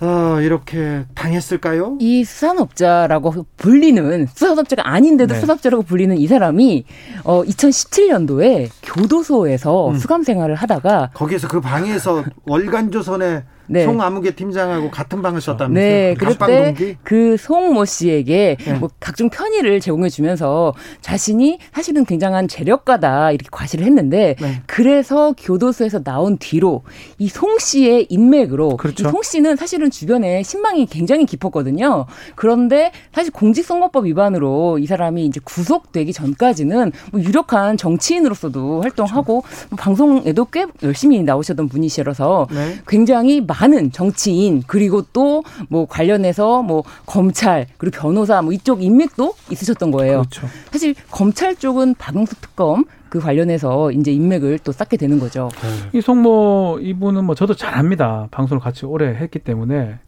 어, 0.00 0.40
이렇게 0.40 1.04
당했을까요? 1.14 1.96
이 2.00 2.24
수산업자라고 2.24 3.46
불리는 3.56 4.26
수산업자가 4.26 4.88
아닌데도 4.88 5.34
네. 5.34 5.40
수산업자라고 5.40 5.84
불리는 5.84 6.16
이 6.18 6.26
사람이 6.26 6.84
어 7.22 7.44
2017년도에 7.44 8.70
교도소에서 8.82 9.90
음. 9.90 9.98
수감 9.98 10.24
생활을 10.24 10.56
하다가 10.56 11.10
거기에서 11.14 11.46
그 11.46 11.60
방에서 11.60 12.24
월간조선에 12.46 13.44
네. 13.66 13.84
송아무개 13.84 14.32
팀장하고 14.34 14.90
같은 14.90 15.22
방을 15.22 15.40
썼다면서요? 15.40 15.74
네, 15.74 16.14
그때 16.18 16.96
그 17.02 17.36
송 17.38 17.72
모 17.72 17.84
씨에게 17.84 18.56
네. 18.60 18.72
뭐 18.74 18.90
각종 19.00 19.30
편의를 19.30 19.80
제공해 19.80 20.08
주면서 20.08 20.74
자신이 21.00 21.58
사실은 21.72 22.04
굉장한 22.04 22.48
재력가다 22.48 23.30
이렇게 23.32 23.48
과시를 23.50 23.84
했는데 23.86 24.34
네. 24.40 24.62
그래서 24.66 25.34
교도소에서 25.38 26.02
나온 26.02 26.38
뒤로 26.38 26.82
이 27.18 27.28
송 27.28 27.58
씨의 27.58 28.06
인맥으로 28.10 28.76
그렇죠. 28.76 29.08
이송 29.08 29.22
씨는 29.22 29.56
사실은 29.56 29.90
주변에 29.90 30.42
신망이 30.42 30.86
굉장히 30.86 31.24
깊었거든요. 31.24 32.06
그런데 32.34 32.92
사실 33.14 33.32
공직선거법 33.32 34.04
위반으로 34.06 34.78
이 34.78 34.86
사람이 34.86 35.24
이제 35.24 35.40
구속되기 35.42 36.12
전까지는 36.12 36.92
뭐 37.12 37.20
유력한 37.22 37.76
정치인으로서도 37.76 38.82
활동하고 38.82 39.40
그렇죠. 39.42 39.66
뭐 39.70 39.76
방송에도 39.78 40.44
꽤 40.46 40.66
열심히 40.82 41.22
나오셨던 41.22 41.68
분이시라서 41.68 42.48
네. 42.50 42.78
굉장히 42.86 43.40
많은 43.60 43.92
정치인 43.92 44.62
그리고 44.66 45.02
또 45.12 45.42
뭐 45.68 45.86
관련해서 45.86 46.62
뭐 46.62 46.82
검찰 47.06 47.66
그리고 47.78 47.98
변호사 48.00 48.42
뭐 48.42 48.52
이쪽 48.52 48.82
인맥도 48.82 49.34
있으셨던 49.50 49.90
거예요. 49.90 50.18
그렇죠. 50.18 50.46
사실 50.70 50.94
검찰 51.10 51.54
쪽은 51.56 51.94
박영수 51.96 52.36
특검 52.40 52.84
그 53.08 53.20
관련해서 53.20 53.92
이제 53.92 54.12
인맥을 54.12 54.58
또 54.60 54.72
쌓게 54.72 54.96
되는 54.96 55.18
거죠. 55.18 55.50
네. 55.62 55.98
이 55.98 56.00
송모 56.00 56.78
이분은 56.82 57.24
뭐 57.24 57.34
저도 57.34 57.54
잘 57.54 57.74
압니다. 57.74 58.28
방송을 58.30 58.60
같이 58.60 58.86
오래 58.86 59.06
했기 59.08 59.38
때문에 59.38 59.98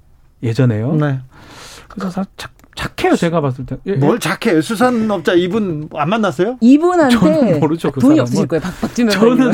예전에요. 0.43 0.95
네. 0.97 1.21
그래서 1.89 2.25
착해요 2.75 3.17
제가 3.17 3.41
봤을 3.41 3.67
때. 3.67 3.77
예, 3.87 3.93
뭘 3.93 4.17
예. 4.17 4.19
착해요? 4.19 4.61
수산업자 4.61 5.33
이분 5.35 5.89
안 5.95 6.09
만났어요? 6.09 6.57
이분한테 6.61 7.17
저는 7.17 7.61
모르죠, 7.61 7.91
그 7.93 8.01
돈이 8.01 8.19
없으실 8.21 8.47
거예요. 8.47 8.61
박, 8.61 8.81
박지면 8.81 9.13
저는 9.13 9.53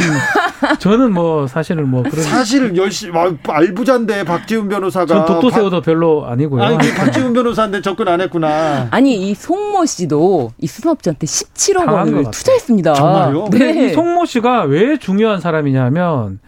저는 0.79 1.13
뭐 1.13 1.47
사실은 1.47 1.89
뭐 1.89 2.03
그런 2.03 2.23
사실 2.25 2.77
열심히 2.77 3.13
알부자인데 3.47 4.25
박지훈 4.25 4.69
변호사가 4.69 5.07
전 5.07 5.27
독도새우도 5.27 5.83
별로 5.83 6.27
아니고요. 6.27 6.63
아니 6.63 6.95
박지훈 6.95 7.33
변호사인데 7.33 7.83
접근 7.83 8.09
안 8.09 8.21
했구나. 8.21 8.89
아니 8.91 9.31
이 9.31 9.35
송모 9.35 9.87
씨도 9.87 10.53
이 10.59 10.67
수산업자한테 10.67 11.27
17억 11.27 11.93
원을 11.93 12.31
투자했습니다. 12.31 12.95
정말요? 12.95 13.49
네. 13.51 13.87
이 13.87 13.93
송모 13.93 14.25
씨가 14.27 14.63
왜 14.63 14.97
중요한 14.99 15.41
사람이냐면 15.41 16.39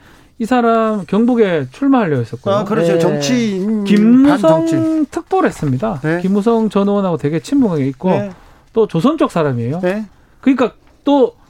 이 0.43 0.47
사람 0.47 1.05
경북에 1.07 1.69
출마하려 1.71 2.17
했었고요. 2.19 2.55
아, 2.55 2.65
그렇죠. 2.65 2.95
네. 2.95 2.99
정치인 2.99 3.85
김무성 3.85 5.07
특보를 5.11 5.49
했습니다. 5.49 6.01
네. 6.03 6.21
김무성 6.21 6.69
전 6.69 6.89
의원하고 6.89 7.17
되게 7.17 7.39
친분이 7.39 7.87
있고 7.91 8.11
네. 8.11 8.31
또 8.73 8.89
조선 8.89 9.19
쪽 9.19 9.31
사람이에요. 9.31 9.81
네. 9.81 10.07
그러니까 10.41 10.73
또 11.05 11.43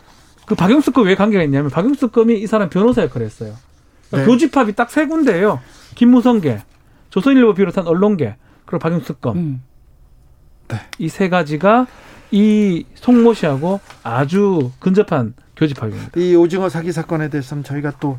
그 0.46 0.54
박영수급 0.54 1.06
왜 1.06 1.14
관계가 1.14 1.42
있냐면 1.44 1.70
박영수급이 1.70 2.40
이 2.40 2.46
사람 2.46 2.68
변호사 2.68 3.02
역할을 3.02 3.24
했어요. 3.26 3.54
그러니까 4.08 4.18
네. 4.18 4.24
교집합이 4.26 4.74
딱 4.74 4.90
세 4.90 5.06
군데예요. 5.06 5.60
김무성계, 5.94 6.62
조선일보 7.10 7.54
비롯한 7.54 7.86
언론계, 7.86 8.36
그리고 8.66 8.78
박영수급. 8.80 9.36
음. 9.36 9.62
네. 10.68 10.76
이세 10.98 11.28
가지가 11.28 11.86
이 12.32 12.84
송모 12.94 13.34
씨하고 13.34 13.78
아주 14.02 14.72
근접한 14.80 15.34
교집합입니다. 15.54 16.10
이 16.16 16.34
오징어 16.34 16.68
사기 16.68 16.90
사건에 16.92 17.28
대해서는 17.28 17.62
저희가 17.62 17.92
또 18.00 18.18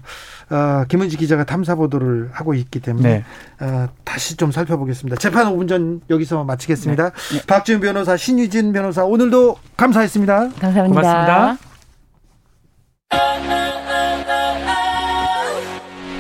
어, 0.50 0.86
김은지 0.88 1.18
기자가 1.18 1.44
탐사 1.44 1.76
보도를 1.76 2.30
하고 2.32 2.54
있기 2.54 2.80
때문에 2.80 3.24
네. 3.60 3.66
어, 3.66 3.90
다시 4.04 4.38
좀 4.38 4.52
살펴보겠습니다. 4.52 5.18
재판 5.18 5.48
5분 5.48 5.68
전 5.68 6.02
여기서 6.10 6.44
마치겠습니다. 6.44 7.10
네. 7.10 7.38
네. 7.38 7.46
박지훈 7.48 7.82
변호사, 7.82 8.16
신유진 8.16 8.72
변호사 8.72 9.04
오늘도 9.04 9.58
감사했습니다. 9.76 10.50
감사합니다. 10.60 10.88
고맙습니다. 10.88 11.58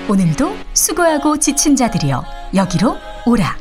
오늘도 0.10 0.54
수고하고 0.74 1.38
지친 1.38 1.76
자들이여 1.76 2.24
여기로 2.56 2.98
오라. 3.26 3.56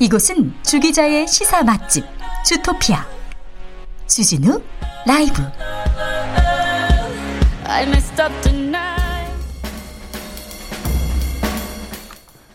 이곳은 0.00 0.52
주 0.62 0.80
기자의 0.80 1.26
시사 1.28 1.62
맛집 1.62 2.04
주토피아 2.44 3.15
주진우 4.06 4.60
라이브. 5.06 5.42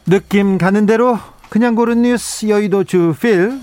느낌 0.05 0.57
가는 0.57 0.85
대로 0.85 1.19
그냥 1.49 1.75
고른 1.75 2.01
뉴스 2.01 2.47
여의도 2.49 2.85
주필 2.85 3.59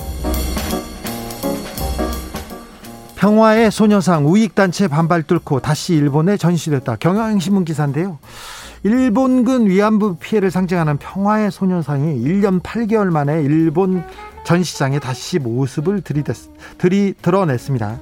평화의 3.17 3.71
소녀상 3.73 4.27
우익단체 4.29 4.89
반발 4.89 5.23
뚫고 5.23 5.61
다시 5.61 5.95
일본에 5.95 6.37
전시됐다. 6.37 6.97
경향신문 6.97 7.65
기사인데요. 7.65 8.19
일본군 8.85 9.67
위안부 9.67 10.19
피해를 10.21 10.51
상징하는 10.51 10.99
평화의 10.99 11.51
소녀상이 11.51 12.23
1년 12.23 12.63
8개월 12.63 13.11
만에 13.11 13.43
일본 13.43 14.05
전 14.45 14.63
시장에 14.63 14.99
다시 14.99 15.39
모습을 15.39 16.01
들이댔, 16.01 16.35
들이 16.79 17.15
드러냈습니다. 17.21 17.99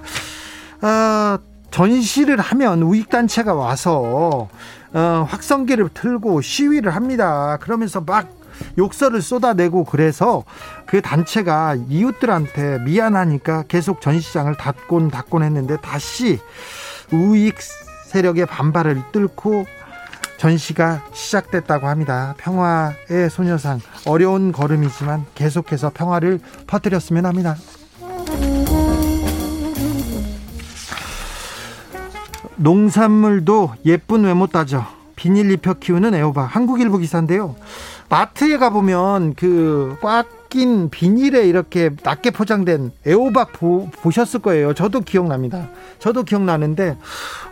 아, 0.82 1.39
전시를 1.70 2.41
하면 2.41 2.82
우익단체가 2.82 3.55
와서 3.55 4.49
어, 4.93 5.26
확성기를 5.28 5.91
틀고 5.93 6.41
시위를 6.41 6.95
합니다. 6.95 7.59
그러면서 7.61 8.01
막 8.01 8.30
욕설을 8.78 9.20
쏟아내고 9.20 9.84
그래서 9.84 10.45
그 10.87 11.03
단체가 11.03 11.76
이웃들한테 11.89 12.78
미안하니까 12.80 13.64
계속 13.68 14.01
전시장을 14.01 14.57
닫곤 14.57 15.11
닫곤 15.11 15.43
했는데 15.43 15.76
다시 15.78 16.39
우익 17.12 17.57
세력의 18.07 18.47
반발을 18.47 19.03
뚫고 19.12 19.66
전시가 20.39 21.03
시작됐다고 21.12 21.87
합니다. 21.89 22.34
평화의 22.39 23.30
소녀상 23.30 23.80
어려운 24.07 24.53
걸음이지만 24.53 25.24
계속해서 25.34 25.91
평화를 25.95 26.41
퍼뜨렸으면 26.66 27.26
합니다. 27.26 27.57
농산물도 32.57 33.74
예쁜 33.84 34.24
외모 34.24 34.47
따져 34.47 34.84
비닐 35.14 35.51
입혀 35.51 35.74
키우는 35.74 36.14
애호박 36.14 36.55
한국일보 36.55 36.99
기사인데요. 36.99 37.57
마트에 38.09 38.57
가보면 38.59 39.34
그 39.34 39.97
꽉 40.01 40.26
낀 40.49 40.90
비닐에 40.90 41.47
이렇게 41.47 41.90
낮게 42.03 42.30
포장된 42.30 42.92
애호박 43.07 43.53
보, 43.53 43.90
보셨을 43.90 44.40
거예요. 44.40 44.74
저도 44.74 45.01
기억납니다. 45.01 45.68
저도 45.99 46.22
기억나는데, 46.22 46.97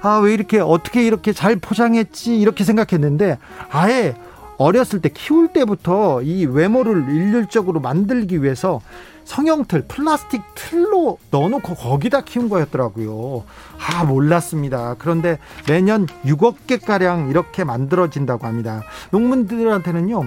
아, 0.03 0.18
왜 0.18 0.34
이렇게, 0.34 0.61
어떻게 0.61 1.07
이렇게 1.07 1.32
잘 1.32 1.57
포장했지? 1.57 2.38
이렇게 2.38 2.64
생각했는데, 2.64 3.38
아예 3.70 4.14
어렸을 4.57 5.01
때 5.01 5.09
키울 5.09 5.49
때부터 5.49 6.22
이 6.22 6.47
외모를 6.47 7.07
일률적으로 7.09 7.80
만들기 7.80 8.42
위해서 8.42 8.80
성형틀, 9.24 9.86
플라스틱 9.88 10.42
틀로 10.55 11.18
넣어놓고 11.30 11.74
거기다 11.74 12.22
키운 12.22 12.49
거였더라고요. 12.49 13.45
아, 13.78 14.05
몰랐습니다. 14.05 14.97
그런데 14.99 15.38
매년 15.66 16.07
6억 16.24 16.66
개 16.66 16.76
가량 16.76 17.30
이렇게 17.30 17.64
만들어진다고 17.64 18.47
합니다. 18.47 18.82
농민들한테는요, 19.11 20.24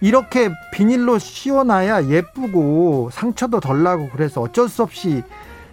이렇게 0.00 0.50
비닐로 0.72 1.18
씌워놔야 1.18 2.08
예쁘고 2.08 3.10
상처도 3.12 3.60
덜 3.60 3.82
나고 3.82 4.10
그래서 4.12 4.40
어쩔 4.40 4.68
수 4.68 4.82
없이 4.82 5.22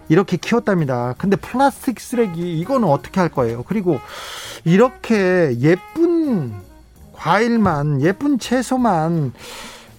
이렇게 0.08 0.36
키웠답니다. 0.36 1.14
근데 1.18 1.36
플라스틱 1.36 2.00
쓰레기, 2.00 2.58
이거는 2.60 2.88
어떻게 2.88 3.20
할 3.20 3.28
거예요? 3.28 3.62
그리고 3.62 3.98
이렇게 4.64 5.56
예쁜 5.60 6.52
과일만, 7.12 8.02
예쁜 8.02 8.38
채소만 8.38 9.32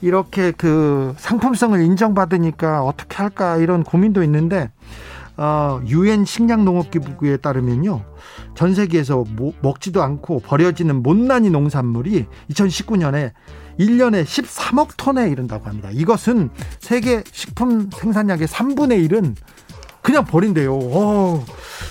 이렇게 0.01 0.51
그 0.51 1.15
상품성을 1.17 1.81
인정받으니까 1.81 2.83
어떻게 2.83 3.15
할까 3.15 3.57
이런 3.57 3.83
고민도 3.83 4.21
있는데 4.23 4.69
어, 5.37 5.81
유엔 5.87 6.25
식량농업기구에 6.25 7.37
따르면요. 7.37 8.01
전 8.55 8.75
세계에서 8.75 9.23
모, 9.35 9.53
먹지도 9.61 10.03
않고 10.03 10.41
버려지는 10.41 11.01
못난이 11.01 11.49
농산물이 11.49 12.27
2019년에 12.51 13.31
1년에 13.79 14.23
13억 14.23 14.89
톤에 14.97 15.29
이른다고 15.29 15.65
합니다. 15.65 15.89
이것은 15.91 16.49
세계 16.79 17.23
식품 17.31 17.89
생산량의 17.91 18.47
3분의 18.47 19.09
1은 19.09 19.35
그냥 20.01 20.25
버린대요. 20.25 20.73
오. 20.75 21.43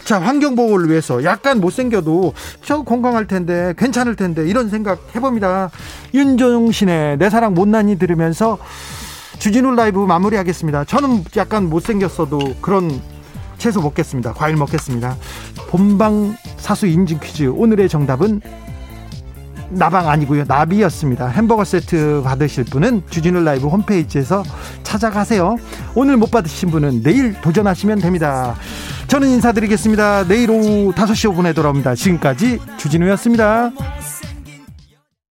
자, 0.05 0.21
환경 0.21 0.55
보호를 0.55 0.91
위해서 0.91 1.25
약간 1.25 1.61
못생겨도 1.61 2.35
저 2.63 2.83
건강할 2.83 3.27
텐데 3.27 3.73
괜찮을 3.79 4.17
텐데 4.17 4.47
이런 4.49 4.69
생각 4.69 5.01
해봅니다. 5.17 5.71
윤종신의 6.13 7.17
내 7.19 7.31
사랑 7.31 7.55
못난이 7.55 7.99
들으면서 7.99 8.59
주진우 9.39 9.75
라이브 9.75 9.99
마무리하겠습니다. 9.99 10.85
저는 10.85 11.25
약간 11.37 11.71
못생겼어도 11.71 12.57
그런 12.61 13.01
채소 13.57 13.81
먹겠습니다. 13.81 14.35
과일 14.35 14.57
먹겠습니다. 14.57 15.17
본방 15.69 16.37
사수 16.59 16.87
인증 16.87 17.19
퀴즈 17.19 17.45
오늘의 17.45 17.89
정답은 17.89 18.41
나방 19.75 20.09
아니고요. 20.09 20.45
나비였습니다. 20.47 21.29
햄버거 21.29 21.65
세트 21.65 22.23
받으실 22.25 22.65
분은 22.65 23.03
주진우 23.11 23.43
라이브 23.43 23.69
홈페이지에서 23.69 24.43
찾아가세요. 24.83 25.57
오늘 25.95 26.17
못 26.17 26.31
받으신 26.31 26.71
분은 26.71 27.03
내일 27.03 27.41
도전하시면 27.41 28.01
됩니다. 28.01 28.55
저는 29.09 29.29
인사드리겠습니다. 29.29 30.27
내일 30.29 30.51
오후 30.51 30.93
5시 30.93 31.33
5분에 31.35 31.55
돌아옵니다. 31.55 31.95
지금까지 31.95 32.59
주진우였습니다. 32.77 33.71